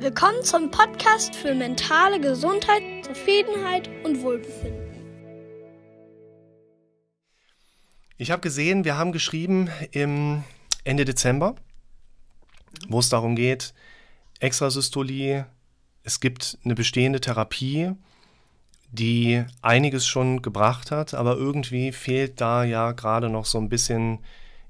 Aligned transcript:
Willkommen 0.00 0.42
zum 0.42 0.70
Podcast 0.70 1.36
für 1.36 1.54
mentale 1.54 2.22
Gesundheit, 2.22 2.82
Zufriedenheit 3.04 3.90
und 4.02 4.22
Wohlbefinden. 4.22 4.80
Ich 8.16 8.30
habe 8.30 8.40
gesehen, 8.40 8.86
wir 8.86 8.96
haben 8.96 9.12
geschrieben 9.12 9.68
im 9.90 10.42
Ende 10.84 11.04
Dezember, 11.04 11.54
wo 12.88 12.98
es 12.98 13.10
darum 13.10 13.36
geht, 13.36 13.74
Extrasystolie, 14.38 15.44
es 16.02 16.20
gibt 16.20 16.56
eine 16.64 16.74
bestehende 16.74 17.20
Therapie, 17.20 17.92
die 18.90 19.44
einiges 19.60 20.06
schon 20.06 20.40
gebracht 20.40 20.90
hat, 20.90 21.12
aber 21.12 21.36
irgendwie 21.36 21.92
fehlt 21.92 22.40
da 22.40 22.64
ja 22.64 22.92
gerade 22.92 23.28
noch 23.28 23.44
so 23.44 23.58
ein 23.58 23.68
bisschen 23.68 24.20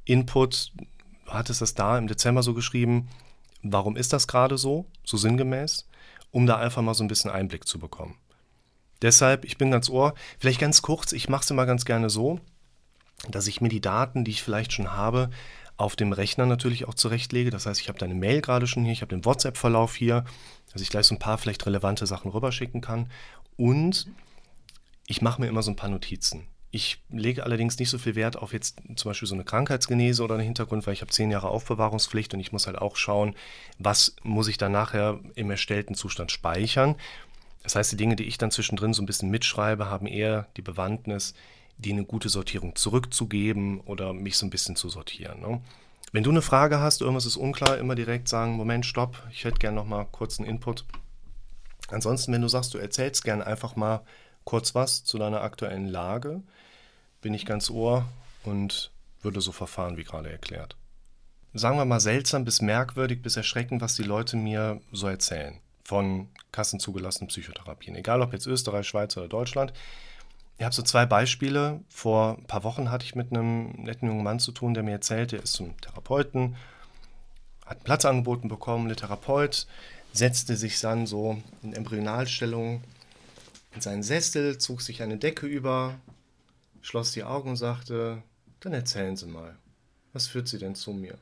Input. 0.05 0.73
Hat 1.29 1.51
es 1.51 1.61
das 1.61 1.75
da 1.75 1.97
im 1.99 2.09
Dezember 2.09 2.43
so 2.43 2.53
geschrieben? 2.53 3.09
Warum 3.63 3.97
ist 3.97 4.13
das 4.13 4.27
gerade 4.27 4.59
so, 4.59 4.87
so 5.05 5.17
sinngemäß? 5.17 5.87
Um 6.31 6.47
da 6.47 6.57
einfach 6.59 6.83
mal 6.83 6.95
so 6.95 7.05
ein 7.05 7.09
bisschen 7.09 7.31
Einblick 7.31 7.67
zu 7.67 7.79
bekommen. 7.79 8.17
Deshalb, 9.03 9.45
ich 9.45 9.59
bin 9.59 9.71
ganz 9.71 9.89
ohr, 9.89 10.15
vielleicht 10.39 10.61
ganz 10.61 10.83
kurz, 10.83 11.13
ich 11.13 11.29
mache 11.29 11.43
es 11.43 11.51
immer 11.51 11.67
ganz 11.67 11.85
gerne 11.85 12.11
so, 12.11 12.39
dass 13.29 13.47
ich 13.47 13.61
mir 13.61 13.69
die 13.69 13.81
Daten, 13.81 14.25
die 14.25 14.31
ich 14.31 14.43
vielleicht 14.43 14.73
schon 14.73 14.93
habe, 14.93 15.31
auf 15.77 15.97
dem 15.97 16.13
Rechner 16.13 16.45
natürlich 16.45 16.87
auch 16.87 16.95
zurechtlege. 16.95 17.51
Das 17.51 17.65
heißt, 17.65 17.81
ich 17.81 17.89
habe 17.89 17.99
deine 17.99 18.15
Mail 18.15 18.43
gerade 18.43 18.67
schon 18.67 18.85
hier, 18.85 18.93
ich 18.93 19.01
habe 19.01 19.15
den 19.15 19.25
WhatsApp-Verlauf 19.25 19.95
hier, 19.95 20.25
dass 20.73 20.83
ich 20.83 20.91
gleich 20.91 21.07
so 21.07 21.15
ein 21.15 21.19
paar 21.19 21.39
vielleicht 21.39 21.65
relevante 21.65 22.07
Sachen 22.07 22.31
rüberschicken 22.31 22.83
kann. 22.83 23.11
Und 23.57 24.07
ich 25.07 25.23
mache 25.23 25.41
mir 25.41 25.49
immer 25.49 25.63
so 25.63 25.71
ein 25.71 25.77
paar 25.77 25.89
Notizen. 25.89 26.47
Ich 26.73 27.03
lege 27.11 27.43
allerdings 27.43 27.79
nicht 27.79 27.91
so 27.91 27.99
viel 27.99 28.15
Wert 28.15 28.37
auf 28.37 28.53
jetzt 28.53 28.77
zum 28.95 29.11
Beispiel 29.11 29.27
so 29.27 29.35
eine 29.35 29.45
Krankheitsgenese 29.45 30.23
oder 30.23 30.35
einen 30.35 30.45
Hintergrund, 30.45 30.87
weil 30.87 30.95
ich 30.95 31.01
habe 31.01 31.11
zehn 31.11 31.31
Jahre 31.31 31.49
Aufbewahrungspflicht 31.49 32.33
und 32.33 32.41
ich 32.41 32.53
muss 32.53 32.67
halt 32.67 32.79
auch 32.79 32.97
schauen, 32.97 33.35
was 33.79 34.15
muss 34.23 34.47
ich 34.47 34.57
dann 34.57 34.71
nachher 34.71 35.19
im 35.35 35.51
erstellten 35.51 35.95
Zustand 35.97 36.31
speichern. 36.31 36.95
Das 37.65 37.75
heißt, 37.75 37.91
die 37.93 37.97
Dinge, 37.97 38.17
die 38.17 38.25
ich 38.25 38.39
dann 38.39 38.53
zwischendrin 38.53 38.95
so 38.95 39.03
ein 39.03 39.07
bisschen 39.07 39.31
mitschreibe, 39.31 39.91
haben 39.91 40.07
eher 40.07 40.47
die 40.57 40.63
Bewandtnis, 40.63 41.35
die 41.79 41.93
eine 41.93 42.05
gute 42.05 42.29
Sortierung 42.29 42.77
zurückzugeben 42.77 43.81
oder 43.81 44.13
mich 44.13 44.39
so 44.39 44.47
ein 44.47 44.51
bisschen 44.51 44.77
zu 44.77 44.89
sortieren. 44.89 45.41
Ne? 45.41 45.61
Wenn 46.13 46.25
du 46.25 46.31
eine 46.31 46.43
Frage 46.43 46.81
hast, 46.81 47.01
irgendwas 47.01 47.27
ist 47.27 47.37
unklar, 47.37 47.79
immer 47.79 47.95
direkt 47.95 48.29
sagen, 48.29 48.53
Moment, 48.53 48.87
stopp, 48.87 49.23
ich 49.31 49.45
hätte 49.45 49.59
gerne 49.59 49.77
noch 49.77 49.87
mal 49.87 50.07
kurz 50.11 50.39
einen 50.39 50.49
Input. 50.49 50.85
Ansonsten, 51.89 52.33
wenn 52.33 52.43
du 52.43 52.49
sagst, 52.49 52.75
du 52.75 52.79
erzählst 52.79 53.25
gerne 53.25 53.47
einfach 53.47 53.77
mal 53.77 54.03
kurz 54.45 54.75
was 54.75 55.05
zu 55.05 55.19
deiner 55.19 55.43
aktuellen 55.43 55.87
Lage, 55.87 56.43
bin 57.21 57.35
ich 57.35 57.47
ganz 57.47 57.71
ohr 57.71 58.07
und 58.45 58.91
würde 59.23 59.41
so 59.41 59.53
verfahren 59.53 59.97
wie 59.97 60.05
gerade 60.05 60.31
erklärt. 60.31 60.77
Sagen 61.53 61.79
wir 61.79 61.85
mal 61.85 62.01
seltsam 62.01 62.45
bis 62.45 62.63
merkwürdig 62.63 63.23
bis 63.23 63.37
erschreckend, 63.37 63.81
was 63.81 63.97
die 63.97 64.05
Leute 64.05 64.37
mir 64.37 64.81
so 64.93 65.09
erzählen 65.09 65.59
von 65.85 66.29
kassenzugelassenen 66.53 67.29
Psychotherapien. 67.29 67.97
Egal 67.97 68.23
ob 68.23 68.33
jetzt 68.33 68.47
Österreich, 68.47 68.87
Schweiz 68.87 69.17
oder 69.17 69.27
Deutschland. 69.27 69.73
Ich 70.59 70.65
habe 70.65 70.75
so 70.75 70.83
zwei 70.83 71.07
Beispiele. 71.07 71.81
Vor 71.89 72.37
ein 72.39 72.45
paar 72.45 72.63
Wochen 72.63 72.91
hatte 72.93 73.05
ich 73.05 73.17
mit 73.17 73.33
einem 73.33 73.71
netten 73.73 74.09
jungen 74.09 74.23
Mann 74.23 74.39
zu 74.39 74.53
tun, 74.53 74.75
der 74.75 74.85
mir 74.85 74.93
erzählte, 74.93 75.37
er 75.37 75.43
ist 75.43 75.55
zum 75.55 75.77
Therapeuten, 75.81 76.55
hat 77.65 77.79
einen 77.79 77.85
Platz 77.85 78.05
angeboten 78.05 78.49
bekommen. 78.49 78.87
Der 78.87 78.97
Therapeut 78.97 79.67
setzte 80.13 80.57
sich 80.57 80.79
dann 80.81 81.07
so 81.07 81.43
in 81.63 81.73
Embryonalstellung 81.73 82.85
in 83.75 83.81
seinen 83.81 84.03
Sessel, 84.03 84.59
zog 84.59 84.83
sich 84.83 85.03
eine 85.03 85.17
Decke 85.17 85.47
über, 85.47 85.95
schloss 86.83 87.13
die 87.13 87.25
Augen 87.25 87.51
und 87.51 87.57
sagte, 87.57 88.23
dann 88.61 88.73
erzählen 88.73 89.17
Sie 89.17 89.27
mal, 89.27 89.57
was 90.13 90.27
führt 90.27 90.49
Sie 90.49 90.59
denn 90.59 90.75
zu 90.75 90.93
mir? 90.93 91.19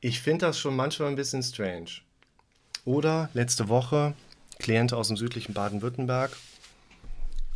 Ich 0.00 0.20
finde 0.20 0.46
das 0.46 0.58
schon 0.58 0.76
manchmal 0.76 1.08
ein 1.08 1.16
bisschen 1.16 1.42
strange. 1.42 2.02
Oder 2.84 3.30
letzte 3.34 3.68
Woche, 3.68 4.14
Klient 4.58 4.92
aus 4.92 5.08
dem 5.08 5.16
südlichen 5.16 5.52
Baden-Württemberg, 5.52 6.36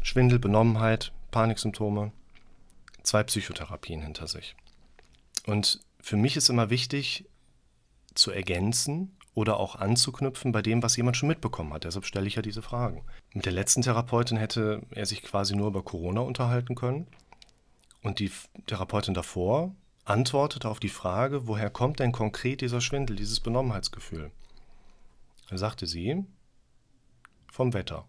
Schwindel, 0.02 0.39
Benommenheit, 0.39 1.12
Paniksymptome, 1.30 2.12
zwei 3.02 3.23
Psychotherapien 3.23 4.02
hinter 4.02 4.27
sich. 4.27 4.56
Und 5.46 5.80
für 6.01 6.17
mich 6.17 6.36
ist 6.36 6.51
immer 6.51 6.70
wichtig 6.70 7.24
zu 8.14 8.30
ergänzen, 8.30 9.17
oder 9.35 9.58
auch 9.58 9.77
anzuknüpfen 9.77 10.52
bei 10.52 10.63
dem, 10.63 10.83
was 10.83 10.96
jemand 10.96 11.17
schon 11.17 11.29
mitbekommen 11.29 11.73
hat. 11.73 11.85
Deshalb 11.85 12.05
stelle 12.05 12.27
ich 12.27 12.35
ja 12.35 12.42
diese 12.42 12.63
Fragen. 12.63 13.05
Mit 13.33 13.46
der 13.46 13.52
letzten 13.52 13.83
Therapeutin 13.83 14.36
hätte 14.36 14.83
er 14.91 15.07
sich 15.07 15.23
quasi 15.23 15.55
nur 15.55 15.68
über 15.68 15.83
Corona 15.83 16.20
unterhalten 16.20 16.74
können. 16.74 17.07
Und 18.02 18.18
die 18.18 18.33
Therapeutin 18.67 19.14
davor 19.14 19.74
antwortete 20.05 20.68
auf 20.68 20.80
die 20.80 20.89
Frage, 20.89 21.46
woher 21.46 21.70
kommt 21.70 22.01
denn 22.01 22.13
konkret 22.13 22.61
dieser 22.61 22.80
Schwindel, 22.80 23.17
dieses 23.17 23.41
Benommenheitsgefühl? 23.41 24.33
Da 25.48 25.58
sagte 25.58 25.86
sie, 25.86 26.24
vom 27.52 27.73
Wetter. 27.73 28.07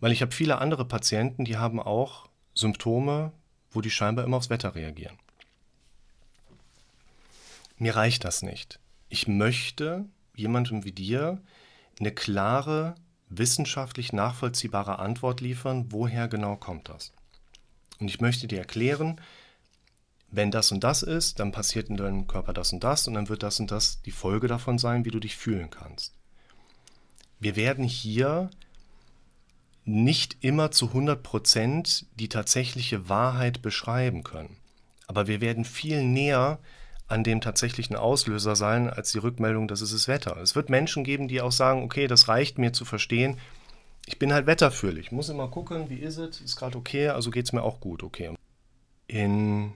Weil 0.00 0.12
ich 0.12 0.22
habe 0.22 0.32
viele 0.32 0.58
andere 0.58 0.84
Patienten, 0.84 1.44
die 1.44 1.56
haben 1.56 1.80
auch 1.80 2.28
Symptome, 2.54 3.32
wo 3.70 3.80
die 3.80 3.90
scheinbar 3.90 4.24
immer 4.24 4.36
aufs 4.36 4.50
Wetter 4.50 4.74
reagieren. 4.74 5.18
Mir 7.78 7.96
reicht 7.96 8.24
das 8.24 8.42
nicht 8.42 8.78
ich 9.12 9.28
möchte 9.28 10.06
jemandem 10.34 10.84
wie 10.84 10.92
dir 10.92 11.42
eine 12.00 12.12
klare, 12.12 12.94
wissenschaftlich 13.28 14.14
nachvollziehbare 14.14 14.98
Antwort 14.98 15.42
liefern, 15.42 15.92
woher 15.92 16.28
genau 16.28 16.56
kommt 16.56 16.88
das. 16.88 17.12
Und 18.00 18.08
ich 18.08 18.22
möchte 18.22 18.48
dir 18.48 18.58
erklären, 18.58 19.20
wenn 20.30 20.50
das 20.50 20.72
und 20.72 20.82
das 20.82 21.02
ist, 21.02 21.40
dann 21.40 21.52
passiert 21.52 21.90
in 21.90 21.98
deinem 21.98 22.26
Körper 22.26 22.54
das 22.54 22.72
und 22.72 22.82
das 22.82 23.06
und 23.06 23.12
dann 23.12 23.28
wird 23.28 23.42
das 23.42 23.60
und 23.60 23.70
das 23.70 24.00
die 24.00 24.12
Folge 24.12 24.48
davon 24.48 24.78
sein, 24.78 25.04
wie 25.04 25.10
du 25.10 25.20
dich 25.20 25.36
fühlen 25.36 25.68
kannst. 25.68 26.14
Wir 27.38 27.54
werden 27.54 27.84
hier 27.84 28.48
nicht 29.84 30.38
immer 30.40 30.70
zu 30.70 30.86
100% 30.86 32.06
die 32.14 32.30
tatsächliche 32.30 33.10
Wahrheit 33.10 33.60
beschreiben 33.60 34.22
können. 34.24 34.56
Aber 35.06 35.26
wir 35.26 35.42
werden 35.42 35.66
viel 35.66 36.02
näher 36.02 36.60
an 37.12 37.24
dem 37.24 37.40
tatsächlichen 37.40 37.94
Auslöser 37.94 38.56
sein, 38.56 38.88
als 38.88 39.12
die 39.12 39.18
Rückmeldung, 39.18 39.68
das 39.68 39.82
ist 39.82 39.92
das 39.94 40.08
Wetter. 40.08 40.38
Es 40.38 40.56
wird 40.56 40.70
Menschen 40.70 41.04
geben, 41.04 41.28
die 41.28 41.42
auch 41.42 41.52
sagen, 41.52 41.82
okay, 41.82 42.06
das 42.06 42.26
reicht 42.28 42.58
mir 42.58 42.72
zu 42.72 42.84
verstehen. 42.84 43.38
Ich 44.06 44.18
bin 44.18 44.32
halt 44.32 44.46
wetterführlich. 44.46 45.06
Ich 45.06 45.12
muss 45.12 45.28
immer 45.28 45.48
gucken, 45.48 45.90
wie 45.90 45.98
ist 45.98 46.16
es? 46.16 46.40
Ist 46.40 46.56
gerade 46.56 46.76
okay, 46.76 47.08
also 47.08 47.30
geht 47.30 47.44
es 47.44 47.52
mir 47.52 47.62
auch 47.62 47.80
gut, 47.80 48.02
okay. 48.02 48.34
In 49.06 49.72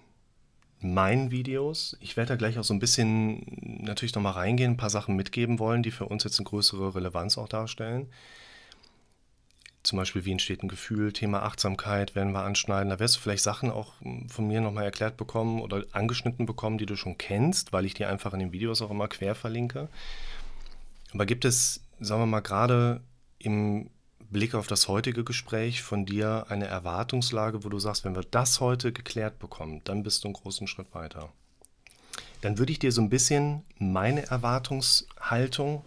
meinen 0.80 1.30
Videos, 1.30 1.96
ich 2.00 2.16
werde 2.16 2.30
da 2.30 2.36
gleich 2.36 2.58
auch 2.58 2.64
so 2.64 2.74
ein 2.74 2.80
bisschen 2.80 3.44
natürlich 3.82 4.14
nochmal 4.14 4.32
reingehen, 4.32 4.72
ein 4.72 4.76
paar 4.76 4.90
Sachen 4.90 5.14
mitgeben 5.14 5.58
wollen, 5.58 5.82
die 5.82 5.90
für 5.90 6.06
uns 6.06 6.24
jetzt 6.24 6.38
eine 6.38 6.48
größere 6.48 6.94
Relevanz 6.94 7.38
auch 7.38 7.48
darstellen 7.48 8.08
zum 9.86 9.98
Beispiel, 9.98 10.24
wie 10.24 10.32
entsteht 10.32 10.62
ein 10.62 10.68
Gefühl, 10.68 11.12
Thema 11.12 11.42
Achtsamkeit 11.42 12.14
werden 12.14 12.32
wir 12.32 12.42
anschneiden. 12.42 12.90
Da 12.90 12.98
wirst 12.98 13.16
du 13.16 13.20
vielleicht 13.20 13.42
Sachen 13.42 13.70
auch 13.70 13.92
von 14.28 14.46
mir 14.46 14.60
nochmal 14.60 14.84
erklärt 14.84 15.16
bekommen 15.16 15.60
oder 15.60 15.84
angeschnitten 15.92 16.44
bekommen, 16.44 16.78
die 16.78 16.86
du 16.86 16.96
schon 16.96 17.18
kennst, 17.18 17.72
weil 17.72 17.86
ich 17.86 17.94
die 17.94 18.04
einfach 18.04 18.32
in 18.32 18.40
den 18.40 18.52
Videos 18.52 18.82
auch 18.82 18.90
immer 18.90 19.08
quer 19.08 19.34
verlinke. 19.34 19.88
Aber 21.14 21.24
gibt 21.24 21.44
es, 21.44 21.82
sagen 22.00 22.22
wir 22.22 22.26
mal, 22.26 22.40
gerade 22.40 23.00
im 23.38 23.88
Blick 24.28 24.54
auf 24.54 24.66
das 24.66 24.88
heutige 24.88 25.22
Gespräch 25.22 25.82
von 25.82 26.04
dir 26.04 26.46
eine 26.48 26.66
Erwartungslage, 26.66 27.64
wo 27.64 27.68
du 27.68 27.78
sagst, 27.78 28.04
wenn 28.04 28.16
wir 28.16 28.24
das 28.24 28.60
heute 28.60 28.92
geklärt 28.92 29.38
bekommen, 29.38 29.82
dann 29.84 30.02
bist 30.02 30.24
du 30.24 30.28
einen 30.28 30.34
großen 30.34 30.66
Schritt 30.66 30.94
weiter. 30.94 31.30
Dann 32.40 32.58
würde 32.58 32.72
ich 32.72 32.80
dir 32.80 32.90
so 32.90 33.00
ein 33.00 33.08
bisschen 33.08 33.62
meine 33.78 34.26
Erwartungshaltung, 34.26 35.84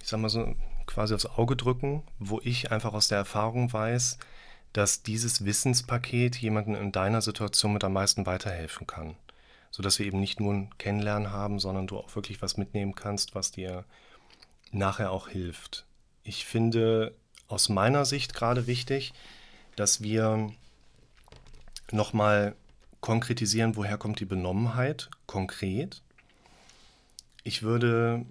ich 0.00 0.08
sag 0.08 0.20
mal 0.20 0.28
so, 0.28 0.54
quasi 0.90 1.14
aufs 1.14 1.26
Auge 1.26 1.56
drücken, 1.56 2.02
wo 2.18 2.40
ich 2.42 2.72
einfach 2.72 2.92
aus 2.92 3.08
der 3.08 3.18
Erfahrung 3.18 3.72
weiß, 3.72 4.18
dass 4.72 5.02
dieses 5.02 5.44
Wissenspaket 5.44 6.36
jemandem 6.36 6.74
in 6.74 6.92
deiner 6.92 7.22
Situation 7.22 7.72
mit 7.72 7.84
am 7.84 7.92
meisten 7.92 8.26
weiterhelfen 8.26 8.86
kann. 8.86 9.16
Sodass 9.70 9.98
wir 9.98 10.06
eben 10.06 10.20
nicht 10.20 10.40
nur 10.40 10.52
ein 10.52 10.78
Kennenlernen 10.78 11.30
haben, 11.30 11.60
sondern 11.60 11.86
du 11.86 11.96
auch 11.96 12.14
wirklich 12.16 12.42
was 12.42 12.56
mitnehmen 12.56 12.94
kannst, 12.94 13.34
was 13.34 13.52
dir 13.52 13.84
nachher 14.72 15.12
auch 15.12 15.28
hilft. 15.28 15.86
Ich 16.24 16.44
finde 16.44 17.14
aus 17.46 17.68
meiner 17.68 18.04
Sicht 18.04 18.34
gerade 18.34 18.66
wichtig, 18.66 19.12
dass 19.76 20.02
wir 20.02 20.52
nochmal 21.92 22.54
konkretisieren, 23.00 23.76
woher 23.76 23.96
kommt 23.96 24.20
die 24.20 24.24
Benommenheit 24.24 25.10
konkret. 25.26 26.02
Ich 27.42 27.62
würde 27.62 28.24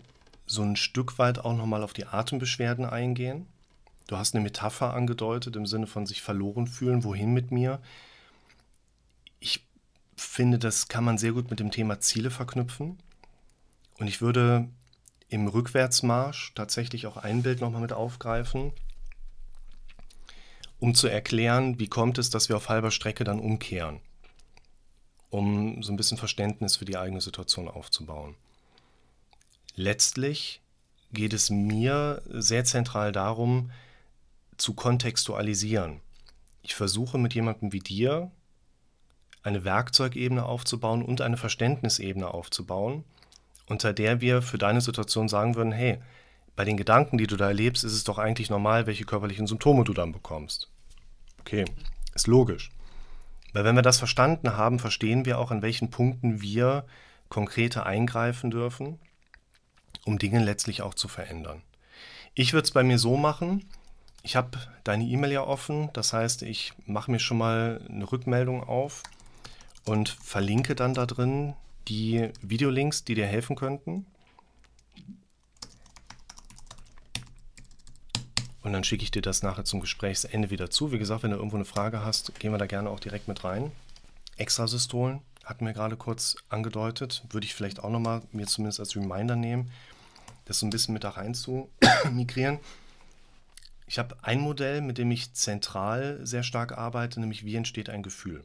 so 0.49 0.63
ein 0.63 0.75
Stück 0.75 1.19
weit 1.19 1.39
auch 1.39 1.55
nochmal 1.55 1.83
auf 1.83 1.93
die 1.93 2.07
Atembeschwerden 2.07 2.83
eingehen. 2.85 3.45
Du 4.07 4.17
hast 4.17 4.33
eine 4.33 4.43
Metapher 4.43 4.93
angedeutet 4.95 5.55
im 5.55 5.67
Sinne 5.67 5.85
von 5.85 6.07
sich 6.07 6.23
verloren 6.23 6.65
fühlen, 6.65 7.03
wohin 7.03 7.33
mit 7.33 7.51
mir. 7.51 7.79
Ich 9.39 9.63
finde, 10.15 10.57
das 10.57 10.87
kann 10.87 11.03
man 11.03 11.19
sehr 11.19 11.33
gut 11.33 11.51
mit 11.51 11.59
dem 11.59 11.69
Thema 11.69 11.99
Ziele 11.99 12.31
verknüpfen. 12.31 12.97
Und 13.99 14.07
ich 14.07 14.21
würde 14.21 14.67
im 15.27 15.47
Rückwärtsmarsch 15.47 16.53
tatsächlich 16.55 17.05
auch 17.05 17.17
ein 17.17 17.43
Bild 17.43 17.61
nochmal 17.61 17.81
mit 17.81 17.93
aufgreifen, 17.93 18.73
um 20.79 20.95
zu 20.95 21.07
erklären, 21.07 21.77
wie 21.77 21.87
kommt 21.87 22.17
es, 22.17 22.31
dass 22.31 22.49
wir 22.49 22.57
auf 22.57 22.69
halber 22.69 22.89
Strecke 22.89 23.23
dann 23.23 23.39
umkehren, 23.39 23.99
um 25.29 25.83
so 25.83 25.93
ein 25.93 25.97
bisschen 25.97 26.17
Verständnis 26.17 26.77
für 26.77 26.85
die 26.85 26.97
eigene 26.97 27.21
Situation 27.21 27.67
aufzubauen. 27.67 28.35
Letztlich 29.79 30.61
geht 31.13 31.31
es 31.31 31.49
mir 31.49 32.21
sehr 32.27 32.65
zentral 32.65 33.13
darum, 33.13 33.71
zu 34.57 34.73
kontextualisieren. 34.73 36.01
Ich 36.63 36.75
versuche 36.75 37.17
mit 37.17 37.33
jemandem 37.33 37.71
wie 37.71 37.79
dir 37.79 38.29
eine 39.41 39.63
Werkzeugebene 39.63 40.43
aufzubauen 40.43 41.01
und 41.01 41.21
eine 41.21 41.37
Verständnisebene 41.37 42.27
aufzubauen, 42.27 43.05
unter 43.67 43.93
der 43.93 44.19
wir 44.19 44.41
für 44.41 44.57
deine 44.57 44.81
Situation 44.81 45.29
sagen 45.29 45.55
würden, 45.55 45.71
hey, 45.71 45.99
bei 46.57 46.65
den 46.65 46.75
Gedanken, 46.75 47.17
die 47.17 47.27
du 47.27 47.37
da 47.37 47.47
erlebst, 47.47 47.85
ist 47.85 47.93
es 47.93 48.03
doch 48.03 48.17
eigentlich 48.17 48.49
normal, 48.49 48.85
welche 48.85 49.05
körperlichen 49.05 49.47
Symptome 49.47 49.85
du 49.85 49.93
dann 49.93 50.11
bekommst. 50.11 50.67
Okay, 51.39 51.63
ist 52.13 52.27
logisch. 52.27 52.69
Weil 53.53 53.63
wenn 53.63 53.77
wir 53.77 53.81
das 53.81 53.97
verstanden 53.97 54.57
haben, 54.57 54.77
verstehen 54.77 55.23
wir 55.23 55.39
auch, 55.39 55.51
an 55.51 55.61
welchen 55.61 55.89
Punkten 55.89 56.41
wir 56.41 56.83
konkreter 57.29 57.85
eingreifen 57.85 58.51
dürfen, 58.51 58.99
um 60.09 60.17
Dinge 60.17 60.43
letztlich 60.43 60.81
auch 60.81 60.95
zu 60.95 61.07
verändern. 61.07 61.61
Ich 62.33 62.53
würde 62.53 62.65
es 62.65 62.71
bei 62.71 62.81
mir 62.81 62.97
so 62.97 63.15
machen, 63.15 63.63
ich 64.23 64.35
habe 64.35 64.57
deine 64.83 65.05
E-Mail 65.05 65.31
ja 65.31 65.43
offen, 65.43 65.91
das 65.93 66.13
heißt, 66.13 66.41
ich 66.41 66.73
mache 66.87 67.11
mir 67.11 67.19
schon 67.19 67.37
mal 67.37 67.79
eine 67.87 68.11
Rückmeldung 68.11 68.63
auf 68.63 69.03
und 69.85 70.09
verlinke 70.09 70.73
dann 70.73 70.95
da 70.95 71.05
drin 71.05 71.53
die 71.87 72.29
Videolinks, 72.41 73.03
die 73.03 73.13
dir 73.13 73.27
helfen 73.27 73.55
könnten. 73.55 74.07
Und 78.63 78.73
dann 78.73 78.83
schicke 78.83 79.03
ich 79.03 79.11
dir 79.11 79.21
das 79.21 79.43
nachher 79.43 79.63
zum 79.63 79.79
Gesprächsende 79.79 80.49
wieder 80.49 80.71
zu. 80.71 80.91
Wie 80.91 80.99
gesagt, 80.99 81.21
wenn 81.21 81.31
du 81.31 81.37
irgendwo 81.37 81.55
eine 81.57 81.65
Frage 81.65 82.03
hast, 82.03 82.37
gehen 82.39 82.51
wir 82.51 82.57
da 82.57 82.65
gerne 82.65 82.89
auch 82.89 82.99
direkt 82.99 83.27
mit 83.27 83.43
rein. 83.43 83.71
Extrasystolen 84.37 85.21
hatten 85.49 85.65
wir 85.65 85.73
gerade 85.73 85.97
kurz 85.97 86.35
angedeutet. 86.49 87.23
Würde 87.31 87.45
ich 87.45 87.55
vielleicht 87.55 87.83
auch 87.83 87.89
nochmal 87.89 88.21
mir 88.31 88.45
zumindest 88.45 88.79
als 88.79 88.95
Reminder 88.95 89.35
nehmen, 89.35 89.71
das 90.49 90.59
so 90.59 90.65
ein 90.65 90.71
bisschen 90.71 90.93
mit 90.93 91.03
da 91.03 91.11
rein 91.11 91.35
zu 91.35 91.69
migrieren. 92.11 92.59
Ich 93.85 93.99
habe 93.99 94.17
ein 94.23 94.39
Modell, 94.39 94.81
mit 94.81 94.97
dem 94.97 95.11
ich 95.11 95.33
zentral 95.33 96.19
sehr 96.25 96.43
stark 96.43 96.77
arbeite, 96.77 97.19
nämlich 97.19 97.45
wie 97.45 97.55
entsteht 97.55 97.89
ein 97.89 98.03
Gefühl. 98.03 98.43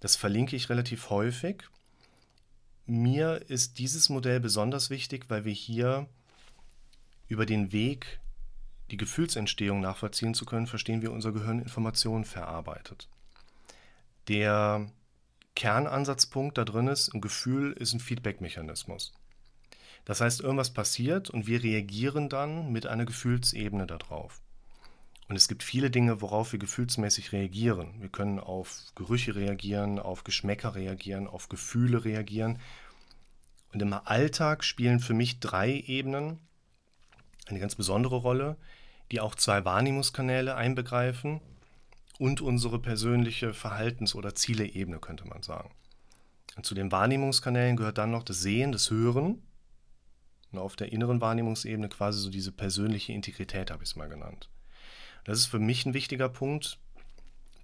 Das 0.00 0.16
verlinke 0.16 0.54
ich 0.54 0.68
relativ 0.68 1.10
häufig. 1.10 1.64
Mir 2.86 3.42
ist 3.48 3.78
dieses 3.78 4.08
Modell 4.10 4.40
besonders 4.40 4.90
wichtig, 4.90 5.26
weil 5.28 5.44
wir 5.44 5.52
hier 5.52 6.06
über 7.26 7.46
den 7.46 7.72
Weg, 7.72 8.20
die 8.90 8.96
Gefühlsentstehung 8.96 9.80
nachvollziehen 9.80 10.34
zu 10.34 10.44
können, 10.44 10.66
verstehen, 10.66 11.02
wie 11.02 11.08
unser 11.08 11.32
Gehirn 11.32 11.58
Informationen 11.58 12.24
verarbeitet. 12.24 13.08
Der 14.28 14.90
Kernansatzpunkt 15.54 16.56
da 16.56 16.64
drin 16.64 16.86
ist, 16.86 17.14
ein 17.14 17.20
Gefühl 17.20 17.72
ist 17.72 17.92
ein 17.92 18.00
Feedback-Mechanismus. 18.00 19.12
Das 20.08 20.22
heißt, 20.22 20.40
irgendwas 20.40 20.70
passiert 20.70 21.28
und 21.28 21.46
wir 21.46 21.62
reagieren 21.62 22.30
dann 22.30 22.72
mit 22.72 22.86
einer 22.86 23.04
Gefühlsebene 23.04 23.86
darauf. 23.86 24.40
Und 25.28 25.36
es 25.36 25.48
gibt 25.48 25.62
viele 25.62 25.90
Dinge, 25.90 26.22
worauf 26.22 26.52
wir 26.52 26.58
gefühlsmäßig 26.58 27.32
reagieren. 27.32 28.00
Wir 28.00 28.08
können 28.08 28.40
auf 28.40 28.84
Gerüche 28.94 29.36
reagieren, 29.36 29.98
auf 29.98 30.24
Geschmäcker 30.24 30.74
reagieren, 30.74 31.26
auf 31.26 31.50
Gefühle 31.50 32.06
reagieren. 32.06 32.58
Und 33.74 33.82
im 33.82 33.92
Alltag 33.92 34.64
spielen 34.64 35.00
für 35.00 35.12
mich 35.12 35.40
drei 35.40 35.74
Ebenen 35.74 36.38
eine 37.44 37.60
ganz 37.60 37.74
besondere 37.74 38.16
Rolle, 38.16 38.56
die 39.12 39.20
auch 39.20 39.34
zwei 39.34 39.66
Wahrnehmungskanäle 39.66 40.54
einbegreifen 40.54 41.42
und 42.18 42.40
unsere 42.40 42.78
persönliche 42.78 43.52
Verhaltens- 43.52 44.14
oder 44.14 44.34
Zieleebene, 44.34 45.00
könnte 45.00 45.28
man 45.28 45.42
sagen. 45.42 45.70
Und 46.56 46.64
zu 46.64 46.74
den 46.74 46.90
Wahrnehmungskanälen 46.92 47.76
gehört 47.76 47.98
dann 47.98 48.10
noch 48.10 48.22
das 48.22 48.40
Sehen, 48.40 48.72
das 48.72 48.90
Hören 48.90 49.42
und 50.52 50.58
auf 50.58 50.76
der 50.76 50.92
inneren 50.92 51.20
Wahrnehmungsebene 51.20 51.88
quasi 51.88 52.20
so 52.20 52.30
diese 52.30 52.52
persönliche 52.52 53.12
Integrität, 53.12 53.70
habe 53.70 53.82
ich 53.82 53.90
es 53.90 53.96
mal 53.96 54.08
genannt. 54.08 54.48
Das 55.24 55.38
ist 55.38 55.46
für 55.46 55.58
mich 55.58 55.84
ein 55.84 55.94
wichtiger 55.94 56.28
Punkt. 56.28 56.78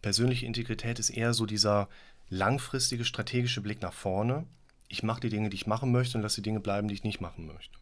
Persönliche 0.02 0.46
Integrität 0.46 0.98
ist 0.98 1.10
eher 1.10 1.32
so 1.32 1.46
dieser 1.46 1.88
langfristige 2.28 3.04
strategische 3.04 3.60
Blick 3.60 3.80
nach 3.80 3.92
vorne. 3.92 4.46
Ich 4.88 5.02
mache 5.02 5.20
die 5.20 5.30
Dinge, 5.30 5.48
die 5.48 5.56
ich 5.56 5.66
machen 5.66 5.92
möchte 5.92 6.18
und 6.18 6.22
lasse 6.22 6.36
die 6.36 6.48
Dinge 6.48 6.60
bleiben, 6.60 6.88
die 6.88 6.94
ich 6.94 7.04
nicht 7.04 7.20
machen 7.20 7.46
möchte. 7.46 7.78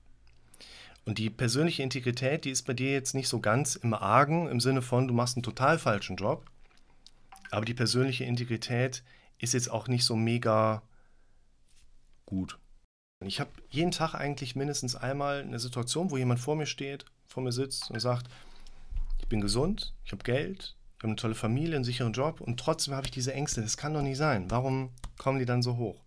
Und 1.04 1.18
die 1.18 1.30
persönliche 1.30 1.82
Integrität, 1.82 2.44
die 2.44 2.50
ist 2.50 2.62
bei 2.62 2.74
dir 2.74 2.92
jetzt 2.92 3.14
nicht 3.14 3.28
so 3.28 3.40
ganz 3.40 3.74
im 3.74 3.92
Argen, 3.92 4.48
im 4.48 4.60
Sinne 4.60 4.82
von, 4.82 5.08
du 5.08 5.14
machst 5.14 5.36
einen 5.36 5.42
total 5.42 5.78
falschen 5.78 6.16
Job. 6.16 6.44
Aber 7.50 7.64
die 7.64 7.74
persönliche 7.74 8.24
Integrität 8.24 9.02
ist 9.38 9.54
jetzt 9.54 9.70
auch 9.70 9.88
nicht 9.88 10.04
so 10.04 10.14
mega 10.14 10.82
gut. 12.24 12.58
Ich 13.26 13.40
habe 13.40 13.50
jeden 13.70 13.90
Tag 13.90 14.14
eigentlich 14.14 14.56
mindestens 14.56 14.96
einmal 14.96 15.40
eine 15.40 15.58
Situation, 15.58 16.10
wo 16.10 16.16
jemand 16.16 16.40
vor 16.40 16.56
mir 16.56 16.66
steht, 16.66 17.04
vor 17.26 17.42
mir 17.42 17.52
sitzt 17.52 17.90
und 17.90 18.00
sagt, 18.00 18.28
ich 19.20 19.28
bin 19.28 19.40
gesund, 19.40 19.94
ich 20.04 20.12
habe 20.12 20.24
Geld, 20.24 20.76
ich 20.96 21.02
habe 21.02 21.08
eine 21.08 21.16
tolle 21.16 21.34
Familie, 21.34 21.76
einen 21.76 21.84
sicheren 21.84 22.12
Job 22.12 22.40
und 22.40 22.60
trotzdem 22.60 22.94
habe 22.94 23.06
ich 23.06 23.10
diese 23.10 23.32
Ängste. 23.32 23.62
Das 23.62 23.76
kann 23.76 23.94
doch 23.94 24.02
nicht 24.02 24.18
sein. 24.18 24.50
Warum 24.50 24.90
kommen 25.18 25.38
die 25.38 25.46
dann 25.46 25.62
so 25.62 25.76
hoch? 25.76 26.00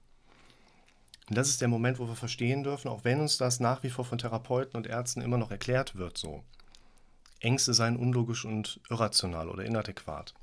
Und 1.27 1.37
das 1.37 1.49
ist 1.49 1.61
der 1.61 1.67
Moment, 1.67 1.97
wo 1.97 2.07
wir 2.07 2.15
verstehen 2.15 2.63
dürfen, 2.63 2.87
auch 2.87 3.03
wenn 3.03 3.19
uns 3.19 3.37
das 3.37 3.59
nach 3.59 3.81
wie 3.83 3.89
vor 3.89 4.05
von 4.05 4.19
Therapeuten 4.19 4.77
und 4.77 4.87
Ärzten 4.87 5.21
immer 5.21 5.37
noch 5.37 5.51
erklärt 5.51 5.95
wird, 5.95 6.17
so. 6.17 6.43
Ängste 7.39 7.73
seien 7.73 7.97
unlogisch 7.97 8.45
und 8.45 8.79
irrational 8.89 9.49
oder 9.49 9.65
inadäquat. 9.65 10.33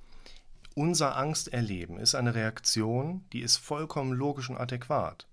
Unser 0.75 1.17
Angsterleben 1.17 1.99
ist 1.99 2.15
eine 2.15 2.35
Reaktion, 2.35 3.25
die 3.33 3.41
ist 3.41 3.59
vollkommen 3.59 4.13
logisch 4.13 4.51
und 4.51 4.57
adäquat, 4.57 5.27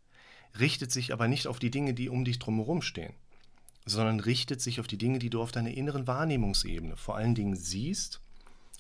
richtet 0.58 0.92
sich 0.92 1.14
aber 1.14 1.28
nicht 1.28 1.48
auf 1.48 1.60
die 1.60 1.72
Dinge, 1.72 1.94
die 1.94 2.10
um 2.10 2.26
dich 2.26 2.40
drumherum 2.40 2.82
stehen, 2.82 3.14
sondern 3.86 4.20
richtet 4.20 4.62
sich 4.62 4.80
auf 4.80 4.88
die 4.88 4.98
Dinge, 4.98 5.20
die 5.20 5.30
du 5.30 5.42
auf 5.42 5.52
deiner 5.52 5.72
inneren 5.72 6.08
Wahrnehmungsebene 6.08 6.96
vor 6.96 7.16
allen 7.16 7.36
Dingen 7.36 7.56
siehst 7.56 8.22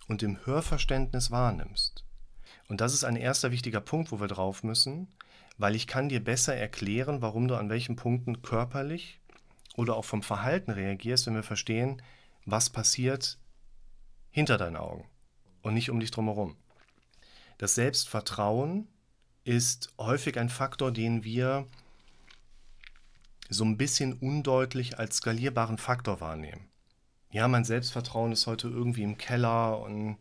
und 0.07 0.23
im 0.23 0.45
Hörverständnis 0.45 1.31
wahrnimmst. 1.31 2.03
Und 2.67 2.81
das 2.81 2.93
ist 2.93 3.03
ein 3.03 3.15
erster 3.15 3.51
wichtiger 3.51 3.81
Punkt, 3.81 4.11
wo 4.11 4.19
wir 4.19 4.27
drauf 4.27 4.63
müssen, 4.63 5.07
weil 5.57 5.75
ich 5.75 5.87
kann 5.87 6.09
dir 6.09 6.23
besser 6.23 6.55
erklären, 6.55 7.21
warum 7.21 7.47
du 7.47 7.55
an 7.55 7.69
welchen 7.69 7.95
Punkten 7.95 8.41
körperlich 8.41 9.19
oder 9.75 9.95
auch 9.95 10.05
vom 10.05 10.23
Verhalten 10.23 10.71
reagierst, 10.71 11.27
wenn 11.27 11.35
wir 11.35 11.43
verstehen, 11.43 12.01
was 12.45 12.69
passiert 12.69 13.37
hinter 14.31 14.57
deinen 14.57 14.77
Augen 14.77 15.05
und 15.61 15.73
nicht 15.73 15.89
um 15.89 15.99
dich 15.99 16.11
drumherum. 16.11 16.55
Das 17.57 17.75
Selbstvertrauen 17.75 18.87
ist 19.43 19.93
häufig 19.97 20.37
ein 20.37 20.49
Faktor, 20.49 20.91
den 20.91 21.23
wir 21.23 21.65
so 23.49 23.65
ein 23.65 23.77
bisschen 23.77 24.13
undeutlich 24.13 24.99
als 24.99 25.17
skalierbaren 25.17 25.77
Faktor 25.77 26.21
wahrnehmen. 26.21 26.67
Ja, 27.31 27.47
mein 27.47 27.63
Selbstvertrauen 27.63 28.31
ist 28.31 28.47
heute 28.47 28.67
irgendwie 28.67 29.03
im 29.03 29.17
Keller 29.17 29.79
und 29.79 30.17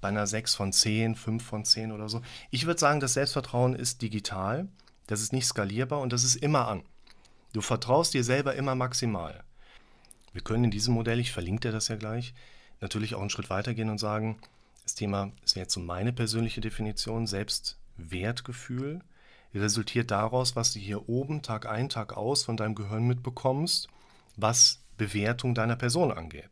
bei 0.00 0.08
einer 0.08 0.26
6 0.26 0.54
von 0.54 0.72
10, 0.72 1.14
5 1.14 1.44
von 1.44 1.64
10 1.64 1.92
oder 1.92 2.08
so. 2.08 2.22
Ich 2.50 2.66
würde 2.66 2.80
sagen, 2.80 3.00
das 3.00 3.14
Selbstvertrauen 3.14 3.74
ist 3.74 4.02
digital, 4.02 4.68
das 5.06 5.20
ist 5.20 5.32
nicht 5.32 5.46
skalierbar 5.46 6.00
und 6.00 6.12
das 6.12 6.24
ist 6.24 6.36
immer 6.36 6.68
an. 6.68 6.82
Du 7.52 7.60
vertraust 7.60 8.14
dir 8.14 8.24
selber 8.24 8.54
immer 8.54 8.74
maximal. 8.74 9.42
Wir 10.32 10.42
können 10.42 10.64
in 10.64 10.70
diesem 10.70 10.94
Modell, 10.94 11.18
ich 11.18 11.32
verlinke 11.32 11.68
dir 11.68 11.72
das 11.72 11.88
ja 11.88 11.96
gleich, 11.96 12.34
natürlich 12.80 13.14
auch 13.14 13.20
einen 13.20 13.30
Schritt 13.30 13.48
weitergehen 13.48 13.88
und 13.88 13.98
sagen, 13.98 14.38
das 14.86 14.94
Thema, 14.94 15.32
das 15.42 15.56
wäre 15.56 15.64
jetzt 15.64 15.74
so 15.74 15.80
meine 15.80 16.12
persönliche 16.12 16.60
Definition, 16.60 17.26
Selbstwertgefühl, 17.26 19.00
resultiert 19.52 20.10
daraus, 20.10 20.54
was 20.54 20.72
du 20.72 20.78
hier 20.78 21.08
oben 21.08 21.42
Tag 21.42 21.66
ein, 21.66 21.88
Tag 21.88 22.16
aus 22.16 22.44
von 22.44 22.56
deinem 22.56 22.74
Gehirn 22.74 23.04
mitbekommst, 23.06 23.88
was 24.36 24.80
Bewertung 24.96 25.54
deiner 25.54 25.76
Person 25.76 26.12
angeht. 26.12 26.50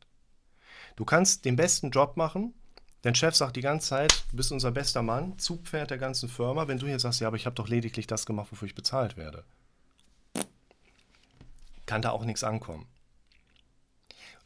Du 0.97 1.05
kannst 1.05 1.45
den 1.45 1.57
besten 1.57 1.91
Job 1.91 2.17
machen, 2.17 2.55
Dein 3.03 3.15
Chef 3.15 3.35
sagt 3.35 3.57
die 3.57 3.61
ganze 3.61 3.89
Zeit, 3.89 4.25
du 4.31 4.39
bist 4.39 4.51
unser 4.51 4.71
bester 4.71 5.03
Mann, 5.03 5.39
Zugpferd 5.39 5.91
der 5.91 5.99
ganzen 5.99 6.27
Firma. 6.27 6.69
Wenn 6.69 6.79
du 6.79 6.87
hier 6.87 6.99
sagst, 6.99 7.21
ja, 7.21 7.29
aber 7.29 7.37
ich 7.37 7.45
habe 7.45 7.55
doch 7.55 7.69
lediglich 7.69 8.07
das 8.07 8.25
gemacht, 8.25 8.51
wofür 8.51 8.67
ich 8.67 8.75
bezahlt 8.75 9.19
werde, 9.19 9.45
kann 11.85 12.01
da 12.01 12.09
auch 12.13 12.25
nichts 12.25 12.43
ankommen. 12.43 12.87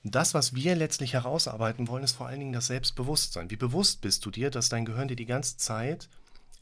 Das, 0.05 0.33
was 0.33 0.55
wir 0.55 0.76
letztlich 0.76 1.12
herausarbeiten 1.14 1.88
wollen, 1.88 2.05
ist 2.05 2.12
vor 2.17 2.28
allen 2.28 2.40
Dingen 2.40 2.52
das 2.52 2.69
Selbstbewusstsein. 2.69 3.50
Wie 3.50 3.57
bewusst 3.57 4.00
bist 4.00 4.25
du 4.25 4.31
dir, 4.31 4.50
dass 4.50 4.69
dein 4.69 4.85
Gehirn 4.85 5.09
dir 5.09 5.17
die 5.17 5.26
ganze 5.26 5.57
Zeit 5.57 6.09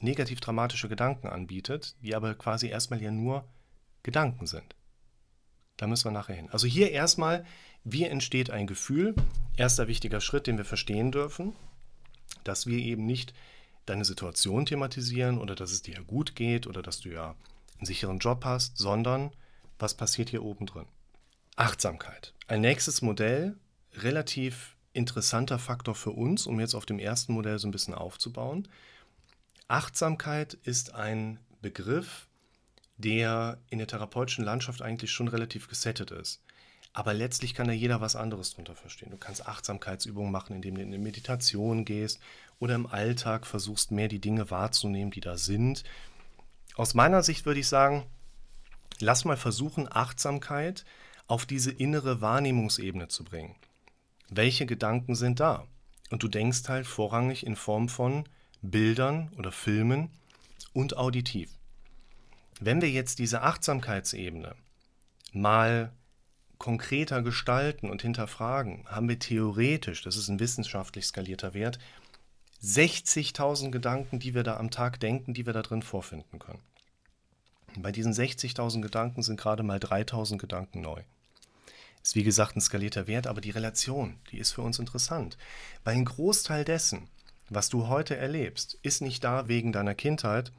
negativ 0.00 0.40
dramatische 0.40 0.88
Gedanken 0.88 1.28
anbietet, 1.28 1.97
die 2.02 2.14
aber 2.14 2.35
quasi 2.35 2.69
erstmal 2.69 3.02
ja 3.02 3.11
nur 3.11 3.45
Gedanken 4.02 4.47
sind. 4.47 4.75
Da 5.76 5.87
müssen 5.87 6.07
wir 6.07 6.12
nachher 6.12 6.37
hin. 6.37 6.49
Also 6.50 6.66
hier 6.66 6.90
erstmal, 6.90 7.45
wie 7.85 8.05
entsteht 8.05 8.50
ein 8.50 8.66
Gefühl? 8.66 9.14
Erster 9.57 9.88
wichtiger 9.88 10.21
Schritt, 10.21 10.47
den 10.47 10.57
wir 10.57 10.64
verstehen 10.64 11.12
dürfen 11.12 11.55
dass 12.47 12.66
wir 12.66 12.78
eben 12.78 13.07
nicht 13.07 13.35
deine 13.87 14.05
Situation 14.05 14.66
thematisieren 14.66 15.38
oder 15.38 15.55
dass 15.55 15.73
es 15.73 15.83
dir 15.83 16.02
gut 16.02 16.35
geht 16.35 16.66
oder 16.66 16.83
dass 16.83 17.00
du 17.00 17.11
ja 17.11 17.35
einen 17.78 17.87
sicheren 17.87 18.19
Job 18.19 18.45
hast, 18.45 18.78
sondern 18.78 19.33
was 19.78 19.95
passiert 19.95 20.31
hier 20.31 20.43
oben 20.43 20.66
drin. 20.66 20.87
Achtsamkeit. 21.57 22.35
Ein 22.49 22.61
nächstes 22.61 23.01
Modell, 23.01 23.57
relativ 23.95 24.77
interessanter 24.93 25.59
Faktor 25.59 25.95
für 25.95 26.11
uns, 26.11 26.47
um 26.47 26.61
jetzt 26.61 26.75
auf 26.75 26.85
dem 26.85 26.99
ersten 26.99 27.33
Modell 27.33 27.59
so 27.59 27.67
ein 27.67 27.71
bisschen 27.71 27.95
aufzubauen. 27.95 28.69
Achtsamkeit 29.67 30.55
ist 30.55 30.95
ein 30.95 31.39
Begriff, 31.63 32.29
der 32.99 33.59
in 33.71 33.79
der 33.79 33.87
therapeutischen 33.87 34.45
Landschaft 34.45 34.83
eigentlich 34.83 35.11
schon 35.11 35.29
relativ 35.29 35.69
gesettet 35.69 36.11
ist. 36.11 36.43
Aber 36.93 37.15
letztlich 37.15 37.55
kann 37.55 37.67
da 37.67 37.73
jeder 37.73 38.03
was 38.03 38.17
anderes 38.17 38.55
drunter 38.55 38.75
verstehen. 38.75 39.11
Du 39.11 39.17
kannst 39.17 39.47
Achtsamkeitsübungen 39.47 40.31
machen, 40.31 40.57
indem 40.57 40.77
du 40.77 40.83
in 40.83 40.89
eine 40.89 40.99
Meditation 40.99 41.85
gehst 41.87 42.21
oder 42.59 42.75
im 42.75 42.87
Alltag 42.87 43.47
versuchst, 43.47 43.91
mehr 43.91 44.09
die 44.09 44.21
Dinge 44.21 44.51
wahrzunehmen, 44.51 45.11
die 45.11 45.21
da 45.21 45.37
sind. 45.37 45.85
Aus 46.75 46.95
meiner 46.95 47.23
Sicht 47.23 47.47
würde 47.47 47.61
ich 47.61 47.69
sagen, 47.69 48.07
lass 49.01 49.25
mal 49.25 49.37
versuchen, 49.37 49.89
Achtsamkeit 49.91 50.85
auf 51.26 51.47
diese 51.47 51.71
innere 51.71 52.21
Wahrnehmungsebene 52.21 53.09
zu 53.09 53.25
bringen. 53.25 53.54
Welche 54.28 54.66
Gedanken 54.66 55.14
sind 55.14 55.40
da? 55.40 55.66
Und 56.11 56.23
du 56.23 56.28
denkst 56.28 56.68
halt 56.68 56.87
vorrangig 56.87 57.45
in 57.45 57.56
Form 57.56 57.88
von 57.88 58.25
Bildern 58.62 59.30
oder 59.37 59.52
Filmen 59.52 60.11
und 60.73 60.97
auditiv. 60.97 61.50
Wenn 62.61 62.80
wir 62.80 62.90
jetzt 62.90 63.18
diese 63.18 63.42
Achtsamkeitsebene 63.42 64.54
mal 65.33 65.92
konkreter 66.59 67.23
gestalten 67.23 67.90
und 67.90 68.02
hinterfragen, 68.02 68.87
haben 68.88 69.09
wir 69.09 69.18
theoretisch, 69.18 70.02
das 70.02 70.16
ist 70.16 70.28
ein 70.28 70.40
wissenschaftlich 70.40 71.06
skalierter 71.06 71.54
Wert, 71.54 71.78
60.000 72.62 73.71
Gedanken, 73.71 74.18
die 74.18 74.35
wir 74.35 74.42
da 74.42 74.56
am 74.56 74.71
Tag 74.71 74.99
denken, 75.00 75.35
die 75.35 75.45
wir 75.45 75.52
da 75.52 75.62
drin 75.62 75.83
vorfinden 75.83 76.38
können. 76.38 76.62
Bei 77.76 77.92
diesen 77.92 78.12
60.000 78.12 78.80
Gedanken 78.80 79.23
sind 79.23 79.38
gerade 79.38 79.62
mal 79.62 79.78
3.000 79.78 80.38
Gedanken 80.38 80.80
neu. 80.80 81.02
Ist 82.07 82.15
wie 82.15 82.23
gesagt 82.23 82.55
ein 82.55 82.61
skalierter 82.61 83.09
Wert, 83.09 83.27
aber 83.27 83.41
die 83.41 83.51
Relation, 83.51 84.21
die 84.31 84.39
ist 84.39 84.53
für 84.53 84.63
uns 84.63 84.79
interessant. 84.79 85.37
Weil 85.83 85.97
ein 85.97 86.05
Großteil 86.05 86.65
dessen, 86.65 87.09
was 87.49 87.69
du 87.69 87.89
heute 87.89 88.17
erlebst, 88.17 88.79
ist 88.83 89.03
nicht 89.03 89.25
da 89.25 89.49
wegen 89.49 89.73
deiner 89.73 89.97
Kindheit, 89.97 90.53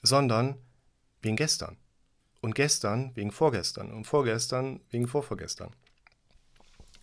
sondern 0.00 0.54
wegen 1.20 1.36
gestern 1.36 1.76
und 2.40 2.54
gestern 2.54 3.14
wegen 3.16 3.32
vorgestern 3.32 3.92
und 3.92 4.06
vorgestern 4.06 4.80
wegen 4.88 5.06
vorvorgestern. 5.06 5.74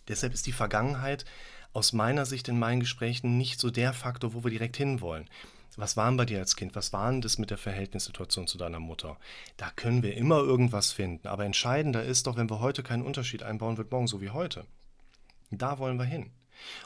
Deshalb 0.08 0.34
ist 0.34 0.48
die 0.48 0.52
Vergangenheit 0.52 1.24
aus 1.72 1.92
meiner 1.92 2.26
Sicht 2.26 2.48
in 2.48 2.58
meinen 2.58 2.80
Gesprächen 2.80 3.38
nicht 3.38 3.60
so 3.60 3.70
der 3.70 3.92
Faktor, 3.92 4.34
wo 4.34 4.42
wir 4.42 4.50
direkt 4.50 4.78
hinwollen. 4.78 5.30
Was 5.76 5.96
waren 5.96 6.16
bei 6.16 6.26
dir 6.26 6.38
als 6.38 6.56
Kind? 6.56 6.74
Was 6.74 6.92
war 6.92 7.10
denn 7.10 7.22
das 7.22 7.38
mit 7.38 7.50
der 7.50 7.58
Verhältnissituation 7.58 8.46
zu 8.46 8.58
deiner 8.58 8.80
Mutter? 8.80 9.16
Da 9.56 9.70
können 9.70 10.02
wir 10.02 10.16
immer 10.16 10.38
irgendwas 10.38 10.92
finden. 10.92 11.28
Aber 11.28 11.44
entscheidender 11.44 12.04
ist 12.04 12.26
doch, 12.26 12.36
wenn 12.36 12.50
wir 12.50 12.60
heute 12.60 12.82
keinen 12.82 13.06
Unterschied 13.06 13.42
einbauen, 13.42 13.78
wird 13.78 13.90
morgen 13.90 14.06
so 14.06 14.20
wie 14.20 14.30
heute. 14.30 14.66
Da 15.50 15.78
wollen 15.78 15.98
wir 15.98 16.04
hin. 16.04 16.30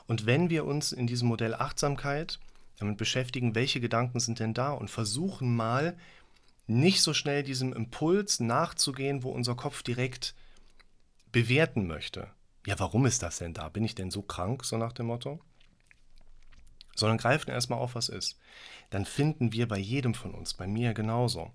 Und 0.06 0.26
wenn 0.26 0.50
wir 0.50 0.64
uns 0.64 0.92
in 0.92 1.06
diesem 1.06 1.28
Modell 1.28 1.54
Achtsamkeit 1.54 2.38
damit 2.78 2.96
beschäftigen, 2.96 3.54
welche 3.54 3.80
Gedanken 3.80 4.20
sind 4.20 4.38
denn 4.38 4.54
da 4.54 4.70
und 4.72 4.90
versuchen 4.90 5.54
mal 5.54 5.96
nicht 6.66 7.02
so 7.02 7.14
schnell 7.14 7.42
diesem 7.42 7.72
Impuls 7.72 8.40
nachzugehen, 8.40 9.22
wo 9.22 9.30
unser 9.30 9.54
Kopf 9.54 9.82
direkt 9.82 10.34
bewerten 11.32 11.86
möchte. 11.86 12.28
Ja, 12.66 12.78
warum 12.78 13.06
ist 13.06 13.22
das 13.22 13.38
denn 13.38 13.54
da? 13.54 13.68
Bin 13.68 13.84
ich 13.84 13.94
denn 13.94 14.10
so 14.10 14.22
krank, 14.22 14.64
so 14.64 14.76
nach 14.76 14.92
dem 14.92 15.06
Motto? 15.06 15.40
Sondern 16.96 17.18
greifen 17.18 17.50
erstmal 17.50 17.78
auf, 17.78 17.94
was 17.94 18.08
ist. 18.08 18.36
Dann 18.90 19.04
finden 19.04 19.52
wir 19.52 19.68
bei 19.68 19.78
jedem 19.78 20.14
von 20.14 20.34
uns, 20.34 20.54
bei 20.54 20.66
mir 20.66 20.92
genauso, 20.94 21.52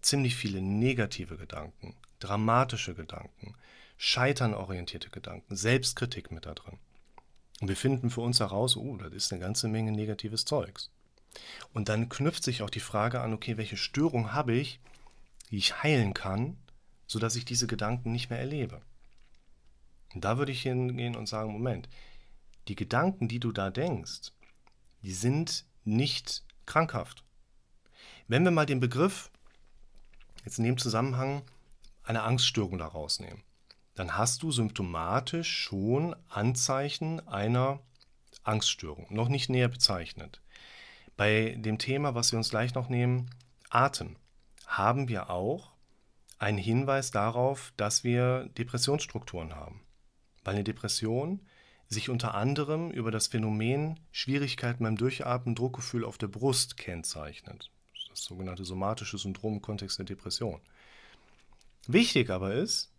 ziemlich 0.00 0.36
viele 0.36 0.62
negative 0.62 1.36
Gedanken, 1.36 1.94
dramatische 2.20 2.94
Gedanken, 2.94 3.54
scheiternorientierte 3.96 5.10
Gedanken, 5.10 5.56
Selbstkritik 5.56 6.30
mit 6.30 6.46
da 6.46 6.54
drin. 6.54 6.78
Und 7.60 7.68
wir 7.68 7.76
finden 7.76 8.10
für 8.10 8.20
uns 8.20 8.40
heraus, 8.40 8.76
oh, 8.76 8.96
das 8.96 9.12
ist 9.12 9.32
eine 9.32 9.40
ganze 9.40 9.66
Menge 9.68 9.92
negatives 9.92 10.44
Zeugs. 10.44 10.90
Und 11.72 11.88
dann 11.88 12.08
knüpft 12.08 12.42
sich 12.44 12.62
auch 12.62 12.70
die 12.70 12.80
Frage 12.80 13.20
an, 13.20 13.32
okay, 13.32 13.56
welche 13.56 13.76
Störung 13.76 14.32
habe 14.32 14.54
ich, 14.54 14.80
die 15.50 15.56
ich 15.56 15.82
heilen 15.82 16.14
kann, 16.14 16.56
sodass 17.06 17.36
ich 17.36 17.44
diese 17.44 17.66
Gedanken 17.66 18.12
nicht 18.12 18.30
mehr 18.30 18.38
erlebe. 18.38 18.80
Und 20.14 20.24
da 20.24 20.38
würde 20.38 20.52
ich 20.52 20.62
hingehen 20.62 21.16
und 21.16 21.28
sagen, 21.28 21.52
Moment, 21.52 21.88
die 22.68 22.76
Gedanken, 22.76 23.28
die 23.28 23.40
du 23.40 23.52
da 23.52 23.70
denkst, 23.70 24.32
die 25.06 25.14
sind 25.14 25.64
nicht 25.84 26.42
krankhaft. 26.66 27.22
Wenn 28.26 28.42
wir 28.42 28.50
mal 28.50 28.66
den 28.66 28.80
Begriff 28.80 29.30
jetzt 30.44 30.58
in 30.58 30.64
dem 30.64 30.78
Zusammenhang 30.78 31.42
eine 32.02 32.24
Angststörung 32.24 32.78
da 32.78 32.88
rausnehmen, 32.88 33.44
dann 33.94 34.18
hast 34.18 34.42
du 34.42 34.50
symptomatisch 34.50 35.48
schon 35.48 36.16
Anzeichen 36.28 37.24
einer 37.28 37.78
Angststörung, 38.42 39.06
noch 39.10 39.28
nicht 39.28 39.48
näher 39.48 39.68
bezeichnet. 39.68 40.42
Bei 41.16 41.54
dem 41.56 41.78
Thema, 41.78 42.16
was 42.16 42.32
wir 42.32 42.38
uns 42.38 42.50
gleich 42.50 42.74
noch 42.74 42.88
nehmen, 42.88 43.30
Atem, 43.70 44.16
haben 44.66 45.06
wir 45.06 45.30
auch 45.30 45.70
einen 46.40 46.58
Hinweis 46.58 47.12
darauf, 47.12 47.72
dass 47.76 48.02
wir 48.02 48.48
Depressionsstrukturen 48.58 49.54
haben. 49.54 49.82
Weil 50.42 50.56
eine 50.56 50.64
Depression 50.64 51.46
sich 51.88 52.08
unter 52.08 52.34
anderem 52.34 52.90
über 52.90 53.10
das 53.10 53.28
Phänomen 53.28 54.00
Schwierigkeiten 54.10 54.84
beim 54.84 54.96
Durchatmen, 54.96 55.54
Druckgefühl 55.54 56.04
auf 56.04 56.18
der 56.18 56.28
Brust 56.28 56.76
kennzeichnet. 56.76 57.70
Das 58.10 58.24
sogenannte 58.24 58.64
somatische 58.64 59.18
Syndrom 59.18 59.54
im 59.54 59.62
Kontext 59.62 59.98
der 59.98 60.06
Depression. 60.06 60.60
Wichtig 61.86 62.30
aber 62.30 62.54
ist, 62.54 62.90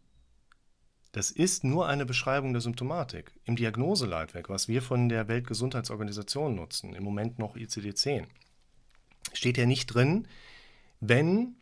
das 1.12 1.32
ist 1.32 1.64
nur 1.64 1.88
eine 1.88 2.06
Beschreibung 2.06 2.54
der 2.54 2.62
Symptomatik. 2.62 3.32
Im 3.46 3.56
Diagnoseleitwerk, 3.56 4.50
was 4.50 4.68
wir 4.68 4.82
von 4.82 5.10
der 5.10 5.28
Weltgesundheitsorganisation 5.28 6.56
nutzen, 6.56 6.94
im 6.94 7.04
Moment 7.04 7.40
noch 7.40 7.56
ICD-10, 7.56 8.26
steht 9.34 9.58
ja 9.58 9.66
nicht 9.66 9.88
drin, 9.88 10.28
wenn 11.00 11.56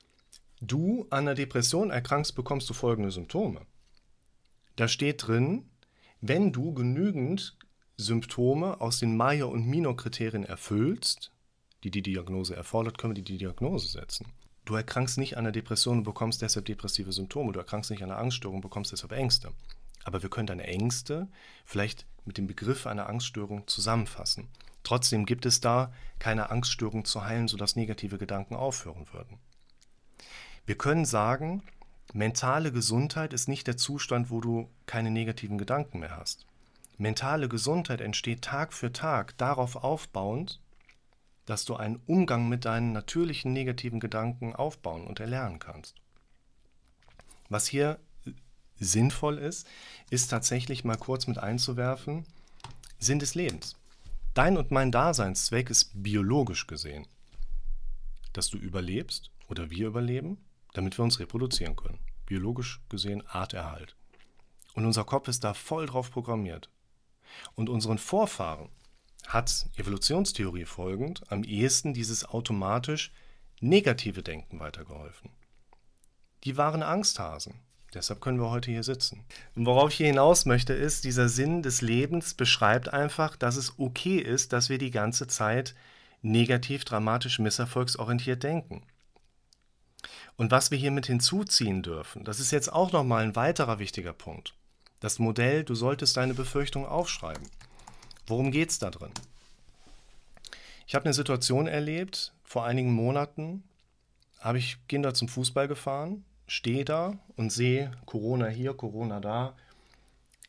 du 0.61 1.07
an 1.09 1.19
einer 1.19 1.35
Depression 1.35 1.89
erkrankst, 1.89 2.35
bekommst 2.35 2.69
du 2.69 2.73
folgende 2.73 3.11
Symptome. 3.11 3.61
Da 4.75 4.87
steht 4.87 5.25
drin, 5.27 5.69
wenn 6.21 6.51
du 6.51 6.73
genügend 6.73 7.57
Symptome 7.97 8.81
aus 8.81 8.99
den 8.99 9.15
Maya- 9.15 9.45
und 9.45 9.67
Minor-Kriterien 9.67 10.43
erfüllst, 10.43 11.31
die 11.83 11.91
die 11.91 12.01
Diagnose 12.01 12.55
erfordert, 12.55 12.97
können 12.97 13.15
wir 13.15 13.23
die 13.23 13.37
Diagnose 13.37 13.87
setzen. 13.87 14.33
Du 14.65 14.73
erkrankst 14.73 15.17
nicht 15.17 15.37
an 15.37 15.45
einer 15.45 15.51
Depression 15.51 15.99
und 15.99 16.03
bekommst 16.03 16.41
deshalb 16.41 16.65
depressive 16.65 17.13
Symptome. 17.13 17.53
Du 17.53 17.59
erkrankst 17.59 17.91
nicht 17.91 18.03
an 18.03 18.09
einer 18.09 18.19
Angststörung 18.19 18.57
und 18.57 18.61
bekommst 18.61 18.91
deshalb 18.91 19.11
Ängste. 19.11 19.51
Aber 20.03 20.23
wir 20.23 20.29
können 20.29 20.47
deine 20.47 20.65
Ängste 20.65 21.27
vielleicht 21.65 22.07
mit 22.25 22.37
dem 22.37 22.47
Begriff 22.47 22.87
einer 22.87 23.07
Angststörung 23.07 23.67
zusammenfassen. 23.67 24.49
Trotzdem 24.83 25.25
gibt 25.25 25.45
es 25.45 25.61
da 25.61 25.93
keine 26.19 26.49
Angststörung 26.49 27.05
zu 27.05 27.23
heilen, 27.23 27.47
sodass 27.47 27.75
negative 27.75 28.17
Gedanken 28.17 28.55
aufhören 28.55 29.07
würden. 29.11 29.39
Wir 30.65 30.77
können 30.77 31.05
sagen, 31.05 31.63
mentale 32.15 32.71
Gesundheit 32.71 33.33
ist 33.33 33.49
nicht 33.49 33.67
der 33.67 33.75
Zustand, 33.75 34.29
wo 34.29 34.39
du 34.39 34.69
keine 34.85 35.11
negativen 35.11 35.57
Gedanken 35.57 35.99
mehr 35.99 36.15
hast. 36.15 36.45
Mentale 36.97 37.49
Gesundheit 37.49 37.99
entsteht 37.99 38.41
Tag 38.41 38.71
für 38.71 38.93
Tag 38.93 39.37
darauf 39.37 39.75
aufbauend, 39.75 40.61
dass 41.45 41.65
du 41.65 41.75
einen 41.75 41.99
Umgang 42.07 42.47
mit 42.47 42.63
deinen 42.63 42.93
natürlichen 42.93 43.51
negativen 43.51 43.99
Gedanken 43.99 44.55
aufbauen 44.55 45.05
und 45.05 45.19
erlernen 45.19 45.59
kannst. 45.59 45.95
Was 47.49 47.67
hier 47.67 47.99
sinnvoll 48.79 49.37
ist, 49.37 49.67
ist 50.09 50.29
tatsächlich 50.29 50.85
mal 50.85 50.97
kurz 50.97 51.27
mit 51.27 51.37
einzuwerfen, 51.37 52.25
Sinn 52.97 53.19
des 53.19 53.35
Lebens. 53.35 53.75
Dein 54.33 54.55
und 54.55 54.71
mein 54.71 54.91
Daseinszweck 54.91 55.69
ist 55.69 55.91
biologisch 56.01 56.65
gesehen, 56.65 57.07
dass 58.31 58.49
du 58.49 58.57
überlebst 58.57 59.31
oder 59.49 59.69
wir 59.69 59.87
überleben, 59.87 60.37
damit 60.73 60.97
wir 60.97 61.03
uns 61.03 61.19
reproduzieren 61.19 61.75
können. 61.75 61.99
Biologisch 62.25 62.81
gesehen 62.89 63.25
Arterhalt. 63.27 63.95
Und 64.73 64.85
unser 64.85 65.03
Kopf 65.03 65.27
ist 65.27 65.43
da 65.43 65.53
voll 65.53 65.85
drauf 65.85 66.11
programmiert. 66.11 66.69
Und 67.55 67.69
unseren 67.69 67.97
Vorfahren 67.97 68.69
hat 69.27 69.67
Evolutionstheorie 69.77 70.65
folgend 70.65 71.23
am 71.31 71.43
ehesten 71.43 71.93
dieses 71.93 72.25
automatisch 72.25 73.11
negative 73.59 74.21
Denken 74.21 74.59
weitergeholfen. 74.59 75.31
Die 76.43 76.57
waren 76.57 76.83
Angsthasen. 76.83 77.55
Deshalb 77.93 78.19
können 78.19 78.39
wir 78.39 78.49
heute 78.49 78.71
hier 78.71 78.83
sitzen. 78.83 79.23
Und 79.55 79.65
worauf 79.65 79.89
ich 79.89 79.97
hier 79.97 80.07
hinaus 80.07 80.45
möchte, 80.45 80.73
ist, 80.73 81.05
dieser 81.05 81.29
Sinn 81.29 81.63
des 81.63 81.81
Lebens 81.81 82.33
beschreibt 82.33 82.91
einfach, 82.91 83.37
dass 83.37 83.55
es 83.55 83.79
okay 83.79 84.17
ist, 84.17 84.51
dass 84.51 84.69
wir 84.69 84.77
die 84.77 84.91
ganze 84.91 85.27
Zeit 85.27 85.75
negativ, 86.21 86.83
dramatisch, 86.83 87.39
misserfolgsorientiert 87.39 88.43
denken. 88.43 88.83
Und 90.37 90.51
was 90.51 90.71
wir 90.71 90.77
hiermit 90.77 91.05
hinzuziehen 91.05 91.81
dürfen, 91.81 92.23
das 92.23 92.39
ist 92.39 92.51
jetzt 92.51 92.71
auch 92.71 92.91
nochmal 92.91 93.23
ein 93.23 93.35
weiterer 93.35 93.79
wichtiger 93.79 94.13
Punkt. 94.13 94.53
Das 94.99 95.19
Modell, 95.19 95.63
du 95.63 95.75
solltest 95.75 96.17
deine 96.17 96.33
Befürchtung 96.33 96.85
aufschreiben. 96.85 97.47
Worum 98.27 98.51
geht 98.51 98.69
es 98.69 98.79
da 98.79 98.89
drin? 98.89 99.11
Ich 100.87 100.95
habe 100.95 101.05
eine 101.05 101.13
Situation 101.13 101.67
erlebt, 101.67 102.33
vor 102.43 102.65
einigen 102.65 102.93
Monaten 102.93 103.63
habe 104.39 104.57
ich 104.57 104.77
Kinder 104.87 105.13
zum 105.13 105.27
Fußball 105.27 105.67
gefahren, 105.67 106.23
stehe 106.47 106.85
da 106.85 107.17
und 107.35 107.51
sehe 107.51 107.91
Corona 108.05 108.47
hier, 108.47 108.73
Corona 108.73 109.19
da, 109.19 109.55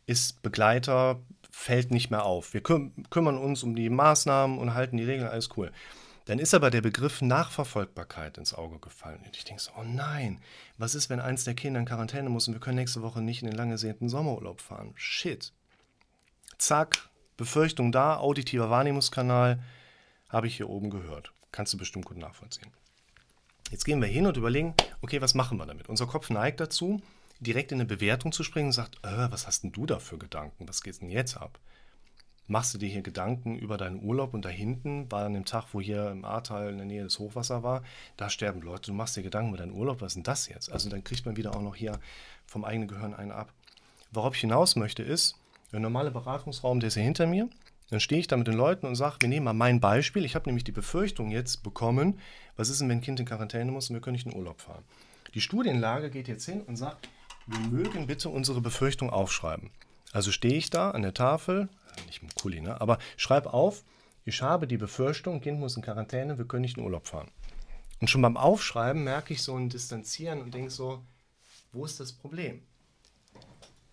ist 0.07 0.43
Begleiter, 0.43 1.21
fällt 1.51 1.91
nicht 1.91 2.11
mehr 2.11 2.25
auf. 2.25 2.53
Wir 2.53 2.63
küm 2.63 2.93
kümmern 3.09 3.39
uns 3.39 3.63
um 3.63 3.75
die 3.75 3.89
Maßnahmen 3.89 4.59
und 4.59 4.75
halten 4.75 4.99
die 4.99 5.05
Regeln, 5.05 5.29
alles 5.29 5.49
cool. 5.57 5.73
Dann 6.27 6.41
ist 6.41 6.55
aber 6.55 6.71
der 6.71 6.81
Begriff 6.81 7.23
Nachverfolgbarkeit 7.23 8.37
ins 8.37 8.53
Auge 8.53 8.81
gefallen. 8.81 9.23
Und 9.25 9.37
ich 9.37 9.45
denke 9.45 9.63
so, 9.63 9.71
oh 9.79 9.85
nein, 9.85 10.41
was 10.77 10.97
ist, 10.97 11.09
wenn 11.09 11.21
eins 11.21 11.45
der 11.45 11.55
Kinder 11.55 11.79
in 11.79 11.87
Quarantäne 11.87 12.29
muss 12.29 12.49
und 12.49 12.55
wir 12.55 12.61
können 12.61 12.77
nächste 12.77 13.01
Woche 13.01 13.23
nicht 13.23 13.43
in 13.43 13.49
den 13.49 13.57
lang 13.57 13.71
ersehnten 13.71 14.09
Sommerurlaub 14.09 14.61
fahren? 14.61 14.93
Shit. 14.97 15.53
Zack, 16.59 17.09
Befürchtung 17.37 17.93
da, 17.93 18.17
auditiver 18.17 18.71
Wahrnehmungskanal, 18.71 19.63
habe 20.29 20.49
ich 20.49 20.57
hier 20.57 20.69
oben 20.69 20.91
gehört. 20.91 21.33
Kannst 21.53 21.73
du 21.73 21.79
bestimmt 21.79 22.07
gut 22.07 22.19
nachvollziehen. 22.19 22.73
Jetzt 23.71 23.85
gehen 23.85 24.01
wir 24.01 24.09
hin 24.09 24.27
und 24.27 24.37
überlegen, 24.37 24.75
okay, 25.03 25.21
was 25.21 25.35
machen 25.35 25.59
wir 25.59 25.67
damit? 25.67 25.89
Unser 25.89 26.09
Kopf 26.09 26.31
neigt 26.31 26.59
dazu, 26.59 27.01
direkt 27.39 27.71
in 27.71 27.79
eine 27.79 27.87
Bewertung 27.87 28.33
zu 28.33 28.43
springen 28.43 28.69
und 28.69 28.73
sagt, 28.73 28.97
äh, 29.05 29.31
was 29.31 29.47
hast 29.47 29.63
denn 29.63 29.73
du 29.73 29.87
da 29.87 30.01
für 30.01 30.19
Gedanken? 30.19 30.69
Was 30.69 30.83
geht 30.83 31.01
denn 31.01 31.11
jetzt 31.11 31.37
ab? 31.37 31.61
Machst 32.49 32.73
du 32.75 32.79
dir 32.79 32.89
hier 32.89 33.03
Gedanken 33.03 33.59
über 33.59 33.77
deinen 33.77 34.03
Urlaub 34.03 34.33
und 34.35 34.45
da 34.45 34.49
hinten 34.49 35.11
war 35.11 35.25
an 35.25 35.35
dem 35.35 35.45
Tag, 35.45 35.67
wo 35.73 35.81
hier 35.81 36.11
im 36.11 36.25
Ahrtal 36.25 36.71
in 36.71 36.77
der 36.77 36.87
Nähe 36.87 37.03
des 37.03 37.19
Hochwasser 37.19 37.63
war, 37.63 37.83
da 38.17 38.31
sterben 38.31 38.63
Leute, 38.63 38.91
du 38.91 38.95
machst 38.95 39.17
dir 39.17 39.23
Gedanken 39.23 39.49
über 39.49 39.59
deinen 39.59 39.73
Urlaub, 39.73 40.01
was 40.01 40.13
ist 40.13 40.17
denn 40.17 40.23
das 40.23 40.49
jetzt? 40.49 40.71
Also 40.71 40.89
dann 40.89 41.03
kriegt 41.03 41.27
man 41.27 41.37
wieder 41.37 41.57
auch 41.57 41.63
noch 41.63 41.75
hier 41.75 41.99
vom 42.47 42.65
eigenen 42.65 42.89
Gehirn 42.89 43.15
einen 43.15 43.33
ab. 43.33 43.53
Worauf 44.13 44.35
ich 44.35 44.41
hinaus 44.41 44.77
möchte 44.77 45.03
ist, 45.03 45.37
der 45.73 45.81
normale 45.81 46.13
Beratungsraum, 46.13 46.79
der 46.79 46.89
ist 46.89 46.95
hier 46.95 47.03
hinter 47.03 47.27
mir, 47.27 47.49
dann 47.91 48.01
stehe 48.01 48.21
ich 48.21 48.27
da 48.27 48.37
mit 48.37 48.47
den 48.47 48.57
Leuten 48.57 48.87
und 48.87 48.97
sage, 48.97 49.17
wir 49.21 49.29
nehmen 49.29 49.45
mal 49.45 49.53
mein 49.53 49.81
Beispiel. 49.81 50.25
Ich 50.25 50.35
habe 50.35 50.49
nämlich 50.49 50.65
die 50.65 50.73
Befürchtung 50.73 51.31
jetzt 51.31 51.63
bekommen, 51.63 52.19
was 52.57 52.69
ist 52.69 52.81
denn, 52.81 52.89
wenn 52.89 52.99
ein 52.99 53.03
Kind 53.03 53.21
in 53.21 53.27
Quarantäne 53.27 53.71
muss 53.71 53.91
und 53.91 53.95
wir 53.95 54.01
können 54.01 54.15
nicht 54.15 54.27
in 54.27 54.33
den 54.33 54.39
Urlaub 54.39 54.61
fahren. 54.61 54.85
Die 55.35 55.41
Studienlage 55.41 56.11
geht 56.11 56.29
jetzt 56.29 56.47
hin 56.47 56.63
und 56.63 56.77
sagt, 56.77 57.09
wir 57.47 57.59
mögen 57.69 58.07
bitte 58.07 58.29
unsere 58.29 58.61
Befürchtung 58.61 59.11
aufschreiben. 59.11 59.71
Also 60.13 60.33
stehe 60.33 60.55
ich 60.55 60.71
da 60.71 60.91
an 60.91 61.03
der 61.03 61.15
Tafel, 61.15 61.69
nicht 62.07 62.23
mit 62.23 62.35
Kuli, 62.35 62.61
ne? 62.61 62.81
aber 62.81 62.99
schreib 63.17 63.47
auf, 63.47 63.85
ich 64.25 64.43
habe 64.43 64.67
die 64.67 64.79
Befürchtung, 64.79 65.41
Kind 65.41 65.61
muss 65.61 65.77
in 65.77 65.83
Quarantäne, 65.83 66.39
wir 66.39 66.47
können 66.47 66.63
nicht 66.63 66.77
in 66.77 66.85
Urlaub 66.85 67.07
fahren. 67.07 67.31
Und 68.01 68.09
schon 68.09 68.23
beim 68.23 68.37
Aufschreiben 68.37 69.05
merke 69.05 69.33
ich 69.33 69.43
so 69.43 69.57
ein 69.57 69.69
Distanzieren 69.69 70.43
und 70.43 70.53
denke 70.53 70.71
so, 70.71 71.03
wo 71.73 71.85
ist 71.85 72.01
das 72.01 72.13
Problem? 72.13 72.63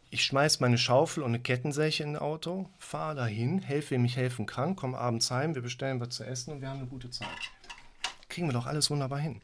Ich 0.09 0.25
schmeiße 0.25 0.59
meine 0.61 0.77
Schaufel 0.77 1.23
und 1.23 1.31
eine 1.31 1.39
Kettensäge 1.39 2.03
in 2.03 2.09
ein 2.09 2.21
Auto, 2.21 2.69
fahre 2.77 3.15
dahin, 3.15 3.59
helfe, 3.59 3.91
wem 3.91 4.05
ich 4.05 4.15
helfen 4.15 4.45
kann, 4.45 4.75
komme 4.75 4.97
abends 4.97 5.31
heim, 5.31 5.55
wir 5.55 5.61
bestellen 5.61 5.99
was 5.99 6.09
zu 6.09 6.23
essen 6.23 6.53
und 6.53 6.61
wir 6.61 6.69
haben 6.69 6.79
eine 6.79 6.87
gute 6.87 7.09
Zeit. 7.09 7.27
Kriegen 8.29 8.47
wir 8.47 8.53
doch 8.53 8.67
alles 8.67 8.89
wunderbar 8.89 9.19
hin. 9.19 9.41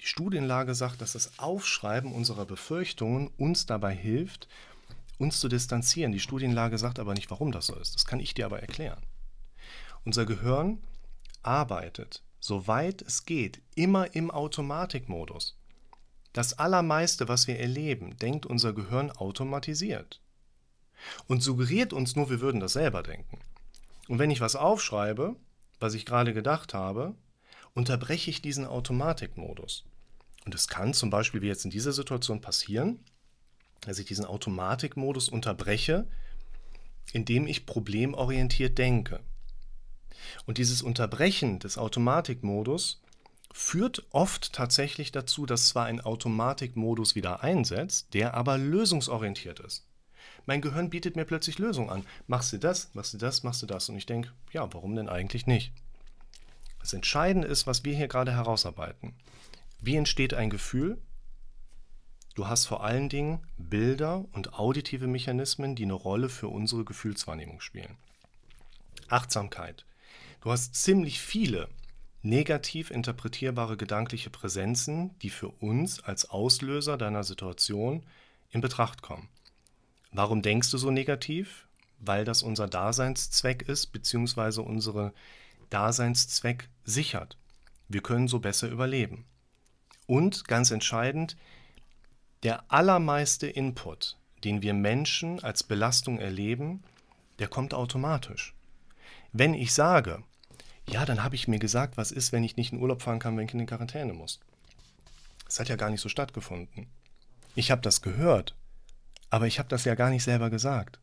Die 0.00 0.06
Studienlage 0.06 0.74
sagt, 0.74 1.00
dass 1.02 1.12
das 1.12 1.38
Aufschreiben 1.38 2.12
unserer 2.12 2.46
Befürchtungen 2.46 3.30
uns 3.36 3.66
dabei 3.66 3.94
hilft, 3.94 4.48
uns 5.20 5.38
zu 5.38 5.48
distanzieren. 5.48 6.12
Die 6.12 6.20
Studienlage 6.20 6.78
sagt 6.78 6.98
aber 6.98 7.14
nicht, 7.14 7.30
warum 7.30 7.52
das 7.52 7.66
so 7.66 7.76
ist. 7.76 7.94
Das 7.94 8.06
kann 8.06 8.20
ich 8.20 8.34
dir 8.34 8.46
aber 8.46 8.60
erklären. 8.60 9.02
Unser 10.04 10.24
Gehirn 10.24 10.82
arbeitet, 11.42 12.22
soweit 12.40 13.02
es 13.02 13.26
geht, 13.26 13.60
immer 13.74 14.14
im 14.14 14.30
Automatikmodus. 14.30 15.58
Das 16.32 16.58
Allermeiste, 16.58 17.28
was 17.28 17.46
wir 17.46 17.58
erleben, 17.58 18.16
denkt 18.16 18.46
unser 18.46 18.72
Gehirn 18.72 19.10
automatisiert. 19.10 20.20
Und 21.26 21.42
suggeriert 21.42 21.92
uns 21.92 22.16
nur, 22.16 22.30
wir 22.30 22.40
würden 22.40 22.60
das 22.60 22.74
selber 22.74 23.02
denken. 23.02 23.38
Und 24.08 24.18
wenn 24.18 24.30
ich 24.30 24.40
was 24.40 24.56
aufschreibe, 24.56 25.36
was 25.80 25.94
ich 25.94 26.06
gerade 26.06 26.32
gedacht 26.32 26.72
habe, 26.74 27.14
unterbreche 27.74 28.30
ich 28.30 28.42
diesen 28.42 28.66
Automatikmodus. 28.66 29.84
Und 30.44 30.54
es 30.54 30.68
kann 30.68 30.94
zum 30.94 31.10
Beispiel 31.10 31.42
wie 31.42 31.46
jetzt 31.46 31.64
in 31.64 31.70
dieser 31.70 31.92
Situation 31.92 32.40
passieren, 32.40 33.00
dass 33.82 33.98
ich 33.98 34.06
diesen 34.06 34.24
Automatikmodus 34.24 35.28
unterbreche, 35.28 36.06
indem 37.12 37.46
ich 37.46 37.66
problemorientiert 37.66 38.78
denke. 38.78 39.20
Und 40.46 40.58
dieses 40.58 40.82
Unterbrechen 40.82 41.58
des 41.58 41.78
Automatikmodus 41.78 43.02
führt 43.52 44.06
oft 44.10 44.52
tatsächlich 44.52 45.12
dazu, 45.12 45.46
dass 45.46 45.68
zwar 45.68 45.86
ein 45.86 46.00
Automatikmodus 46.00 47.14
wieder 47.14 47.42
einsetzt, 47.42 48.14
der 48.14 48.34
aber 48.34 48.58
lösungsorientiert 48.58 49.60
ist. 49.60 49.86
Mein 50.46 50.60
Gehirn 50.60 50.90
bietet 50.90 51.16
mir 51.16 51.24
plötzlich 51.24 51.58
Lösungen 51.58 51.90
an. 51.90 52.06
Machst 52.26 52.52
du 52.52 52.58
das, 52.58 52.90
machst 52.94 53.14
du 53.14 53.18
das, 53.18 53.42
machst 53.42 53.62
du 53.62 53.66
das. 53.66 53.88
Und 53.88 53.96
ich 53.96 54.06
denke, 54.06 54.32
ja, 54.52 54.72
warum 54.72 54.94
denn 54.94 55.08
eigentlich 55.08 55.46
nicht? 55.46 55.72
Das 56.80 56.92
Entscheidende 56.92 57.48
ist, 57.48 57.66
was 57.66 57.84
wir 57.84 57.94
hier 57.94 58.08
gerade 58.08 58.32
herausarbeiten. 58.32 59.14
Wie 59.80 59.96
entsteht 59.96 60.34
ein 60.34 60.50
Gefühl? 60.50 60.98
Du 62.40 62.48
hast 62.48 62.64
vor 62.64 62.82
allen 62.82 63.10
Dingen 63.10 63.40
Bilder 63.58 64.24
und 64.32 64.54
auditive 64.54 65.06
Mechanismen, 65.06 65.74
die 65.74 65.82
eine 65.82 65.92
Rolle 65.92 66.30
für 66.30 66.48
unsere 66.48 66.86
Gefühlswahrnehmung 66.86 67.60
spielen. 67.60 67.98
Achtsamkeit. 69.08 69.84
Du 70.40 70.50
hast 70.50 70.74
ziemlich 70.74 71.20
viele 71.20 71.68
negativ 72.22 72.90
interpretierbare 72.90 73.76
gedankliche 73.76 74.30
Präsenzen, 74.30 75.18
die 75.18 75.28
für 75.28 75.48
uns 75.48 76.02
als 76.02 76.30
Auslöser 76.30 76.96
deiner 76.96 77.24
Situation 77.24 78.06
in 78.48 78.62
Betracht 78.62 79.02
kommen. 79.02 79.28
Warum 80.10 80.40
denkst 80.40 80.70
du 80.70 80.78
so 80.78 80.90
negativ? 80.90 81.68
Weil 81.98 82.24
das 82.24 82.42
unser 82.42 82.68
Daseinszweck 82.68 83.68
ist, 83.68 83.88
beziehungsweise 83.88 84.62
unsere 84.62 85.12
Daseinszweck 85.68 86.70
sichert. 86.84 87.36
Wir 87.88 88.00
können 88.00 88.28
so 88.28 88.38
besser 88.38 88.70
überleben. 88.70 89.26
Und 90.06 90.48
ganz 90.48 90.70
entscheidend, 90.70 91.36
der 92.42 92.64
allermeiste 92.70 93.46
Input, 93.46 94.16
den 94.44 94.62
wir 94.62 94.74
Menschen 94.74 95.42
als 95.42 95.62
Belastung 95.62 96.18
erleben, 96.18 96.82
der 97.38 97.48
kommt 97.48 97.74
automatisch. 97.74 98.54
Wenn 99.32 99.54
ich 99.54 99.72
sage, 99.72 100.22
ja, 100.88 101.04
dann 101.04 101.22
habe 101.22 101.34
ich 101.34 101.48
mir 101.48 101.58
gesagt, 101.58 101.96
was 101.96 102.10
ist, 102.10 102.32
wenn 102.32 102.44
ich 102.44 102.56
nicht 102.56 102.72
in 102.72 102.80
Urlaub 102.80 103.02
fahren 103.02 103.18
kann, 103.18 103.36
wenn 103.36 103.46
ich 103.46 103.54
in 103.54 103.66
Quarantäne 103.66 104.12
muss. 104.12 104.40
Das 105.44 105.60
hat 105.60 105.68
ja 105.68 105.76
gar 105.76 105.90
nicht 105.90 106.00
so 106.00 106.08
stattgefunden. 106.08 106.86
Ich 107.54 107.70
habe 107.70 107.82
das 107.82 108.02
gehört, 108.02 108.54
aber 109.28 109.46
ich 109.46 109.58
habe 109.58 109.68
das 109.68 109.84
ja 109.84 109.94
gar 109.94 110.10
nicht 110.10 110.24
selber 110.24 110.50
gesagt. 110.50 110.98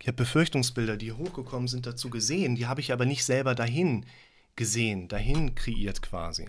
Ich 0.00 0.06
habe 0.06 0.16
Befürchtungsbilder, 0.16 0.96
die 0.96 1.12
hochgekommen 1.12 1.68
sind, 1.68 1.86
dazu 1.86 2.10
gesehen, 2.10 2.54
die 2.54 2.66
habe 2.66 2.80
ich 2.80 2.92
aber 2.92 3.04
nicht 3.04 3.24
selber 3.24 3.54
dahin 3.54 4.06
gesehen, 4.54 5.08
dahin 5.08 5.54
kreiert 5.54 6.02
quasi. 6.02 6.48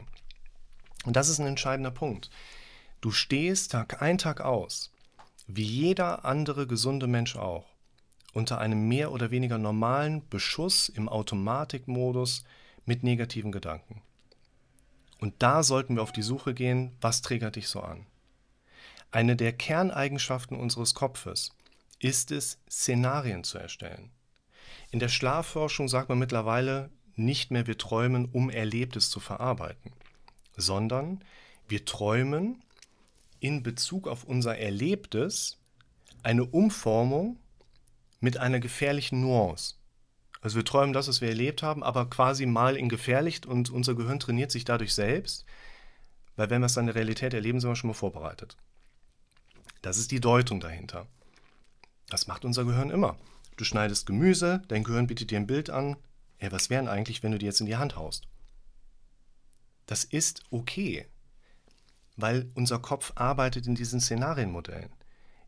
Und 1.05 1.15
das 1.15 1.29
ist 1.29 1.39
ein 1.39 1.47
entscheidender 1.47 1.91
Punkt. 1.91 2.29
Du 3.01 3.11
stehst 3.11 3.71
Tag 3.71 4.01
ein, 4.01 4.17
Tag 4.17 4.41
aus, 4.41 4.91
wie 5.47 5.63
jeder 5.63 6.25
andere 6.25 6.67
gesunde 6.67 7.07
Mensch 7.07 7.37
auch, 7.37 7.65
unter 8.33 8.59
einem 8.59 8.89
mehr 8.89 9.13
oder 9.13 9.31
weniger 9.31 9.57
normalen 9.57 10.27
Beschuss 10.27 10.89
im 10.89 11.07
Automatikmodus 11.07 12.43
mit 12.85 13.03
negativen 13.03 13.53
Gedanken. 13.53 14.01
Und 15.19 15.33
da 15.39 15.63
sollten 15.63 15.95
wir 15.95 16.03
auf 16.03 16.11
die 16.11 16.21
Suche 16.21 16.53
gehen, 16.53 16.91
was 16.99 17.21
triggert 17.21 17.55
dich 17.55 17.69
so 17.69 17.79
an? 17.79 18.05
Eine 19.11 19.37
der 19.37 19.53
Kerneigenschaften 19.53 20.57
unseres 20.57 20.93
Kopfes 20.93 21.55
ist 21.99 22.31
es, 22.31 22.57
Szenarien 22.69 23.45
zu 23.45 23.57
erstellen. 23.57 24.11
In 24.91 24.99
der 24.99 25.09
Schlafforschung 25.09 25.87
sagt 25.87 26.09
man 26.09 26.19
mittlerweile 26.19 26.89
nicht 27.15 27.49
mehr, 27.49 27.65
wir 27.65 27.77
träumen, 27.77 28.25
um 28.25 28.49
Erlebtes 28.49 29.09
zu 29.09 29.19
verarbeiten, 29.19 29.93
sondern 30.57 31.23
wir 31.67 31.85
träumen, 31.85 32.61
in 33.39 33.63
Bezug 33.63 34.07
auf 34.07 34.23
unser 34.23 34.57
Erlebtes 34.57 35.57
eine 36.23 36.45
Umformung 36.45 37.39
mit 38.19 38.37
einer 38.37 38.59
gefährlichen 38.59 39.21
Nuance. 39.21 39.75
Also 40.41 40.57
wir 40.57 40.65
träumen 40.65 40.93
das, 40.93 41.07
was 41.07 41.21
wir 41.21 41.29
erlebt 41.29 41.63
haben, 41.63 41.83
aber 41.83 42.09
quasi 42.09 42.45
mal 42.45 42.77
in 42.77 42.89
gefährlich 42.89 43.45
und 43.45 43.69
unser 43.69 43.95
Gehirn 43.95 44.19
trainiert 44.19 44.51
sich 44.51 44.63
dadurch 44.63 44.93
selbst, 44.93 45.45
weil 46.35 46.49
wenn 46.49 46.61
wir 46.61 46.67
es 46.67 46.73
dann 46.73 46.83
in 46.83 46.93
der 46.93 46.95
Realität 46.95 47.33
erleben, 47.33 47.59
sind 47.59 47.69
wir 47.69 47.75
schon 47.75 47.89
mal 47.89 47.93
vorbereitet. 47.93 48.57
Das 49.81 49.97
ist 49.97 50.11
die 50.11 50.21
Deutung 50.21 50.59
dahinter. 50.59 51.07
Das 52.09 52.27
macht 52.27 52.45
unser 52.45 52.65
Gehirn 52.65 52.89
immer. 52.89 53.17
Du 53.57 53.63
schneidest 53.65 54.05
Gemüse, 54.05 54.61
dein 54.69 54.83
Gehirn 54.83 55.07
bietet 55.07 55.31
dir 55.31 55.37
ein 55.37 55.47
Bild 55.47 55.69
an. 55.69 55.97
Ey, 56.37 56.51
was 56.51 56.69
wären 56.69 56.87
eigentlich, 56.87 57.23
wenn 57.23 57.33
du 57.33 57.37
dir 57.37 57.47
jetzt 57.47 57.59
in 57.59 57.65
die 57.65 57.75
Hand 57.75 57.97
haust? 57.97 58.27
Das 59.85 60.05
ist 60.05 60.43
okay 60.49 61.05
weil 62.21 62.51
unser 62.55 62.79
Kopf 62.79 63.11
arbeitet 63.15 63.67
in 63.67 63.75
diesen 63.75 63.99
Szenarienmodellen. 63.99 64.91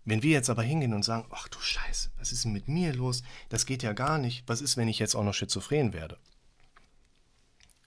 Wenn 0.04 0.24
wir 0.24 0.32
jetzt 0.32 0.50
aber 0.50 0.64
hingehen 0.64 0.94
und 0.94 1.04
sagen, 1.04 1.28
ach 1.32 1.48
du 1.48 1.60
Scheiße, 1.60 2.12
was 2.18 2.32
ist 2.32 2.46
denn 2.46 2.54
mit 2.54 2.68
mir 2.68 2.94
los? 2.94 3.22
Das 3.50 3.66
geht 3.66 3.84
ja 3.84 3.94
gar 3.94 4.18
nicht. 4.18 4.44
Was 4.48 4.62
ist, 4.62 4.78
wenn 4.78 4.88
ich 4.88 5.00
jetzt 5.00 5.16
auch 5.16 5.24
noch 5.24 5.34
schizophren 5.34 5.94
werde? 5.94 6.18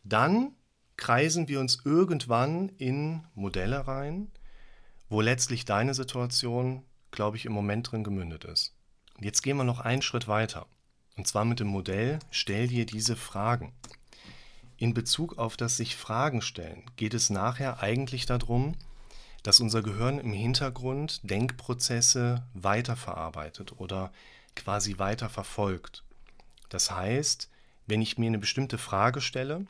Dann 0.04 0.52
kreisen 0.96 1.48
wir 1.48 1.58
uns 1.60 1.80
irgendwann 1.84 2.68
in 2.68 3.24
Modelle 3.34 3.86
rein, 3.86 4.30
wo 5.08 5.20
letztlich 5.20 5.64
deine 5.64 5.94
Situation, 5.94 6.84
glaube 7.10 7.36
ich, 7.36 7.46
im 7.46 7.52
Moment 7.52 7.90
drin 7.90 8.04
gemündet 8.04 8.44
ist. 8.44 8.74
Jetzt 9.20 9.42
gehen 9.42 9.56
wir 9.56 9.64
noch 9.64 9.80
einen 9.80 10.02
Schritt 10.02 10.28
weiter. 10.28 10.66
Und 11.16 11.26
zwar 11.26 11.44
mit 11.44 11.60
dem 11.60 11.68
Modell, 11.68 12.18
stell 12.30 12.68
dir 12.68 12.86
diese 12.86 13.16
Fragen. 13.16 13.72
In 14.76 14.94
Bezug 14.94 15.38
auf 15.38 15.56
das 15.56 15.76
sich 15.76 15.96
Fragen 15.96 16.42
stellen 16.42 16.84
geht 16.96 17.14
es 17.14 17.30
nachher 17.30 17.82
eigentlich 17.82 18.26
darum, 18.26 18.74
dass 19.42 19.60
unser 19.60 19.82
Gehirn 19.82 20.18
im 20.18 20.32
Hintergrund 20.32 21.20
Denkprozesse 21.28 22.42
weiterverarbeitet 22.54 23.78
oder 23.78 24.10
quasi 24.56 24.98
weiter 24.98 25.28
verfolgt. 25.28 26.02
Das 26.70 26.90
heißt, 26.90 27.50
wenn 27.86 28.02
ich 28.02 28.18
mir 28.18 28.26
eine 28.26 28.38
bestimmte 28.38 28.78
Frage 28.78 29.20
stelle 29.20 29.66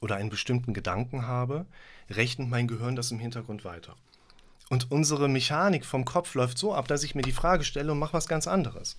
oder 0.00 0.16
einen 0.16 0.30
bestimmten 0.30 0.72
Gedanken 0.72 1.26
habe, 1.26 1.66
rechnet 2.08 2.48
mein 2.48 2.68
Gehirn 2.68 2.96
das 2.96 3.10
im 3.10 3.18
Hintergrund 3.18 3.64
weiter. 3.64 3.96
Und 4.70 4.90
unsere 4.90 5.28
Mechanik 5.28 5.84
vom 5.84 6.04
Kopf 6.04 6.34
läuft 6.34 6.56
so 6.56 6.74
ab, 6.74 6.88
dass 6.88 7.02
ich 7.02 7.14
mir 7.14 7.22
die 7.22 7.32
Frage 7.32 7.64
stelle 7.64 7.92
und 7.92 7.98
mache 7.98 8.14
was 8.14 8.28
ganz 8.28 8.46
anderes. 8.46 8.96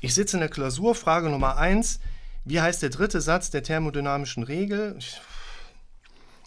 Ich 0.00 0.14
sitze 0.14 0.36
in 0.36 0.40
der 0.40 0.48
Klausur, 0.48 0.94
Frage 0.94 1.28
Nummer 1.28 1.56
1, 1.56 1.98
wie 2.44 2.60
heißt 2.60 2.82
der 2.82 2.90
dritte 2.90 3.20
Satz 3.20 3.50
der 3.50 3.62
thermodynamischen 3.62 4.42
Regel? 4.42 4.98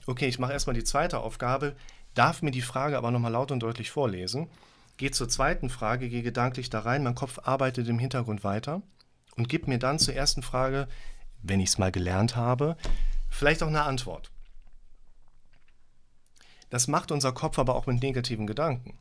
Okay, 0.07 0.27
ich 0.27 0.39
mache 0.39 0.53
erstmal 0.53 0.75
die 0.75 0.83
zweite 0.83 1.19
Aufgabe, 1.19 1.75
darf 2.13 2.41
mir 2.41 2.51
die 2.51 2.61
Frage 2.61 2.97
aber 2.97 3.11
nochmal 3.11 3.31
laut 3.31 3.51
und 3.51 3.61
deutlich 3.61 3.91
vorlesen. 3.91 4.49
Gehe 4.97 5.11
zur 5.11 5.27
zweiten 5.27 5.69
Frage, 5.69 6.09
gehe 6.09 6.23
gedanklich 6.23 6.69
da 6.69 6.79
rein, 6.79 7.03
mein 7.03 7.15
Kopf 7.15 7.39
arbeitet 7.43 7.87
im 7.87 7.99
Hintergrund 7.99 8.43
weiter 8.43 8.81
und 9.35 9.49
gibt 9.49 9.67
mir 9.67 9.79
dann 9.79 9.99
zur 9.99 10.13
ersten 10.13 10.41
Frage, 10.41 10.87
wenn 11.41 11.59
ich 11.59 11.69
es 11.69 11.77
mal 11.77 11.91
gelernt 11.91 12.35
habe, 12.35 12.77
vielleicht 13.29 13.61
auch 13.63 13.67
eine 13.67 13.83
Antwort. 13.83 14.31
Das 16.69 16.87
macht 16.87 17.11
unser 17.11 17.31
Kopf 17.31 17.59
aber 17.59 17.75
auch 17.75 17.85
mit 17.87 18.01
negativen 18.01 18.47
Gedanken. 18.47 18.97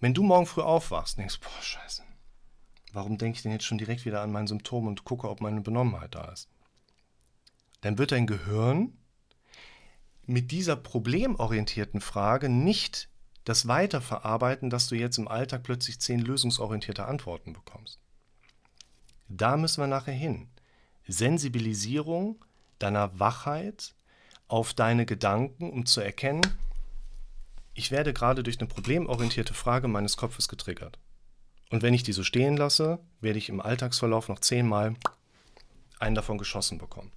Wenn 0.00 0.14
du 0.14 0.22
morgen 0.22 0.46
früh 0.46 0.62
aufwachst, 0.62 1.18
denkst, 1.18 1.40
boah, 1.40 1.62
scheiße, 1.62 2.02
warum 2.92 3.18
denke 3.18 3.36
ich 3.36 3.42
denn 3.42 3.52
jetzt 3.52 3.64
schon 3.64 3.78
direkt 3.78 4.04
wieder 4.04 4.22
an 4.22 4.32
mein 4.32 4.46
Symptom 4.46 4.86
und 4.86 5.04
gucke, 5.04 5.28
ob 5.28 5.40
meine 5.40 5.60
Benommenheit 5.60 6.14
da 6.14 6.30
ist? 6.32 6.48
Dann 7.80 7.98
wird 7.98 8.12
dein 8.12 8.26
Gehirn 8.26 8.96
mit 10.26 10.50
dieser 10.52 10.76
problemorientierten 10.76 12.00
Frage 12.00 12.48
nicht 12.48 13.08
das 13.44 13.66
Weiterverarbeiten, 13.66 14.70
dass 14.70 14.86
du 14.86 14.94
jetzt 14.94 15.18
im 15.18 15.26
Alltag 15.26 15.62
plötzlich 15.64 16.00
zehn 16.00 16.20
lösungsorientierte 16.20 17.04
Antworten 17.04 17.52
bekommst. 17.52 17.98
Da 19.28 19.56
müssen 19.56 19.82
wir 19.82 19.88
nachher 19.88 20.14
hin. 20.14 20.48
Sensibilisierung 21.08 22.44
deiner 22.78 23.18
Wachheit 23.18 23.94
auf 24.46 24.72
deine 24.72 25.04
Gedanken, 25.04 25.70
um 25.70 25.84
zu 25.84 26.00
erkennen, 26.00 26.42
ich 27.74 27.90
werde 27.90 28.12
gerade 28.12 28.44
durch 28.44 28.60
eine 28.60 28.68
problemorientierte 28.68 29.54
Frage 29.54 29.88
meines 29.88 30.16
Kopfes 30.16 30.46
getriggert. 30.46 30.98
Und 31.70 31.82
wenn 31.82 31.94
ich 31.94 32.02
die 32.02 32.12
so 32.12 32.24
stehen 32.24 32.56
lasse, 32.56 32.98
werde 33.20 33.38
ich 33.38 33.48
im 33.48 33.60
Alltagsverlauf 33.60 34.28
noch 34.28 34.40
zehnmal 34.40 34.94
einen 35.98 36.14
davon 36.14 36.38
geschossen 36.38 36.78
bekommen. 36.78 37.12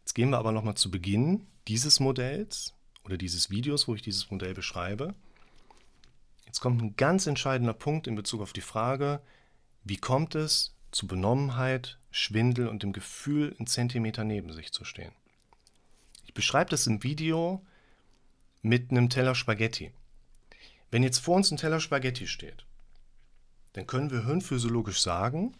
Jetzt 0.00 0.14
gehen 0.14 0.30
wir 0.30 0.38
aber 0.38 0.52
nochmal 0.52 0.74
zu 0.74 0.90
Beginn 0.90 1.46
dieses 1.68 2.00
Modells 2.00 2.74
oder 3.04 3.16
dieses 3.16 3.50
Videos, 3.50 3.86
wo 3.86 3.94
ich 3.94 4.02
dieses 4.02 4.30
Modell 4.30 4.54
beschreibe. 4.54 5.14
Jetzt 6.44 6.60
kommt 6.60 6.82
ein 6.82 6.96
ganz 6.96 7.26
entscheidender 7.26 7.74
Punkt 7.74 8.06
in 8.06 8.16
Bezug 8.16 8.40
auf 8.40 8.52
die 8.52 8.62
Frage, 8.62 9.20
wie 9.84 9.98
kommt 9.98 10.34
es 10.34 10.74
zu 10.90 11.06
Benommenheit, 11.06 11.98
Schwindel 12.10 12.68
und 12.68 12.82
dem 12.82 12.92
Gefühl, 12.92 13.54
einen 13.58 13.66
Zentimeter 13.66 14.24
neben 14.24 14.52
sich 14.52 14.72
zu 14.72 14.84
stehen. 14.84 15.12
Ich 16.26 16.34
beschreibe 16.34 16.70
das 16.70 16.86
im 16.86 17.02
Video 17.02 17.64
mit 18.62 18.90
einem 18.90 19.10
Teller 19.10 19.34
Spaghetti. 19.34 19.92
Wenn 20.90 21.02
jetzt 21.02 21.18
vor 21.18 21.36
uns 21.36 21.50
ein 21.50 21.58
Teller 21.58 21.80
Spaghetti 21.80 22.26
steht, 22.26 22.64
dann 23.72 23.86
können 23.86 24.10
wir 24.10 24.24
hirnphysiologisch 24.24 25.00
sagen, 25.00 25.54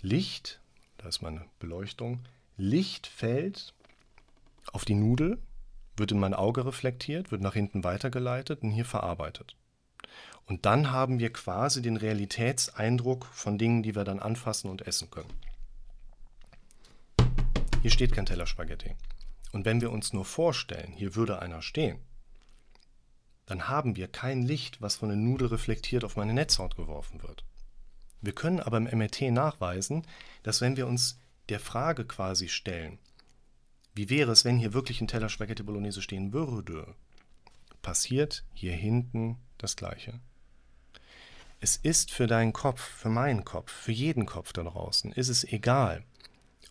Licht, 0.00 0.60
da 0.98 1.08
ist 1.08 1.22
meine 1.22 1.44
Beleuchtung, 1.58 2.20
Licht 2.56 3.06
fällt 3.06 3.74
auf 4.72 4.84
die 4.84 4.94
Nudel, 4.94 5.38
wird 5.96 6.12
in 6.12 6.18
mein 6.18 6.34
Auge 6.34 6.66
reflektiert, 6.66 7.30
wird 7.30 7.40
nach 7.40 7.54
hinten 7.54 7.84
weitergeleitet 7.84 8.62
und 8.62 8.70
hier 8.70 8.84
verarbeitet. 8.84 9.56
Und 10.46 10.66
dann 10.66 10.90
haben 10.90 11.18
wir 11.18 11.32
quasi 11.32 11.80
den 11.80 11.96
Realitätseindruck 11.96 13.26
von 13.26 13.56
Dingen, 13.56 13.82
die 13.82 13.94
wir 13.94 14.04
dann 14.04 14.20
anfassen 14.20 14.70
und 14.70 14.86
essen 14.86 15.10
können. 15.10 15.32
Hier 17.80 17.90
steht 17.90 18.12
kein 18.12 18.26
Teller 18.26 18.46
Spaghetti. 18.46 18.94
Und 19.52 19.64
wenn 19.64 19.80
wir 19.80 19.90
uns 19.90 20.12
nur 20.12 20.24
vorstellen, 20.24 20.92
hier 20.92 21.14
würde 21.14 21.38
einer 21.38 21.62
stehen, 21.62 21.98
dann 23.46 23.68
haben 23.68 23.96
wir 23.96 24.08
kein 24.08 24.42
Licht, 24.42 24.80
was 24.80 24.96
von 24.96 25.08
der 25.08 25.18
Nudel 25.18 25.48
reflektiert 25.48 26.04
auf 26.04 26.16
meine 26.16 26.34
Netzhaut 26.34 26.76
geworfen 26.76 27.22
wird. 27.22 27.44
Wir 28.20 28.32
können 28.32 28.60
aber 28.60 28.78
im 28.78 28.84
MRT 28.84 29.32
nachweisen, 29.32 30.06
dass 30.42 30.60
wenn 30.60 30.76
wir 30.76 30.86
uns 30.86 31.18
der 31.50 31.60
Frage 31.60 32.06
quasi 32.06 32.48
stellen, 32.48 32.98
wie 33.94 34.08
wäre 34.08 34.32
es, 34.32 34.44
wenn 34.44 34.58
hier 34.58 34.72
wirklich 34.72 35.00
ein 35.00 35.08
Teller 35.08 35.28
Spaghetti 35.28 35.62
Bolognese 35.62 36.02
stehen 36.02 36.32
würde, 36.32 36.94
passiert 37.82 38.44
hier 38.54 38.72
hinten 38.72 39.36
das 39.58 39.76
Gleiche. 39.76 40.18
Es 41.60 41.76
ist 41.76 42.10
für 42.10 42.26
deinen 42.26 42.52
Kopf, 42.52 42.80
für 42.80 43.08
meinen 43.08 43.44
Kopf, 43.44 43.70
für 43.70 43.92
jeden 43.92 44.26
Kopf 44.26 44.52
da 44.52 44.62
draußen, 44.62 45.12
ist 45.12 45.28
es 45.28 45.44
egal, 45.44 46.02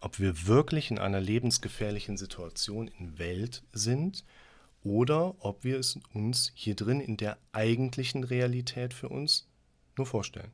ob 0.01 0.19
wir 0.19 0.47
wirklich 0.47 0.91
in 0.91 0.99
einer 0.99 1.21
lebensgefährlichen 1.21 2.17
Situation 2.17 2.89
in 2.99 3.17
Welt 3.17 3.63
sind 3.71 4.25
oder 4.83 5.35
ob 5.39 5.63
wir 5.63 5.79
es 5.79 5.99
uns 6.13 6.51
hier 6.55 6.75
drin 6.75 6.99
in 6.99 7.17
der 7.17 7.37
eigentlichen 7.51 8.23
Realität 8.23 8.93
für 8.93 9.09
uns 9.09 9.47
nur 9.97 10.07
vorstellen. 10.07 10.51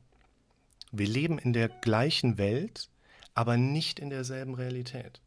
Wir 0.92 1.06
leben 1.06 1.38
in 1.38 1.52
der 1.52 1.68
gleichen 1.68 2.38
Welt, 2.38 2.88
aber 3.34 3.56
nicht 3.56 3.98
in 3.98 4.10
derselben 4.10 4.54
Realität. 4.54 5.20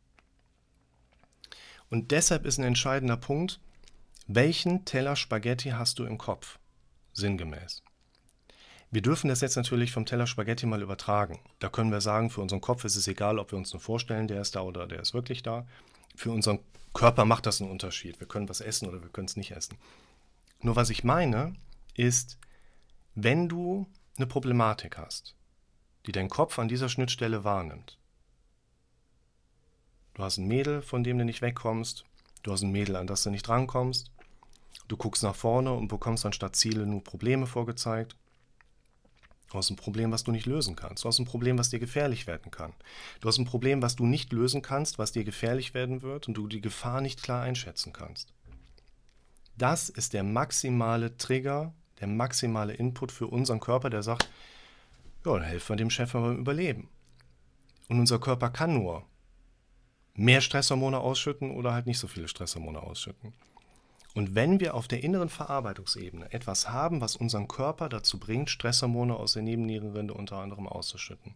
Und 1.90 2.12
deshalb 2.12 2.46
ist 2.46 2.58
ein 2.58 2.66
entscheidender 2.66 3.18
Punkt, 3.18 3.60
welchen 4.28 4.86
Teller 4.86 5.16
Spaghetti 5.16 5.70
hast 5.70 6.00
du 6.00 6.06
im 6.06 6.18
Kopf? 6.18 6.60
Sinngemäß. 7.14 7.84
Wir 8.90 9.02
dürfen 9.02 9.28
das 9.28 9.42
jetzt 9.42 9.56
natürlich 9.56 9.92
vom 9.92 10.06
Teller 10.06 10.28
Spaghetti 10.28 10.66
mal 10.66 10.82
übertragen. 10.82 11.40
Da 11.60 11.70
können 11.70 11.92
wir 11.92 12.02
sagen, 12.02 12.30
für 12.30 12.42
unseren 12.42 12.62
Kopf 12.62 12.86
ist 12.86 12.96
es 12.96 13.08
egal, 13.08 13.40
ob 13.40 13.52
wir 13.52 13.58
uns 13.58 13.74
nur 13.74 13.80
vorstellen, 13.80 14.28
der 14.28 14.42
ist 14.42 14.56
da 14.56 14.62
oder 14.62 14.88
der 14.88 15.00
ist 15.00 15.14
wirklich 15.14 15.44
da. 15.44 15.66
Für 16.16 16.32
unseren 16.32 16.60
Körper 16.94 17.26
macht 17.26 17.46
das 17.46 17.62
einen 17.62 17.72
Unterschied. 17.72 18.20
Wir 18.20 18.28
können 18.28 18.50
was 18.50 18.62
essen 18.62 18.88
oder 18.88 19.02
wir 19.02 19.10
können 19.10 19.28
es 19.28 19.36
nicht 19.36 19.52
essen. 19.52 19.78
Nur 20.62 20.76
was 20.76 20.90
ich 20.90 21.04
meine, 21.04 21.56
ist, 21.96 22.38
wenn 23.16 23.50
du 23.50 23.88
eine 24.18 24.28
Problematik 24.28 24.98
hast, 24.98 25.36
die 26.06 26.12
dein 26.12 26.30
Kopf 26.30 26.60
an 26.60 26.68
dieser 26.68 26.90
Schnittstelle 26.90 27.44
wahrnimmt. 27.44 27.98
Du 30.14 30.24
hast 30.24 30.38
ein 30.38 30.48
Mädel, 30.48 30.82
von 30.82 31.04
dem 31.04 31.18
du 31.18 31.26
nicht 31.26 31.42
wegkommst. 31.42 32.06
Du 32.44 32.52
hast 32.52 32.62
ein 32.62 32.72
Mädel, 32.72 32.96
an 32.96 33.08
das 33.08 33.24
du 33.24 33.32
nicht 33.32 33.48
drankommst. 33.48 34.12
Du 34.88 34.98
guckst 34.98 35.24
nach 35.24 35.36
vorne 35.36 35.74
und 35.74 35.88
bekommst 35.88 36.26
anstatt 36.26 36.56
Ziele 36.56 36.86
nur 36.86 37.04
Probleme 37.04 37.48
vorgezeigt. 37.48 38.16
Du 39.54 39.60
hast 39.60 39.70
ein 39.70 39.76
Problem, 39.76 40.12
was 40.12 40.24
du 40.24 40.32
nicht 40.32 40.48
lösen 40.48 40.76
kannst. 40.76 41.04
Du 41.04 41.08
hast 41.08 41.20
ein 41.20 41.26
Problem, 41.26 41.60
was 41.60 41.70
dir 41.70 41.78
gefährlich 41.78 42.26
werden 42.26 42.50
kann. 42.50 42.74
Du 43.22 43.28
hast 43.28 43.38
ein 43.38 43.46
Problem, 43.46 43.84
was 43.84 43.96
du 43.96 44.08
nicht 44.08 44.34
lösen 44.34 44.64
kannst, 44.64 44.98
was 44.98 45.12
dir 45.12 45.24
gefährlich 45.24 45.76
werden 45.76 46.02
wird 46.02 46.28
und 46.28 46.34
du 46.34 46.48
die 46.48 46.60
Gefahr 46.60 47.02
nicht 47.02 47.22
klar 47.22 47.44
einschätzen 47.44 47.94
kannst. 47.94 48.34
Das 49.56 49.90
ist 49.90 50.14
der 50.14 50.24
maximale 50.24 51.18
Trigger, 51.18 51.72
der 52.00 52.08
maximale 52.08 52.74
Input 52.74 53.12
für 53.12 53.28
unseren 53.28 53.60
Körper, 53.60 53.92
der 53.92 54.02
sagt, 54.02 54.28
ja, 55.24 55.34
dann 55.34 55.44
helfen 55.44 55.70
wir 55.70 55.76
dem 55.76 55.92
Chef 55.92 56.14
beim 56.14 56.40
Überleben. 56.40 56.90
Und 57.90 58.00
unser 58.00 58.18
Körper 58.18 58.50
kann 58.50 58.74
nur 58.74 59.06
mehr 60.16 60.42
Stresshormone 60.42 60.98
ausschütten 60.98 61.52
oder 61.52 61.74
halt 61.74 61.86
nicht 61.86 62.00
so 62.00 62.08
viele 62.08 62.28
Stresshormone 62.28 62.82
ausschütten. 62.82 63.34
Und 64.14 64.36
wenn 64.36 64.60
wir 64.60 64.76
auf 64.76 64.88
der 64.88 65.04
inneren 65.04 65.30
Verarbeitungsebene 65.30 66.32
etwas 66.32 66.70
haben, 66.70 67.02
was 67.02 67.16
unseren 67.16 67.48
Körper 67.48 67.90
dazu 67.90 68.20
bringt, 68.20 68.50
Stresshormone 68.50 69.16
aus 69.16 69.34
der 69.34 69.42
Nebennierenrinde 69.42 70.14
unter 70.14 70.38
anderem 70.38 70.68
auszuschütten, 70.68 71.34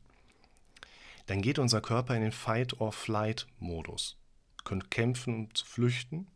dann 1.25 1.41
geht 1.41 1.59
unser 1.59 1.81
Körper 1.81 2.15
in 2.15 2.21
den 2.21 2.31
Fight-or-Flight-Modus. 2.31 4.17
Könnt 4.63 4.91
kämpfen, 4.91 5.35
um 5.35 5.55
zu 5.55 5.65
flüchten. 5.65 6.27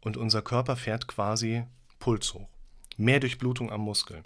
Und 0.00 0.16
unser 0.16 0.42
Körper 0.42 0.76
fährt 0.76 1.06
quasi 1.06 1.64
Puls 1.98 2.32
hoch. 2.34 2.48
Mehr 2.96 3.20
Durchblutung 3.20 3.70
am 3.70 3.82
Muskel. 3.82 4.22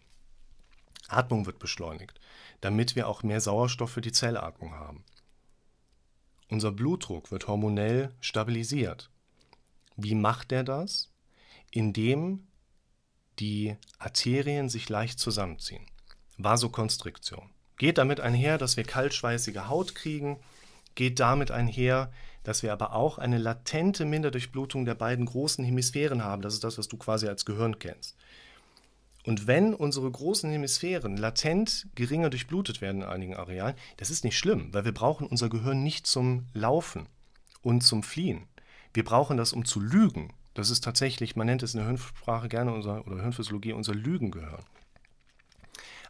Atmung 1.08 1.46
wird 1.46 1.58
beschleunigt, 1.58 2.18
damit 2.60 2.96
wir 2.96 3.08
auch 3.08 3.22
mehr 3.22 3.40
Sauerstoff 3.40 3.90
für 3.90 4.00
die 4.00 4.12
Zellatmung 4.12 4.74
haben. 4.74 5.04
Unser 6.48 6.72
Blutdruck 6.72 7.30
wird 7.30 7.46
hormonell 7.46 8.14
stabilisiert. 8.20 9.10
Wie 9.96 10.14
macht 10.14 10.52
er 10.52 10.64
das? 10.64 11.10
Indem 11.70 12.46
die 13.38 13.76
Arterien 13.98 14.68
sich 14.68 14.88
leicht 14.88 15.18
zusammenziehen. 15.18 15.86
Vasokonstriktion. 16.38 17.50
Geht 17.76 17.98
damit 17.98 18.20
einher, 18.20 18.58
dass 18.58 18.76
wir 18.76 18.84
kaltschweißige 18.84 19.68
Haut 19.68 19.94
kriegen, 19.94 20.38
geht 20.94 21.18
damit 21.20 21.50
einher, 21.50 22.12
dass 22.44 22.62
wir 22.62 22.72
aber 22.72 22.94
auch 22.94 23.18
eine 23.18 23.38
latente 23.38 24.04
Minderdurchblutung 24.04 24.84
der 24.84 24.94
beiden 24.94 25.26
großen 25.26 25.64
Hemisphären 25.64 26.22
haben. 26.22 26.42
Das 26.42 26.54
ist 26.54 26.62
das, 26.62 26.78
was 26.78 26.88
du 26.88 26.96
quasi 26.96 27.26
als 27.26 27.44
Gehirn 27.44 27.78
kennst. 27.78 28.16
Und 29.26 29.46
wenn 29.46 29.72
unsere 29.72 30.10
großen 30.10 30.50
Hemisphären 30.50 31.16
latent 31.16 31.88
geringer 31.94 32.28
durchblutet 32.28 32.82
werden 32.82 33.00
in 33.00 33.08
einigen 33.08 33.34
Arealen, 33.34 33.74
das 33.96 34.10
ist 34.10 34.22
nicht 34.22 34.38
schlimm, 34.38 34.72
weil 34.72 34.84
wir 34.84 34.92
brauchen 34.92 35.26
unser 35.26 35.48
Gehirn 35.48 35.82
nicht 35.82 36.06
zum 36.06 36.46
Laufen 36.52 37.08
und 37.62 37.80
zum 37.80 38.02
Fliehen. 38.02 38.46
Wir 38.94 39.04
brauchen 39.04 39.36
das, 39.36 39.52
um 39.52 39.64
zu 39.64 39.80
lügen. 39.80 40.32
Das 40.54 40.70
ist 40.70 40.84
tatsächlich, 40.84 41.34
man 41.34 41.46
nennt 41.46 41.64
es 41.64 41.74
in 41.74 41.78
der 41.78 41.86
Hirnsprache 41.88 42.48
gerne 42.48 42.72
unser, 42.72 43.06
oder 43.06 43.20
Hirnphysiologie 43.20 43.72
unser 43.72 43.92
Lügengehirn. 43.92 44.64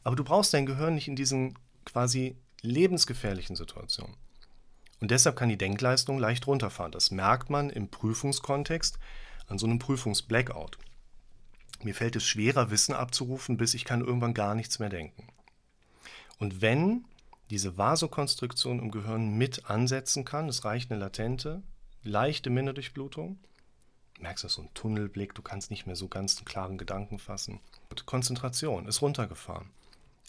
Aber 0.05 0.17
du 0.17 0.23
brauchst 0.23 0.53
dein 0.53 0.67
Gehirn 0.67 0.95
nicht 0.95 1.09
in 1.09 1.17
diesen 1.17 1.59
quasi 1.87 2.37
lebensgefährlichen 2.61 3.57
Situationen. 3.57 4.15
Und 5.01 5.11
deshalb 5.11 5.37
kann 5.37 5.49
die 5.49 5.59
Denkleistung 5.59 6.19
leicht 6.19 6.47
runterfahren. 6.47 6.93
Das 6.93 7.11
merkt 7.11 7.49
man 7.51 7.71
im 7.71 7.89
Prüfungskontext 7.89 8.99
an 9.47 9.59
so 9.59 9.67
einem 9.67 9.79
Prüfungs-Blackout. 9.79 10.79
Mir 11.83 11.95
fällt 11.95 12.17
es 12.17 12.25
schwerer, 12.25 12.71
Wissen 12.71 12.95
abzurufen, 12.95 13.57
bis 13.57 13.75
ich 13.75 13.85
kann 13.85 14.01
irgendwann 14.03 14.35
gar 14.35 14.55
nichts 14.55 14.79
mehr 14.79 14.89
denken. 14.91 15.29
Und 16.39 16.61
wenn 16.61 17.05
diese 17.51 17.77
Vasokonstriktion 17.77 18.79
im 18.79 18.91
Gehirn 18.91 19.37
mit 19.37 19.71
ansetzen 19.71 20.25
kann, 20.25 20.49
es 20.49 20.65
reicht 20.65 20.91
eine 20.91 21.01
latente, 21.01 21.63
leichte 22.05 22.51
Minderdurchblutung, 22.51 23.39
merkst 24.21 24.45
du 24.45 24.49
so 24.49 24.63
einen 24.63 24.75
Tunnelblick, 24.75 25.35
du 25.35 25.43
kannst 25.43 25.71
nicht 25.71 25.87
mehr 25.87 25.97
so 25.97 26.09
ganz 26.09 26.37
einen 26.37 26.45
klaren 26.45 26.79
Gedanken 26.79 27.19
fassen. 27.19 27.61
Konzentration 28.07 28.87
ist 28.87 29.03
runtergefahren. 29.03 29.71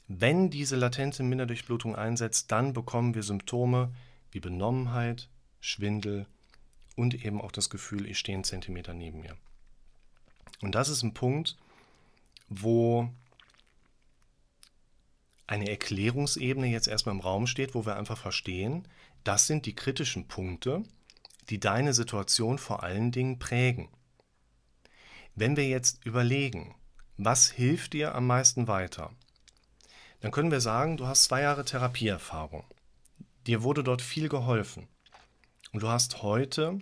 Wenn 0.08 0.50
diese 0.50 0.76
latente 0.76 1.24
Minderdurchblutung 1.24 1.96
einsetzt, 1.96 2.52
dann 2.52 2.74
bekommen 2.74 3.16
wir 3.16 3.24
Symptome 3.24 3.94
wie 4.32 4.40
Benommenheit, 4.40 5.30
Schwindel 5.62 6.28
und 6.96 7.26
eben 7.26 7.42
auch 7.42 7.52
das 7.52 7.70
Gefühl, 7.70 8.08
ich 8.08 8.20
stehe 8.20 8.36
einen 8.36 8.44
Zentimeter 8.44 8.94
neben 8.94 9.22
mir. 9.22 9.36
Und 10.62 10.76
das 10.76 10.90
ist 10.90 11.04
ein 11.04 11.14
Punkt, 11.14 11.58
wo 12.50 13.10
eine 15.48 15.70
Erklärungsebene 15.70 16.68
jetzt 16.68 16.88
erstmal 16.88 17.16
im 17.16 17.22
Raum 17.22 17.48
steht, 17.48 17.76
wo 17.76 17.86
wir 17.86 17.96
einfach 17.96 18.18
verstehen, 18.18 18.88
das 19.24 19.48
sind 19.48 19.66
die 19.66 19.76
kritischen 19.76 20.28
Punkte, 20.28 20.84
die 21.50 21.60
deine 21.60 21.94
Situation 21.94 22.58
vor 22.58 22.84
allen 22.84 23.12
Dingen 23.12 23.40
prägen. 23.40 23.90
Wenn 25.36 25.58
wir 25.58 25.68
jetzt 25.68 26.06
überlegen, 26.06 26.76
was 27.18 27.52
hilft 27.52 27.94
dir 27.94 28.16
am 28.16 28.28
meisten 28.28 28.68
weiter, 28.68 29.12
dann 30.22 30.32
können 30.32 30.52
wir 30.52 30.62
sagen, 30.62 30.98
du 30.98 31.08
hast 31.08 31.26
zwei 31.26 31.42
Jahre 31.42 31.66
Therapieerfahrung. 31.66 32.64
Dir 33.48 33.64
wurde 33.64 33.84
dort 33.84 34.02
viel 34.02 34.30
geholfen. 34.30 34.88
Und 35.72 35.84
du 35.84 35.90
hast 35.90 36.24
heute 36.24 36.80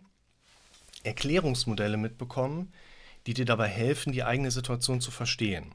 Erklärungsmodelle 1.04 1.98
mitbekommen, 1.98 2.72
die 3.26 3.34
dir 3.34 3.46
dabei 3.46 3.68
helfen, 3.68 4.14
die 4.14 4.24
eigene 4.24 4.52
Situation 4.52 5.02
zu 5.02 5.12
verstehen. 5.12 5.74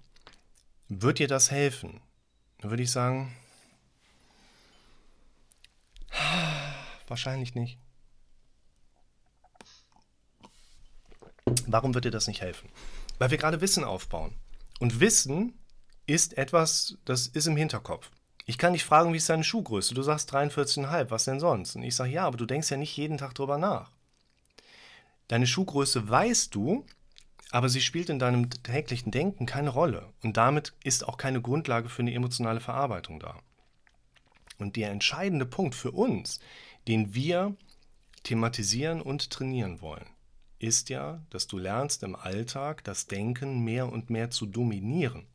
Wird 0.89 1.19
dir 1.19 1.29
das 1.29 1.51
helfen? 1.51 2.01
Dann 2.59 2.71
würde 2.71 2.83
ich 2.83 2.91
sagen, 2.91 3.35
wahrscheinlich 7.09 7.55
nicht. 7.55 7.79
Warum 11.67 11.95
wird 11.95 12.05
dir 12.05 12.11
das 12.11 12.27
nicht 12.27 12.41
helfen? 12.41 12.69
Weil 13.19 13.31
wir 13.31 13.39
gerade 13.39 13.61
Wissen 13.61 13.85
aufbauen. 13.85 14.35
Und 14.81 15.01
Wissen 15.01 15.55
ist 16.07 16.39
etwas, 16.39 16.97
das 17.05 17.27
ist 17.27 17.47
im 17.47 17.57
Hinterkopf. 17.57 18.11
Ich 18.47 18.57
kann 18.57 18.73
dich 18.73 18.85
fragen, 18.85 19.13
wie 19.13 19.19
ist 19.19 19.29
deine 19.29 19.45
Schuhgröße? 19.45 19.95
Du 19.95 20.03
sagst 20.03 20.33
43,5, 20.33 21.11
was 21.11 21.25
denn 21.25 21.41
sonst? 21.41 21.77
Und 21.77 21.83
ich 21.83 21.95
sage, 21.95 22.13
ja, 22.13 22.25
aber 22.25 22.39
du 22.39 22.47
denkst 22.47 22.71
ja 22.71 22.79
nicht 22.79 22.97
jeden 22.97 23.19
Tag 23.19 23.35
drüber 23.35 23.59
nach. 23.59 23.91
Deine 25.29 25.47
Schuhgröße 25.47 26.09
weißt 26.09 26.55
du, 26.55 26.87
aber 27.51 27.69
sie 27.69 27.83
spielt 27.83 28.09
in 28.09 28.19
deinem 28.19 28.49
täglichen 28.51 29.11
Denken 29.11 29.45
keine 29.45 29.71
Rolle 29.71 30.09
und 30.23 30.37
damit 30.37 30.73
ist 30.83 31.07
auch 31.07 31.19
keine 31.19 31.41
Grundlage 31.41 31.89
für 31.89 32.03
eine 32.03 32.15
emotionale 32.15 32.61
Verarbeitung 32.61 33.21
da. 33.21 33.39
Und 34.59 34.77
der 34.77 34.91
entscheidende 34.91 35.47
Punkt 35.47 35.75
für 35.75 35.93
uns, 35.93 36.41
den 36.89 37.15
wir 37.15 37.55
thematisieren 38.23 39.01
und 39.03 39.31
trainieren 39.31 39.81
wollen, 39.81 40.07
ist 40.59 40.89
ja, 40.89 41.23
dass 41.31 41.47
du 41.47 41.59
lernst 41.59 42.03
im 42.03 42.17
Alltag 42.17 42.85
das 42.85 43.07
Denken 43.07 43.61
mehr 43.65 43.91
und 43.91 44.11
mehr 44.11 44.31
zu 44.31 44.47
dominieren. 44.47 45.27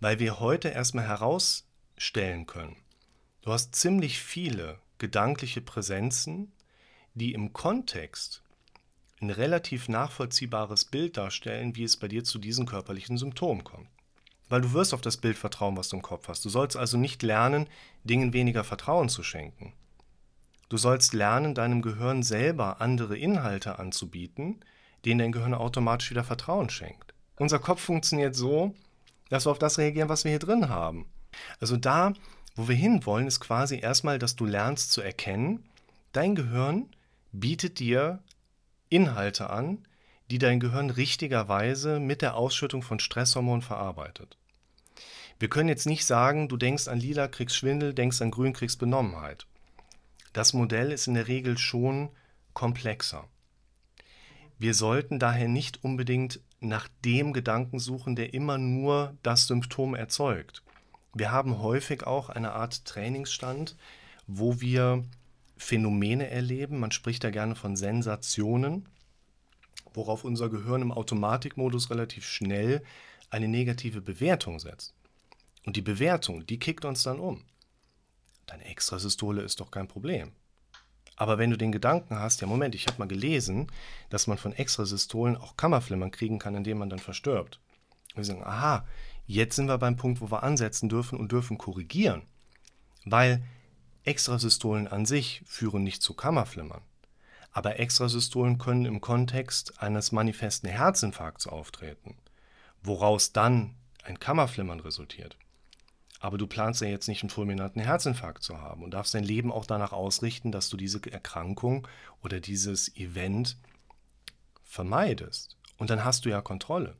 Weil 0.00 0.18
wir 0.18 0.40
heute 0.40 0.68
erstmal 0.68 1.06
herausstellen 1.06 2.46
können, 2.46 2.76
du 3.42 3.52
hast 3.52 3.74
ziemlich 3.74 4.20
viele 4.20 4.78
gedankliche 4.98 5.60
Präsenzen, 5.60 6.52
die 7.14 7.32
im 7.32 7.52
Kontext 7.52 8.42
ein 9.20 9.30
relativ 9.30 9.88
nachvollziehbares 9.88 10.84
Bild 10.84 11.16
darstellen, 11.16 11.76
wie 11.76 11.84
es 11.84 11.96
bei 11.96 12.08
dir 12.08 12.24
zu 12.24 12.38
diesen 12.38 12.66
körperlichen 12.66 13.18
Symptomen 13.18 13.64
kommt. 13.64 13.88
Weil 14.48 14.60
du 14.60 14.72
wirst 14.72 14.92
auf 14.92 15.00
das 15.00 15.16
Bild 15.16 15.38
vertrauen, 15.38 15.76
was 15.76 15.88
du 15.88 15.96
im 15.96 16.02
Kopf 16.02 16.28
hast. 16.28 16.44
Du 16.44 16.48
sollst 16.48 16.76
also 16.76 16.98
nicht 16.98 17.22
lernen, 17.22 17.68
Dingen 18.04 18.32
weniger 18.32 18.64
Vertrauen 18.64 19.08
zu 19.08 19.22
schenken. 19.22 19.72
Du 20.72 20.78
sollst 20.78 21.12
lernen, 21.12 21.54
deinem 21.54 21.82
Gehirn 21.82 22.22
selber 22.22 22.80
andere 22.80 23.18
Inhalte 23.18 23.78
anzubieten, 23.78 24.64
denen 25.04 25.18
dein 25.18 25.32
Gehirn 25.32 25.52
automatisch 25.52 26.10
wieder 26.10 26.24
Vertrauen 26.24 26.70
schenkt. 26.70 27.12
Unser 27.36 27.58
Kopf 27.58 27.82
funktioniert 27.82 28.34
so, 28.34 28.74
dass 29.28 29.44
wir 29.44 29.50
auf 29.50 29.58
das 29.58 29.76
reagieren, 29.76 30.08
was 30.08 30.24
wir 30.24 30.30
hier 30.30 30.38
drin 30.38 30.70
haben. 30.70 31.04
Also 31.60 31.76
da, 31.76 32.14
wo 32.56 32.68
wir 32.68 32.74
hinwollen, 32.74 33.26
ist 33.26 33.40
quasi 33.40 33.80
erstmal, 33.80 34.18
dass 34.18 34.34
du 34.34 34.46
lernst 34.46 34.92
zu 34.92 35.02
erkennen, 35.02 35.62
dein 36.12 36.34
Gehirn 36.34 36.88
bietet 37.32 37.78
dir 37.78 38.20
Inhalte 38.88 39.50
an, 39.50 39.86
die 40.30 40.38
dein 40.38 40.58
Gehirn 40.58 40.88
richtigerweise 40.88 42.00
mit 42.00 42.22
der 42.22 42.34
Ausschüttung 42.34 42.80
von 42.80 42.98
Stresshormonen 42.98 43.60
verarbeitet. 43.60 44.38
Wir 45.38 45.50
können 45.50 45.68
jetzt 45.68 45.84
nicht 45.84 46.06
sagen, 46.06 46.48
du 46.48 46.56
denkst 46.56 46.88
an 46.88 46.98
lila, 46.98 47.28
kriegst 47.28 47.56
Schwindel, 47.56 47.92
denkst 47.92 48.22
an 48.22 48.30
grün, 48.30 48.54
kriegst 48.54 48.78
Benommenheit. 48.78 49.46
Das 50.32 50.52
Modell 50.52 50.92
ist 50.92 51.06
in 51.06 51.14
der 51.14 51.28
Regel 51.28 51.58
schon 51.58 52.10
komplexer. 52.54 53.28
Wir 54.58 54.74
sollten 54.74 55.18
daher 55.18 55.48
nicht 55.48 55.82
unbedingt 55.82 56.40
nach 56.60 56.88
dem 57.04 57.32
Gedanken 57.32 57.78
suchen, 57.78 58.16
der 58.16 58.32
immer 58.32 58.58
nur 58.58 59.16
das 59.22 59.46
Symptom 59.46 59.94
erzeugt. 59.94 60.62
Wir 61.14 61.32
haben 61.32 61.60
häufig 61.60 62.06
auch 62.06 62.28
eine 62.28 62.52
Art 62.52 62.84
Trainingsstand, 62.84 63.76
wo 64.26 64.60
wir 64.60 65.04
Phänomene 65.56 66.30
erleben. 66.30 66.80
Man 66.80 66.92
spricht 66.92 67.24
da 67.24 67.30
gerne 67.30 67.54
von 67.54 67.76
Sensationen, 67.76 68.88
worauf 69.92 70.24
unser 70.24 70.48
Gehirn 70.48 70.82
im 70.82 70.92
Automatikmodus 70.92 71.90
relativ 71.90 72.24
schnell 72.24 72.82
eine 73.30 73.48
negative 73.48 74.00
Bewertung 74.00 74.58
setzt. 74.58 74.94
Und 75.64 75.76
die 75.76 75.82
Bewertung, 75.82 76.46
die 76.46 76.58
kickt 76.58 76.84
uns 76.84 77.02
dann 77.02 77.18
um. 77.18 77.44
Deine 78.46 78.64
Extrasystole 78.64 79.42
ist 79.42 79.60
doch 79.60 79.70
kein 79.70 79.88
Problem. 79.88 80.32
Aber 81.16 81.38
wenn 81.38 81.50
du 81.50 81.56
den 81.56 81.72
Gedanken 81.72 82.18
hast, 82.18 82.40
ja 82.40 82.46
Moment, 82.46 82.74
ich 82.74 82.86
habe 82.86 82.98
mal 82.98 83.08
gelesen, 83.08 83.70
dass 84.10 84.26
man 84.26 84.38
von 84.38 84.52
Extrasystolen 84.52 85.36
auch 85.36 85.56
Kammerflimmern 85.56 86.10
kriegen 86.10 86.38
kann, 86.38 86.54
indem 86.54 86.78
man 86.78 86.90
dann 86.90 86.98
verstirbt. 86.98 87.60
Wir 88.14 88.24
sagen, 88.24 88.44
aha, 88.44 88.86
jetzt 89.26 89.56
sind 89.56 89.68
wir 89.68 89.78
beim 89.78 89.96
Punkt, 89.96 90.20
wo 90.20 90.30
wir 90.30 90.42
ansetzen 90.42 90.88
dürfen 90.88 91.18
und 91.18 91.32
dürfen 91.32 91.58
korrigieren. 91.58 92.22
Weil 93.04 93.42
Extrasystolen 94.04 94.88
an 94.88 95.06
sich 95.06 95.42
führen 95.46 95.84
nicht 95.84 96.02
zu 96.02 96.14
Kammerflimmern, 96.14 96.82
aber 97.52 97.78
Extrasystolen 97.78 98.58
können 98.58 98.84
im 98.84 99.00
Kontext 99.00 99.80
eines 99.80 100.10
manifesten 100.10 100.68
Herzinfarkts 100.68 101.46
auftreten, 101.46 102.16
woraus 102.82 103.32
dann 103.32 103.74
ein 104.02 104.18
Kammerflimmern 104.18 104.80
resultiert. 104.80 105.36
Aber 106.22 106.38
du 106.38 106.46
planst 106.46 106.80
ja 106.80 106.86
jetzt 106.86 107.08
nicht 107.08 107.24
einen 107.24 107.30
fulminanten 107.30 107.82
Herzinfarkt 107.82 108.44
zu 108.44 108.60
haben 108.60 108.84
und 108.84 108.92
darfst 108.92 109.12
dein 109.12 109.24
Leben 109.24 109.50
auch 109.50 109.66
danach 109.66 109.90
ausrichten, 109.90 110.52
dass 110.52 110.68
du 110.68 110.76
diese 110.76 111.00
Erkrankung 111.12 111.88
oder 112.22 112.38
dieses 112.38 112.94
Event 112.96 113.56
vermeidest. 114.62 115.56
Und 115.78 115.90
dann 115.90 116.04
hast 116.04 116.24
du 116.24 116.28
ja 116.28 116.40
Kontrolle. 116.40 116.94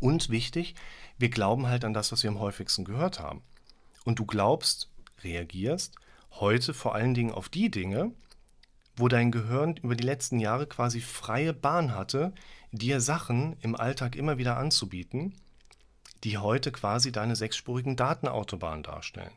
Und 0.00 0.28
wichtig, 0.28 0.74
wir 1.16 1.30
glauben 1.30 1.66
halt 1.66 1.82
an 1.82 1.94
das, 1.94 2.12
was 2.12 2.22
wir 2.22 2.28
am 2.28 2.40
häufigsten 2.40 2.84
gehört 2.84 3.20
haben. 3.20 3.40
Und 4.04 4.18
du 4.18 4.26
glaubst 4.26 4.90
reagierst, 5.24 5.94
heute 6.32 6.74
vor 6.74 6.94
allen 6.94 7.14
Dingen 7.14 7.32
auf 7.32 7.48
die 7.48 7.70
Dinge, 7.70 8.12
wo 8.96 9.08
dein 9.08 9.32
Gehirn 9.32 9.78
über 9.78 9.96
die 9.96 10.04
letzten 10.04 10.40
Jahre 10.40 10.66
quasi 10.66 11.00
freie 11.00 11.54
Bahn 11.54 11.94
hatte, 11.94 12.34
dir 12.70 13.00
Sachen 13.00 13.56
im 13.62 13.74
Alltag 13.74 14.14
immer 14.14 14.36
wieder 14.36 14.58
anzubieten, 14.58 15.34
die 16.24 16.38
heute 16.38 16.72
quasi 16.72 17.12
deine 17.12 17.36
sechsspurigen 17.36 17.96
Datenautobahnen 17.96 18.82
darstellen. 18.82 19.32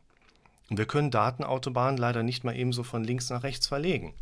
Und 0.70 0.78
wir 0.78 0.86
können 0.86 1.12
Datenautobahnen 1.12 1.98
leider 1.98 2.24
nicht 2.24 2.44
mal 2.44 2.56
ebenso 2.56 2.84
von 2.84 3.04
links 3.04 3.30
nach 3.30 3.44
rechts 3.44 3.68
verlegen. 3.68 4.14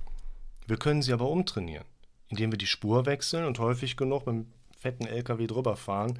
Wir 0.67 0.77
können 0.77 1.01
sie 1.01 1.13
aber 1.13 1.29
umtrainieren, 1.29 1.85
indem 2.29 2.51
wir 2.51 2.57
die 2.57 2.67
Spur 2.67 3.05
wechseln 3.05 3.45
und 3.45 3.59
häufig 3.59 3.97
genug 3.97 4.25
mit 4.25 4.35
einem 4.35 4.53
fetten 4.77 5.05
LKW 5.05 5.47
drüber 5.47 5.75
fahren, 5.75 6.19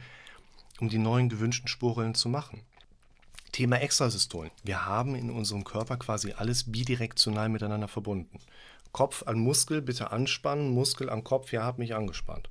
um 0.79 0.89
die 0.89 0.97
neuen 0.97 1.29
gewünschten 1.29 1.67
Spurrillen 1.67 2.15
zu 2.15 2.29
machen. 2.29 2.61
Thema 3.51 3.81
Extrasystolen. 3.81 4.51
Wir 4.63 4.85
haben 4.85 5.15
in 5.15 5.29
unserem 5.29 5.63
Körper 5.63 5.97
quasi 5.97 6.31
alles 6.31 6.71
bidirektional 6.71 7.49
miteinander 7.49 7.87
verbunden. 7.87 8.39
Kopf 8.91 9.23
an 9.27 9.39
Muskel 9.39 9.81
bitte 9.81 10.11
anspannen, 10.11 10.71
Muskel 10.71 11.09
an 11.09 11.23
Kopf, 11.23 11.51
ja, 11.51 11.63
hab 11.63 11.77
mich 11.77 11.93
angespannt. 11.95 12.49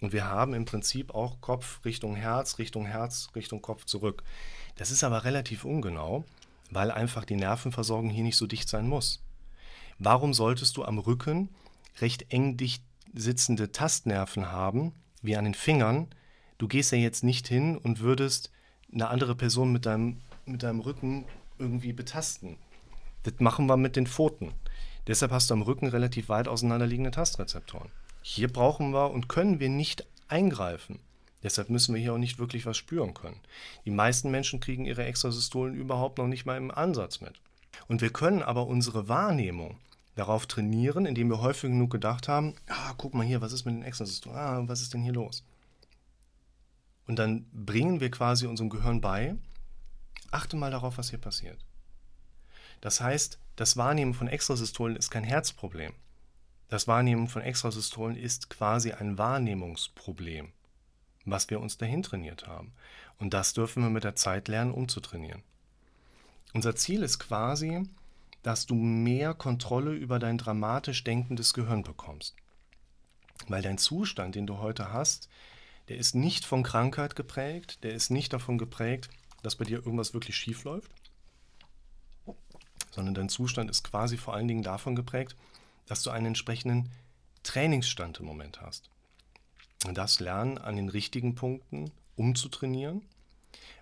Und 0.00 0.12
wir 0.12 0.26
haben 0.26 0.54
im 0.54 0.64
Prinzip 0.64 1.14
auch 1.14 1.40
Kopf 1.40 1.84
Richtung 1.84 2.14
Herz, 2.14 2.58
Richtung 2.58 2.86
Herz, 2.86 3.28
Richtung 3.34 3.62
Kopf 3.62 3.84
zurück. 3.84 4.22
Das 4.76 4.90
ist 4.90 5.02
aber 5.02 5.24
relativ 5.24 5.64
ungenau, 5.64 6.24
weil 6.70 6.90
einfach 6.90 7.24
die 7.24 7.36
Nervenversorgung 7.36 8.10
hier 8.10 8.22
nicht 8.22 8.36
so 8.36 8.46
dicht 8.46 8.68
sein 8.68 8.88
muss. 8.88 9.20
Warum 9.98 10.34
solltest 10.34 10.76
du 10.76 10.84
am 10.84 10.98
Rücken 10.98 11.48
recht 12.00 12.32
eng 12.32 12.56
dicht 12.56 12.84
sitzende 13.14 13.72
Tastnerven 13.72 14.52
haben, 14.52 14.92
wie 15.22 15.36
an 15.36 15.44
den 15.44 15.54
Fingern? 15.54 16.06
Du 16.58 16.68
gehst 16.68 16.92
ja 16.92 16.98
jetzt 16.98 17.24
nicht 17.24 17.48
hin 17.48 17.76
und 17.76 18.00
würdest 18.00 18.52
eine 18.92 19.08
andere 19.08 19.34
Person 19.34 19.72
mit 19.72 19.86
deinem, 19.86 20.20
mit 20.46 20.62
deinem 20.62 20.80
Rücken 20.80 21.24
irgendwie 21.58 21.92
betasten. 21.92 22.56
Das 23.24 23.34
machen 23.38 23.66
wir 23.66 23.76
mit 23.76 23.96
den 23.96 24.06
Pfoten. 24.06 24.52
Deshalb 25.08 25.32
hast 25.32 25.50
du 25.50 25.54
am 25.54 25.62
Rücken 25.62 25.88
relativ 25.88 26.28
weit 26.28 26.46
auseinanderliegende 26.46 27.10
Tastrezeptoren. 27.10 27.90
Hier 28.30 28.52
brauchen 28.52 28.92
wir 28.92 29.10
und 29.10 29.30
können 29.30 29.58
wir 29.58 29.70
nicht 29.70 30.06
eingreifen. 30.28 30.98
Deshalb 31.42 31.70
müssen 31.70 31.94
wir 31.94 32.02
hier 32.02 32.12
auch 32.12 32.18
nicht 32.18 32.38
wirklich 32.38 32.66
was 32.66 32.76
spüren 32.76 33.14
können. 33.14 33.40
Die 33.86 33.90
meisten 33.90 34.30
Menschen 34.30 34.60
kriegen 34.60 34.84
ihre 34.84 35.06
Extrasystolen 35.06 35.74
überhaupt 35.74 36.18
noch 36.18 36.26
nicht 36.26 36.44
mal 36.44 36.58
im 36.58 36.70
Ansatz 36.70 37.22
mit. 37.22 37.40
Und 37.86 38.02
wir 38.02 38.10
können 38.10 38.42
aber 38.42 38.66
unsere 38.66 39.08
Wahrnehmung 39.08 39.78
darauf 40.14 40.44
trainieren, 40.44 41.06
indem 41.06 41.30
wir 41.30 41.40
häufig 41.40 41.70
genug 41.70 41.90
gedacht 41.90 42.28
haben, 42.28 42.54
ah, 42.68 42.92
guck 42.98 43.14
mal 43.14 43.24
hier, 43.24 43.40
was 43.40 43.54
ist 43.54 43.64
mit 43.64 43.74
den 43.74 43.82
Extrasystolen? 43.82 44.38
Ah, 44.38 44.62
was 44.66 44.82
ist 44.82 44.92
denn 44.92 45.02
hier 45.02 45.14
los? 45.14 45.42
Und 47.06 47.18
dann 47.18 47.46
bringen 47.50 48.00
wir 48.00 48.10
quasi 48.10 48.46
unserem 48.46 48.68
Gehirn 48.68 49.00
bei, 49.00 49.36
achte 50.30 50.58
mal 50.58 50.70
darauf, 50.70 50.98
was 50.98 51.08
hier 51.08 51.18
passiert. 51.18 51.64
Das 52.82 53.00
heißt, 53.00 53.38
das 53.56 53.78
Wahrnehmen 53.78 54.12
von 54.12 54.28
Extrasystolen 54.28 54.96
ist 54.96 55.10
kein 55.10 55.24
Herzproblem. 55.24 55.94
Das 56.68 56.86
Wahrnehmen 56.86 57.28
von 57.28 57.40
Extrasystolen 57.40 58.16
ist 58.16 58.50
quasi 58.50 58.92
ein 58.92 59.16
Wahrnehmungsproblem, 59.16 60.52
was 61.24 61.48
wir 61.48 61.60
uns 61.60 61.78
dahin 61.78 62.02
trainiert 62.02 62.46
haben. 62.46 62.72
Und 63.18 63.32
das 63.32 63.54
dürfen 63.54 63.82
wir 63.82 63.90
mit 63.90 64.04
der 64.04 64.16
Zeit 64.16 64.48
lernen, 64.48 64.72
umzutrainieren. 64.72 65.42
Unser 66.52 66.76
Ziel 66.76 67.02
ist 67.02 67.18
quasi, 67.18 67.88
dass 68.42 68.66
du 68.66 68.74
mehr 68.74 69.34
Kontrolle 69.34 69.92
über 69.92 70.18
dein 70.18 70.38
dramatisch 70.38 71.04
denkendes 71.04 71.54
Gehirn 71.54 71.82
bekommst. 71.82 72.36
Weil 73.46 73.62
dein 73.62 73.78
Zustand, 73.78 74.34
den 74.34 74.46
du 74.46 74.58
heute 74.58 74.92
hast, 74.92 75.28
der 75.88 75.96
ist 75.96 76.14
nicht 76.14 76.44
von 76.44 76.62
Krankheit 76.62 77.16
geprägt, 77.16 77.82
der 77.82 77.94
ist 77.94 78.10
nicht 78.10 78.32
davon 78.32 78.58
geprägt, 78.58 79.08
dass 79.42 79.56
bei 79.56 79.64
dir 79.64 79.78
irgendwas 79.78 80.12
wirklich 80.12 80.36
schief 80.36 80.64
läuft, 80.64 80.90
sondern 82.90 83.14
dein 83.14 83.28
Zustand 83.28 83.70
ist 83.70 83.84
quasi 83.84 84.16
vor 84.18 84.34
allen 84.34 84.48
Dingen 84.48 84.62
davon 84.62 84.96
geprägt, 84.96 85.34
dass 85.88 86.02
du 86.02 86.10
einen 86.10 86.26
entsprechenden 86.26 86.90
Trainingsstand 87.42 88.20
im 88.20 88.26
Moment 88.26 88.60
hast. 88.60 88.90
Das 89.92 90.20
Lernen 90.20 90.58
an 90.58 90.76
den 90.76 90.88
richtigen 90.88 91.34
Punkten 91.34 91.90
umzutrainieren, 92.16 93.02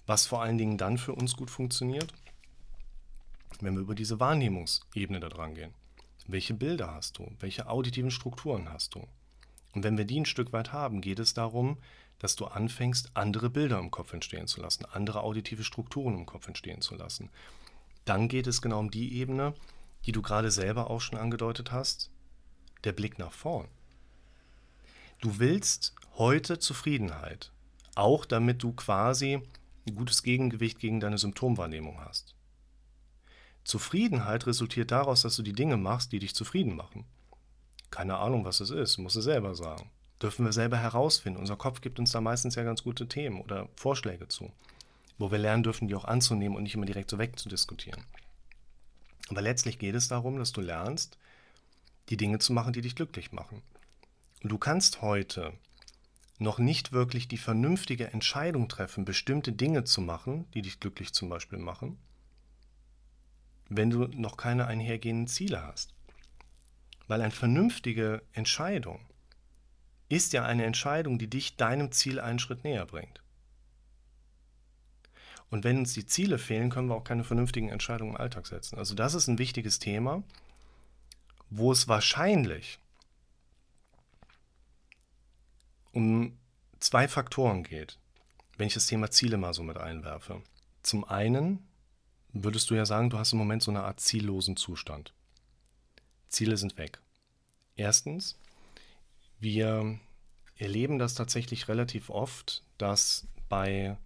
was 0.06 0.26
vor 0.26 0.42
allen 0.42 0.58
Dingen 0.58 0.78
dann 0.78 0.98
für 0.98 1.14
uns 1.14 1.36
gut 1.36 1.50
funktioniert, 1.50 2.12
wenn 3.60 3.74
wir 3.74 3.82
über 3.82 3.94
diese 3.94 4.20
Wahrnehmungsebene 4.20 5.20
da 5.20 5.28
dran 5.28 5.54
gehen. 5.54 5.74
Welche 6.26 6.54
Bilder 6.54 6.94
hast 6.94 7.18
du? 7.18 7.30
Welche 7.40 7.68
auditiven 7.68 8.10
Strukturen 8.10 8.70
hast 8.70 8.94
du? 8.94 9.06
Und 9.74 9.84
wenn 9.84 9.98
wir 9.98 10.04
die 10.04 10.20
ein 10.20 10.26
Stück 10.26 10.52
weit 10.52 10.72
haben, 10.72 11.00
geht 11.00 11.18
es 11.18 11.34
darum, 11.34 11.78
dass 12.18 12.36
du 12.36 12.46
anfängst, 12.46 13.10
andere 13.14 13.50
Bilder 13.50 13.78
im 13.78 13.90
Kopf 13.90 14.12
entstehen 14.12 14.46
zu 14.46 14.60
lassen, 14.60 14.86
andere 14.86 15.22
auditive 15.22 15.64
Strukturen 15.64 16.14
im 16.14 16.26
Kopf 16.26 16.48
entstehen 16.48 16.80
zu 16.80 16.94
lassen. 16.94 17.30
Dann 18.04 18.28
geht 18.28 18.46
es 18.46 18.62
genau 18.62 18.78
um 18.78 18.90
die 18.90 19.18
Ebene, 19.18 19.54
die 20.06 20.12
du 20.12 20.22
gerade 20.22 20.50
selber 20.50 20.88
auch 20.88 21.00
schon 21.00 21.18
angedeutet 21.18 21.72
hast, 21.72 22.10
der 22.84 22.92
Blick 22.92 23.18
nach 23.18 23.32
vorn. 23.32 23.68
Du 25.20 25.38
willst 25.38 25.94
heute 26.16 26.58
Zufriedenheit, 26.58 27.50
auch 27.94 28.24
damit 28.24 28.62
du 28.62 28.72
quasi 28.72 29.42
ein 29.86 29.94
gutes 29.94 30.22
Gegengewicht 30.22 30.78
gegen 30.78 31.00
deine 31.00 31.18
Symptomwahrnehmung 31.18 32.00
hast. 32.00 32.34
Zufriedenheit 33.64 34.46
resultiert 34.46 34.92
daraus, 34.92 35.22
dass 35.22 35.34
du 35.36 35.42
die 35.42 35.52
Dinge 35.52 35.76
machst, 35.76 36.12
die 36.12 36.20
dich 36.20 36.34
zufrieden 36.34 36.76
machen. 36.76 37.04
Keine 37.90 38.18
Ahnung, 38.18 38.44
was 38.44 38.60
es 38.60 38.70
ist, 38.70 38.98
musst 38.98 39.16
du 39.16 39.20
selber 39.20 39.54
sagen. 39.54 39.90
Dürfen 40.22 40.44
wir 40.44 40.52
selber 40.52 40.76
herausfinden. 40.76 41.40
Unser 41.40 41.56
Kopf 41.56 41.80
gibt 41.80 41.98
uns 41.98 42.12
da 42.12 42.20
meistens 42.20 42.54
ja 42.54 42.62
ganz 42.62 42.84
gute 42.84 43.08
Themen 43.08 43.40
oder 43.40 43.68
Vorschläge 43.74 44.28
zu, 44.28 44.52
wo 45.18 45.30
wir 45.30 45.38
lernen 45.38 45.64
dürfen, 45.64 45.88
die 45.88 45.94
auch 45.94 46.04
anzunehmen 46.04 46.56
und 46.56 46.62
nicht 46.62 46.74
immer 46.74 46.86
direkt 46.86 47.10
so 47.10 47.18
wegzudiskutieren. 47.18 48.04
Aber 49.28 49.42
letztlich 49.42 49.78
geht 49.78 49.94
es 49.94 50.08
darum, 50.08 50.38
dass 50.38 50.52
du 50.52 50.60
lernst, 50.60 51.18
die 52.08 52.16
Dinge 52.16 52.38
zu 52.38 52.52
machen, 52.52 52.72
die 52.72 52.80
dich 52.80 52.94
glücklich 52.94 53.32
machen. 53.32 53.62
Und 54.42 54.52
du 54.52 54.58
kannst 54.58 55.02
heute 55.02 55.52
noch 56.38 56.58
nicht 56.58 56.92
wirklich 56.92 57.28
die 57.28 57.38
vernünftige 57.38 58.12
Entscheidung 58.12 58.68
treffen, 58.68 59.04
bestimmte 59.04 59.52
Dinge 59.52 59.84
zu 59.84 60.00
machen, 60.00 60.48
die 60.52 60.62
dich 60.62 60.80
glücklich 60.80 61.12
zum 61.12 61.28
Beispiel 61.28 61.58
machen, 61.58 61.98
wenn 63.68 63.90
du 63.90 64.06
noch 64.08 64.36
keine 64.36 64.66
einhergehenden 64.66 65.26
Ziele 65.26 65.62
hast. 65.62 65.94
Weil 67.08 67.22
eine 67.22 67.32
vernünftige 67.32 68.22
Entscheidung 68.32 69.00
ist 70.08 70.32
ja 70.32 70.44
eine 70.44 70.64
Entscheidung, 70.64 71.18
die 71.18 71.28
dich 71.28 71.56
deinem 71.56 71.90
Ziel 71.90 72.20
einen 72.20 72.38
Schritt 72.38 72.64
näher 72.64 72.86
bringt. 72.86 73.22
Und 75.50 75.64
wenn 75.64 75.78
uns 75.78 75.94
die 75.94 76.06
Ziele 76.06 76.38
fehlen, 76.38 76.70
können 76.70 76.88
wir 76.88 76.96
auch 76.96 77.04
keine 77.04 77.24
vernünftigen 77.24 77.68
Entscheidungen 77.68 78.12
im 78.12 78.20
Alltag 78.20 78.46
setzen. 78.46 78.78
Also 78.78 78.94
das 78.94 79.14
ist 79.14 79.28
ein 79.28 79.38
wichtiges 79.38 79.78
Thema, 79.78 80.22
wo 81.50 81.70
es 81.70 81.87
wahrscheinlich 81.87 82.78
um 85.92 86.37
zwei 86.80 87.09
Faktoren 87.09 87.62
geht, 87.62 87.98
wenn 88.59 88.66
ich 88.66 88.74
das 88.74 88.87
Thema 88.87 89.11
Ziele 89.11 89.37
mal 89.37 89.54
so 89.54 89.62
mit 89.62 89.78
einwerfe. 89.78 90.42
Zum 90.82 91.04
einen 91.04 91.66
würdest 92.32 92.70
du 92.70 92.74
ja 92.74 92.85
sagen, 92.85 93.11
du 93.11 93.18
hast 93.18 93.32
im 93.32 93.38
Moment 93.38 93.62
so 93.62 93.70
eine 93.70 93.82
Art 93.82 94.00
ziellosen 94.00 94.56
Zustand. 94.56 95.14
Ziele 96.28 96.56
sind 96.56 96.76
weg. 96.76 97.00
Erstens, 97.76 98.38
wir 99.38 99.98
erleben 100.56 100.98
das 100.98 101.14
tatsächlich 101.14 101.68
relativ 101.68 102.11
oft, 102.11 102.62
dass 102.78 103.26
bei 103.48 103.96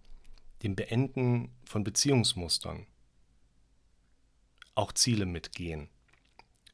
dem 0.63 0.75
Beenden 0.75 1.49
von 1.65 1.83
Beziehungsmustern 1.83 2.85
auch 4.75 4.91
Ziele 4.91 5.25
mitgehen, 5.25 5.89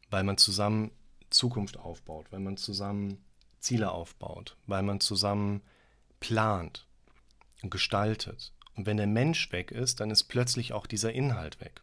weil 0.09 0.23
man 0.23 0.37
zusammen 0.37 0.91
Zukunft 1.29 1.77
aufbaut, 1.77 2.27
weil 2.31 2.39
man 2.39 2.57
zusammen 2.57 3.23
Ziele 3.59 3.91
aufbaut, 3.91 4.57
weil 4.65 4.83
man 4.83 4.99
zusammen 4.99 5.61
plant 6.19 6.87
und 7.61 7.69
gestaltet. 7.69 8.53
Und 8.75 8.85
wenn 8.85 8.97
der 8.97 9.07
Mensch 9.07 9.51
weg 9.51 9.71
ist, 9.71 9.99
dann 9.99 10.11
ist 10.11 10.25
plötzlich 10.25 10.73
auch 10.73 10.85
dieser 10.85 11.11
Inhalt 11.11 11.59
weg. 11.59 11.81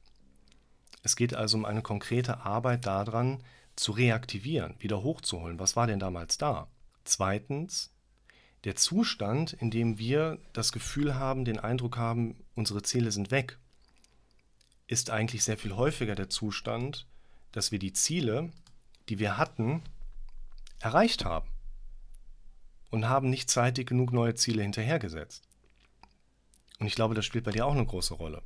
Es 1.02 1.16
geht 1.16 1.34
also 1.34 1.58
um 1.58 1.64
eine 1.64 1.82
konkrete 1.82 2.40
Arbeit 2.44 2.86
daran, 2.86 3.42
zu 3.76 3.92
reaktivieren, 3.92 4.76
wieder 4.78 5.02
hochzuholen. 5.02 5.58
Was 5.58 5.76
war 5.76 5.86
denn 5.86 5.98
damals 5.98 6.38
da? 6.38 6.68
Zweitens, 7.04 7.93
der 8.64 8.76
Zustand, 8.76 9.52
in 9.52 9.70
dem 9.70 9.98
wir 9.98 10.38
das 10.52 10.72
Gefühl 10.72 11.14
haben, 11.14 11.44
den 11.44 11.58
Eindruck 11.58 11.96
haben, 11.96 12.36
unsere 12.54 12.82
Ziele 12.82 13.12
sind 13.12 13.30
weg, 13.30 13.58
ist 14.86 15.10
eigentlich 15.10 15.44
sehr 15.44 15.58
viel 15.58 15.76
häufiger 15.76 16.14
der 16.14 16.30
Zustand, 16.30 17.06
dass 17.52 17.72
wir 17.72 17.78
die 17.78 17.92
Ziele, 17.92 18.50
die 19.08 19.18
wir 19.18 19.36
hatten, 19.36 19.82
erreicht 20.80 21.24
haben 21.24 21.48
und 22.90 23.08
haben 23.08 23.30
nicht 23.30 23.50
zeitig 23.50 23.86
genug 23.88 24.12
neue 24.12 24.34
Ziele 24.34 24.62
hinterhergesetzt. 24.62 25.48
Und 26.78 26.86
ich 26.86 26.94
glaube, 26.94 27.14
das 27.14 27.24
spielt 27.24 27.44
bei 27.44 27.52
dir 27.52 27.66
auch 27.66 27.74
eine 27.74 27.86
große 27.86 28.14
Rolle, 28.14 28.42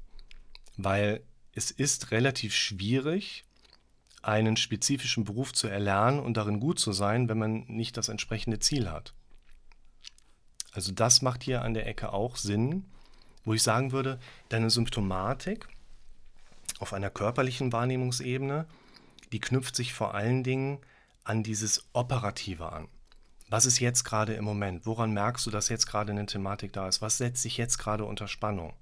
weil 0.76 1.22
es 1.52 1.70
ist 1.70 2.10
relativ 2.10 2.54
schwierig, 2.54 3.44
einen 4.22 4.56
spezifischen 4.56 5.24
Beruf 5.24 5.52
zu 5.52 5.68
erlernen 5.68 6.18
und 6.18 6.36
darin 6.36 6.60
gut 6.60 6.78
zu 6.78 6.92
sein, 6.92 7.28
wenn 7.28 7.38
man 7.38 7.64
nicht 7.68 7.96
das 7.96 8.08
entsprechende 8.08 8.58
Ziel 8.58 8.90
hat. 8.90 9.14
Also 10.72 10.92
das 10.92 11.22
macht 11.22 11.42
hier 11.42 11.62
an 11.62 11.74
der 11.74 11.86
Ecke 11.86 12.12
auch 12.12 12.36
Sinn, 12.36 12.84
wo 13.44 13.54
ich 13.54 13.62
sagen 13.62 13.92
würde, 13.92 14.18
deine 14.48 14.70
Symptomatik 14.70 15.68
auf 16.78 16.92
einer 16.92 17.10
körperlichen 17.10 17.72
Wahrnehmungsebene, 17.72 18.66
die 19.32 19.40
knüpft 19.40 19.74
sich 19.74 19.94
vor 19.94 20.14
allen 20.14 20.44
Dingen 20.44 20.78
an 21.24 21.42
dieses 21.42 21.88
Operative 21.92 22.72
an. 22.72 22.88
Was 23.50 23.64
ist 23.64 23.80
jetzt 23.80 24.04
gerade 24.04 24.34
im 24.34 24.44
Moment? 24.44 24.84
Woran 24.84 25.12
merkst 25.12 25.46
du, 25.46 25.50
dass 25.50 25.70
jetzt 25.70 25.86
gerade 25.86 26.12
eine 26.12 26.26
Thematik 26.26 26.72
da 26.74 26.86
ist? 26.86 27.00
Was 27.00 27.16
setzt 27.16 27.42
sich 27.42 27.56
jetzt 27.56 27.78
gerade 27.78 28.04
unter 28.04 28.28
Spannung? 28.28 28.74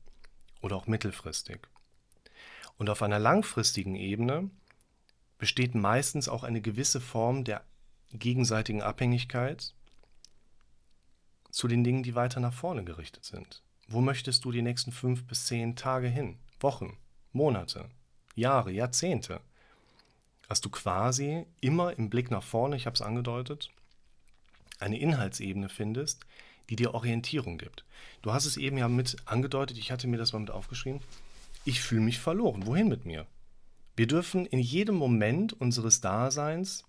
Oder 0.61 0.77
auch 0.77 0.89
mittelfristig? 0.89 1.61
Und 2.77 2.91
auf 2.91 3.03
einer 3.03 3.21
langfristigen 3.21 3.95
Ebene 3.95 4.51
besteht 5.39 5.77
meistens 5.77 6.29
auch 6.29 6.43
eine 6.43 6.61
gewisse 6.61 7.01
Form 7.01 7.45
der 7.45 7.63
gegenseitigen 8.13 8.83
Abhängigkeit 8.83 9.75
zu 11.57 11.69
den 11.69 11.85
Dingen, 11.85 12.03
die 12.03 12.15
weiter 12.15 12.39
nach 12.39 12.53
vorne 12.53 12.85
gerichtet 12.85 13.25
sind. 13.25 13.63
Wo 13.89 14.03
möchtest 14.03 14.45
du 14.45 14.53
die 14.53 14.61
nächsten 14.61 14.93
fünf 14.93 15.25
bis 15.25 15.47
zehn 15.47 15.75
Tage 15.75 16.07
hin? 16.07 16.37
Wochen, 16.61 16.99
Monate, 17.33 17.89
Jahre, 18.35 18.71
Jahrzehnte? 18.73 19.41
Hast 20.51 20.67
du 20.67 20.69
quasi 20.69 21.47
immer 21.63 21.99
im 21.99 22.11
Blick 22.11 22.31
nach 22.31 22.43
vorne, 22.43 22.77
ich 22.77 22.85
habe 22.85 22.93
es 22.93 23.01
angedeutet, 23.01 23.71
eine 24.81 24.99
Inhaltsebene 24.99 25.71
findest, 25.71 26.27
die 26.69 26.77
dir 26.77 26.93
Orientierung 26.93 27.57
gibt. 27.57 27.87
Du 28.21 28.35
hast 28.35 28.45
es 28.45 28.59
eben 28.59 28.77
ja 28.77 28.89
mit 28.89 29.17
angedeutet, 29.25 29.79
ich 29.79 29.91
hatte 29.91 30.09
mir 30.09 30.19
das 30.19 30.35
mal 30.35 30.41
mit 30.41 30.51
aufgeschrieben. 30.51 31.01
Ich 31.65 31.81
fühle 31.81 32.03
mich 32.03 32.19
verloren. 32.19 32.67
Wohin 32.67 32.89
mit 32.89 33.07
mir? 33.07 33.27
Wir 33.97 34.07
dürfen 34.07 34.45
in 34.45 34.59
jedem 34.59 34.97
Moment 34.97 35.55
unseres 35.55 36.03
Daseins 36.03 36.85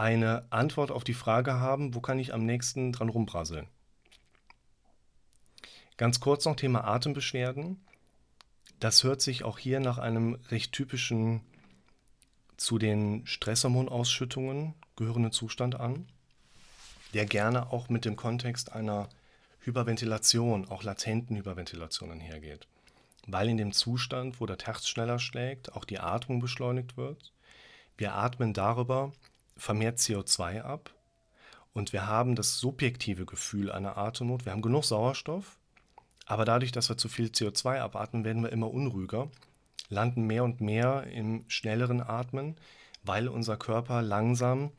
eine 0.00 0.46
Antwort 0.50 0.90
auf 0.90 1.04
die 1.04 1.14
Frage 1.14 1.60
haben, 1.60 1.94
wo 1.94 2.00
kann 2.00 2.18
ich 2.18 2.32
am 2.32 2.46
nächsten 2.46 2.90
dran 2.90 3.10
rumprasseln. 3.10 3.66
Ganz 5.98 6.20
kurz 6.20 6.46
noch 6.46 6.56
Thema 6.56 6.84
Atembeschwerden. 6.84 7.84
Das 8.78 9.04
hört 9.04 9.20
sich 9.20 9.44
auch 9.44 9.58
hier 9.58 9.78
nach 9.78 9.98
einem 9.98 10.38
recht 10.48 10.72
typischen 10.72 11.42
zu 12.56 12.78
den 12.78 13.26
Stresshormonausschüttungen 13.26 14.74
gehörenden 14.96 15.32
Zustand 15.32 15.78
an, 15.78 16.06
der 17.12 17.26
gerne 17.26 17.70
auch 17.70 17.90
mit 17.90 18.06
dem 18.06 18.16
Kontext 18.16 18.72
einer 18.72 19.10
Hyperventilation, 19.60 20.66
auch 20.70 20.82
latenten 20.82 21.36
Hyperventilation 21.36 22.10
einhergeht. 22.10 22.66
Weil 23.26 23.50
in 23.50 23.58
dem 23.58 23.72
Zustand, 23.72 24.40
wo 24.40 24.46
das 24.46 24.64
Herz 24.64 24.88
schneller 24.88 25.18
schlägt, 25.18 25.74
auch 25.74 25.84
die 25.84 25.98
Atmung 25.98 26.40
beschleunigt 26.40 26.96
wird. 26.96 27.34
Wir 27.98 28.14
atmen 28.14 28.54
darüber 28.54 29.12
vermehrt 29.60 29.98
CO2 29.98 30.62
ab 30.62 30.94
und 31.72 31.92
wir 31.92 32.06
haben 32.06 32.34
das 32.34 32.58
subjektive 32.58 33.26
Gefühl 33.26 33.70
einer 33.70 33.96
Atemnot. 33.96 34.44
Wir 34.44 34.52
haben 34.52 34.62
genug 34.62 34.84
Sauerstoff, 34.84 35.58
aber 36.26 36.44
dadurch, 36.44 36.72
dass 36.72 36.88
wir 36.88 36.96
zu 36.96 37.08
viel 37.08 37.26
CO2 37.26 37.80
abatmen, 37.80 38.24
werden 38.24 38.42
wir 38.42 38.52
immer 38.52 38.70
unruhiger, 38.70 39.30
landen 39.88 40.26
mehr 40.26 40.44
und 40.44 40.60
mehr 40.60 41.04
im 41.04 41.44
schnelleren 41.48 42.00
Atmen, 42.00 42.56
weil 43.02 43.28
unser 43.28 43.56
Körper 43.56 44.02
langsam 44.02 44.72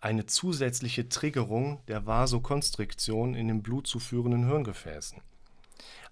eine 0.00 0.26
zusätzliche 0.26 1.08
Triggerung 1.08 1.80
der 1.88 2.06
Vasokonstriktion 2.06 3.34
in 3.34 3.48
den 3.48 3.62
Blut 3.62 3.86
zuführenden 3.86 4.46
Hirngefäßen. 4.46 5.20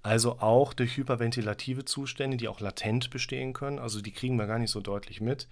Also 0.02 0.38
auch 0.40 0.74
durch 0.74 0.96
hyperventilative 0.96 1.84
Zustände, 1.84 2.36
die 2.36 2.48
auch 2.48 2.60
latent 2.60 3.10
bestehen 3.10 3.52
können, 3.52 3.78
also 3.78 4.00
die 4.00 4.12
kriegen 4.12 4.36
wir 4.36 4.46
gar 4.46 4.58
nicht 4.58 4.70
so 4.70 4.80
deutlich 4.80 5.20
mit, 5.20 5.48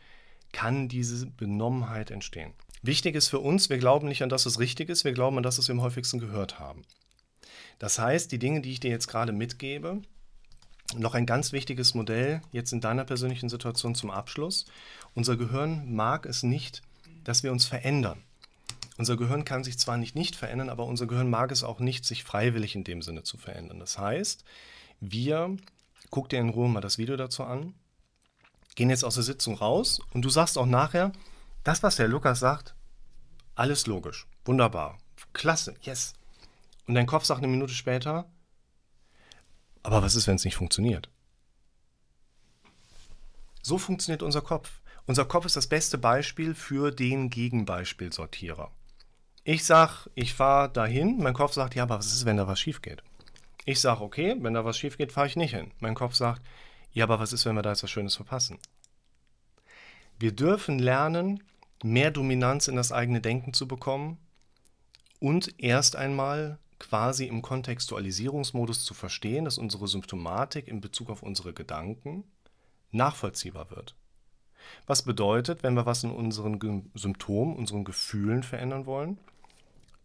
kann 0.52 0.88
diese 0.88 1.26
Benommenheit 1.26 2.10
entstehen. 2.10 2.52
Wichtig 2.82 3.16
ist 3.16 3.28
für 3.28 3.40
uns, 3.40 3.68
wir 3.68 3.78
glauben 3.78 4.06
nicht 4.06 4.22
an 4.22 4.28
das, 4.28 4.46
was 4.46 4.60
richtig 4.60 4.88
ist, 4.88 5.04
wir 5.04 5.12
glauben 5.12 5.36
an 5.38 5.42
das, 5.42 5.58
was 5.58 5.68
wir 5.68 5.74
am 5.74 5.80
häufigsten 5.80 6.18
gehört 6.18 6.58
haben. 6.60 6.82
Das 7.78 7.98
heißt, 7.98 8.30
die 8.30 8.38
Dinge, 8.38 8.60
die 8.60 8.72
ich 8.72 8.80
dir 8.80 8.90
jetzt 8.90 9.08
gerade 9.08 9.32
mitgebe, 9.32 10.02
noch 10.94 11.14
ein 11.14 11.26
ganz 11.26 11.52
wichtiges 11.52 11.94
Modell 11.94 12.42
jetzt 12.52 12.72
in 12.72 12.80
deiner 12.80 13.04
persönlichen 13.04 13.48
Situation 13.48 13.94
zum 13.94 14.10
Abschluss. 14.10 14.66
Unser 15.14 15.36
Gehirn 15.36 15.92
mag 15.92 16.26
es 16.26 16.42
nicht, 16.42 16.82
dass 17.24 17.42
wir 17.42 17.50
uns 17.50 17.66
verändern. 17.66 18.22
Unser 18.98 19.16
Gehirn 19.16 19.44
kann 19.44 19.62
sich 19.62 19.78
zwar 19.78 19.98
nicht 19.98 20.14
nicht 20.14 20.36
verändern, 20.36 20.70
aber 20.70 20.86
unser 20.86 21.06
Gehirn 21.06 21.28
mag 21.28 21.52
es 21.52 21.62
auch 21.62 21.80
nicht, 21.80 22.04
sich 22.04 22.24
freiwillig 22.24 22.74
in 22.74 22.84
dem 22.84 23.02
Sinne 23.02 23.22
zu 23.22 23.36
verändern. 23.36 23.78
Das 23.78 23.98
heißt, 23.98 24.44
wir, 25.00 25.56
guck 26.10 26.28
dir 26.28 26.40
in 26.40 26.48
Ruhe 26.48 26.68
mal 26.68 26.80
das 26.80 26.98
Video 26.98 27.16
dazu 27.16 27.44
an, 27.44 27.74
gehen 28.74 28.90
jetzt 28.90 29.04
aus 29.04 29.14
der 29.14 29.22
Sitzung 29.22 29.54
raus 29.56 30.00
und 30.12 30.22
du 30.22 30.30
sagst 30.30 30.56
auch 30.56 30.66
nachher, 30.66 31.12
das, 31.64 31.82
was 31.82 31.96
der 31.96 32.08
Lukas 32.08 32.40
sagt, 32.40 32.74
alles 33.54 33.86
logisch, 33.86 34.26
wunderbar, 34.44 34.98
klasse, 35.32 35.74
yes. 35.82 36.14
Und 36.86 36.94
dein 36.94 37.06
Kopf 37.06 37.24
sagt 37.24 37.38
eine 37.38 37.48
Minute 37.48 37.74
später, 37.74 38.30
aber 39.82 40.02
was 40.02 40.14
ist, 40.14 40.26
wenn 40.26 40.36
es 40.36 40.44
nicht 40.44 40.56
funktioniert? 40.56 41.10
So 43.62 43.78
funktioniert 43.78 44.22
unser 44.22 44.42
Kopf. 44.42 44.80
Unser 45.06 45.24
Kopf 45.24 45.44
ist 45.44 45.56
das 45.56 45.68
beste 45.68 45.98
Beispiel 45.98 46.54
für 46.54 46.90
den 46.90 47.30
Gegenbeispielsortierer. 47.30 48.70
Ich 49.48 49.64
sag, 49.64 50.08
ich 50.16 50.34
fahre 50.34 50.68
dahin, 50.68 51.18
mein 51.18 51.32
Kopf 51.32 51.52
sagt, 51.52 51.76
ja, 51.76 51.84
aber 51.84 52.00
was 52.00 52.12
ist, 52.12 52.24
wenn 52.24 52.36
da 52.36 52.48
was 52.48 52.58
schief 52.58 52.82
geht? 52.82 53.04
Ich 53.64 53.80
sage, 53.80 54.00
okay, 54.02 54.34
wenn 54.40 54.54
da 54.54 54.64
was 54.64 54.76
schief 54.76 54.98
geht, 54.98 55.12
fahre 55.12 55.28
ich 55.28 55.36
nicht 55.36 55.54
hin. 55.54 55.70
Mein 55.78 55.94
Kopf 55.94 56.16
sagt, 56.16 56.42
ja, 56.90 57.04
aber 57.04 57.20
was 57.20 57.32
ist, 57.32 57.46
wenn 57.46 57.54
wir 57.54 57.62
da 57.62 57.70
jetzt 57.70 57.84
was 57.84 57.90
Schönes 57.92 58.16
verpassen? 58.16 58.58
Wir 60.18 60.32
dürfen 60.32 60.80
lernen, 60.80 61.44
mehr 61.84 62.10
Dominanz 62.10 62.66
in 62.66 62.74
das 62.74 62.90
eigene 62.90 63.20
Denken 63.20 63.52
zu 63.52 63.68
bekommen 63.68 64.18
und 65.20 65.54
erst 65.62 65.94
einmal 65.94 66.58
quasi 66.80 67.26
im 67.26 67.40
Kontextualisierungsmodus 67.40 68.84
zu 68.84 68.94
verstehen, 68.94 69.44
dass 69.44 69.58
unsere 69.58 69.86
Symptomatik 69.86 70.66
in 70.66 70.80
Bezug 70.80 71.08
auf 71.08 71.22
unsere 71.22 71.52
Gedanken 71.52 72.24
nachvollziehbar 72.90 73.70
wird. 73.70 73.94
Was 74.88 75.02
bedeutet, 75.02 75.62
wenn 75.62 75.74
wir 75.74 75.86
was 75.86 76.02
in 76.02 76.10
unseren 76.10 76.90
Symptomen, 76.94 77.54
unseren 77.54 77.84
Gefühlen 77.84 78.42
verändern 78.42 78.86
wollen, 78.86 79.20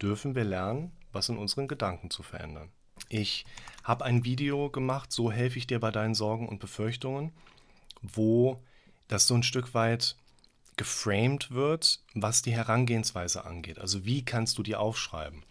dürfen 0.02 0.36
wir 0.36 0.43
lernen, 0.43 0.91
was 1.12 1.30
in 1.30 1.38
unseren 1.38 1.68
Gedanken 1.68 2.10
zu 2.10 2.24
verändern. 2.24 2.72
Ich 3.10 3.45
habe 3.84 4.06
ein 4.06 4.24
Video 4.24 4.70
gemacht, 4.70 5.12
so 5.12 5.32
helfe 5.32 5.58
ich 5.58 5.68
dir 5.68 5.80
bei 5.80 5.91
deinen 5.91 6.16
Sorgen 6.16 6.47
und 6.47 6.60
Befürchtungen, 6.60 7.32
wo 8.02 8.62
das 9.08 9.28
so 9.28 9.36
ein 9.36 9.43
Stück 9.43 9.74
weit 9.74 10.16
geframed 10.78 11.52
wird, 11.52 11.99
was 12.14 12.41
die 12.41 12.54
Herangehensweise 12.54 13.45
angeht. 13.45 13.80
Also 13.80 14.06
wie 14.06 14.24
kannst 14.24 14.58
du 14.58 14.64
die 14.64 14.76
aufschreiben? 14.76 15.43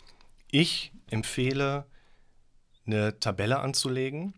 Ich 0.50 0.92
empfehle, 1.08 1.86
eine 2.86 3.20
Tabelle 3.20 3.60
anzulegen. 3.60 4.34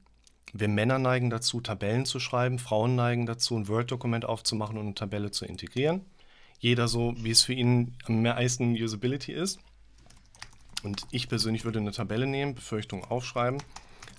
Wir 0.53 0.69
Männer 0.69 0.99
neigen 0.99 1.31
dazu, 1.31 1.61
Tabellen 1.61 2.05
zu 2.05 2.21
schreiben, 2.21 2.59
Frauen 2.59 2.95
neigen 2.95 3.25
dazu, 3.25 3.57
ein 3.57 3.69
Word-Dokument 3.69 4.27
aufzumachen 4.27 4.77
und 4.77 4.85
eine 4.85 4.95
Tabelle 4.95 5.31
zu 5.31 5.47
integrieren. 5.47 6.05
Jeder 6.59 6.89
so, 6.89 7.15
wie 7.17 7.31
es 7.31 7.43
für 7.43 7.55
ihn 7.55 7.97
am 8.05 8.23
meisten 8.23 8.73
Usability 8.75 9.33
ist. 9.33 9.61
Und 10.83 11.07
ich 11.11 11.29
persönlich 11.29 11.65
würde 11.65 11.79
eine 11.79 11.93
Tabelle 11.93 12.27
nehmen, 12.27 12.55
Befürchtung 12.55 13.05
aufschreiben. 13.05 13.63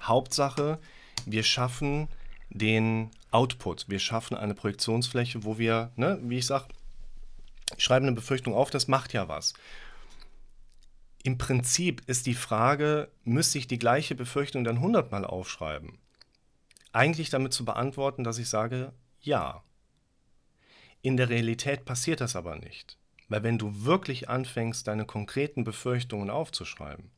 Hauptsache, 0.01 0.79
wir 1.25 1.43
schaffen 1.43 2.07
den 2.49 3.09
Output. 3.31 3.89
Wir 3.89 3.99
schaffen 3.99 4.37
eine 4.37 4.53
Projektionsfläche, 4.53 5.43
wo 5.43 5.57
wir, 5.57 5.91
ne, 5.95 6.19
wie 6.23 6.37
ich 6.37 6.45
sage, 6.45 6.67
schreiben 7.77 8.05
eine 8.05 8.15
Befürchtung 8.15 8.53
auf, 8.53 8.69
das 8.69 8.87
macht 8.87 9.13
ja 9.13 9.27
was. 9.27 9.53
Im 11.23 11.37
Prinzip 11.37 12.03
ist 12.07 12.25
die 12.25 12.33
Frage, 12.33 13.09
müsste 13.23 13.57
ich 13.57 13.67
die 13.67 13.79
gleiche 13.79 14.13
Befürchtung 14.13 14.63
dann 14.63 14.81
hundertmal 14.81 15.25
aufschreiben? 15.25 15.97
Eigentlich 16.91 17.29
damit 17.29 17.53
zu 17.53 17.65
beantworten, 17.65 18.23
dass 18.23 18.37
ich 18.37 18.49
sage, 18.49 18.93
ja. 19.21 19.63
In 21.01 21.17
der 21.17 21.29
Realität 21.29 21.85
passiert 21.85 22.21
das 22.21 22.35
aber 22.35 22.57
nicht. 22.57 22.97
Weil 23.29 23.43
wenn 23.43 23.57
du 23.57 23.85
wirklich 23.85 24.29
anfängst, 24.29 24.87
deine 24.87 25.05
konkreten 25.05 25.63
Befürchtungen 25.63 26.29
aufzuschreiben, 26.29 27.09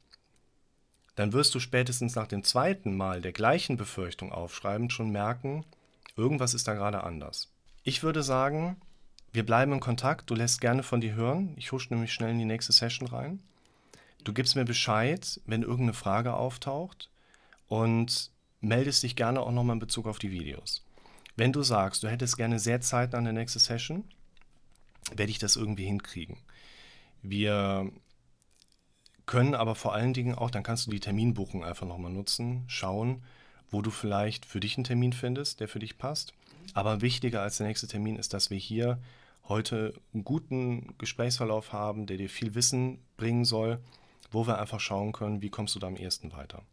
dann 1.16 1.34
wirst 1.34 1.56
du 1.56 1.60
spätestens 1.60 2.16
nach 2.16 2.28
dem 2.28 2.43
zweiten 2.43 2.95
Mal 2.95 3.22
der 3.22 3.32
gleichen 3.32 3.78
Befürchtung 3.78 4.32
aufschreiben 4.32 4.89
schon 4.89 5.10
merken, 5.10 5.66
irgendwas 6.16 6.53
ist 6.53 6.68
da 6.68 6.74
gerade 6.74 7.03
anders. 7.03 7.51
Ich 7.84 8.03
würde 8.03 8.24
sagen, 8.24 8.78
wir 9.32 9.45
bleiben 9.45 9.74
in 9.74 9.80
Kontakt, 9.80 10.30
du 10.30 10.36
lässt 10.36 10.62
gerne 10.62 10.84
von 10.84 11.01
dir 11.01 11.14
hören. 11.14 11.53
Ich 11.58 11.72
husche 11.72 11.93
nämlich 11.93 12.14
schnell 12.14 12.32
in 12.32 12.39
die 12.39 12.45
nächste 12.45 12.72
Session 12.72 13.08
rein. 13.08 13.39
Du 14.24 14.34
gibst 14.34 14.56
mir 14.56 14.66
Bescheid, 14.66 15.39
wenn 15.45 15.62
irgendeine 15.62 15.93
Frage 15.93 16.34
auftaucht 16.34 17.10
und 17.68 18.32
meldest 18.62 19.03
dich 19.03 19.16
gerne 19.16 19.41
auch 19.41 19.51
nochmal 19.51 19.76
in 19.76 19.80
Bezug 19.80 20.08
auf 20.08 20.20
die 20.20 20.32
Videos. 20.32 20.84
Wenn 21.36 21.53
du 21.53 21.64
sagst, 21.64 22.01
du 22.03 22.08
hättest 22.08 22.38
gerne 22.38 22.60
sehr 22.60 22.82
Zeit 22.82 23.14
an 23.14 23.26
der 23.26 23.34
nächsten 23.34 23.60
Session, 23.60 24.06
werde 25.14 25.32
ich 25.32 25.39
das 25.39 25.56
irgendwie 25.56 25.86
hinkriegen. 25.86 26.38
Wir 27.22 27.91
können 29.26 29.56
aber 29.56 29.76
vor 29.76 29.93
allen 29.93 30.14
Dingen 30.14 30.36
auch, 30.36 30.51
dann 30.51 30.64
kannst 30.64 30.88
du 30.88 30.91
die 30.91 30.99
Terminbuchung 30.99 31.64
einfach 31.64 31.88
nochmal 31.88 32.12
nutzen, 32.12 32.64
schauen, 32.68 33.24
wo 33.70 33.82
du 33.82 33.89
vielleicht 33.89 34.45
für 34.45 34.60
dich 34.60 34.78
einen 34.78 34.84
Termin 34.84 35.14
findest, 35.14 35.60
der 35.60 35.68
für 35.68 35.80
dich 35.80 35.97
passt. 35.97 36.34
Aber 36.74 37.01
wichtiger 37.01 37.41
als 37.41 37.58
der 37.58 37.68
nächste 37.68 37.88
Termin 37.88 38.16
ist, 38.16 38.34
dass 38.34 38.49
wir 38.49 38.58
hier 38.58 38.99
heute 39.47 39.93
einen 40.14 40.24
guten 40.24 40.95
Gesprächsverlauf 40.97 41.74
haben, 41.74 42.06
der 42.06 42.18
dir 42.18 42.30
viel 42.30 42.56
Wissen 42.56 42.99
bringen 43.18 43.45
soll, 43.45 43.80
wo 44.32 44.47
wir 44.47 44.60
einfach 44.60 44.80
schauen 44.80 45.12
können, 45.12 45.41
wie 45.41 45.49
kommst 45.49 45.76
du 45.76 45.80
da 45.80 45.88
am 45.88 45.97
ehesten 45.97 46.32
weiter. 46.34 46.64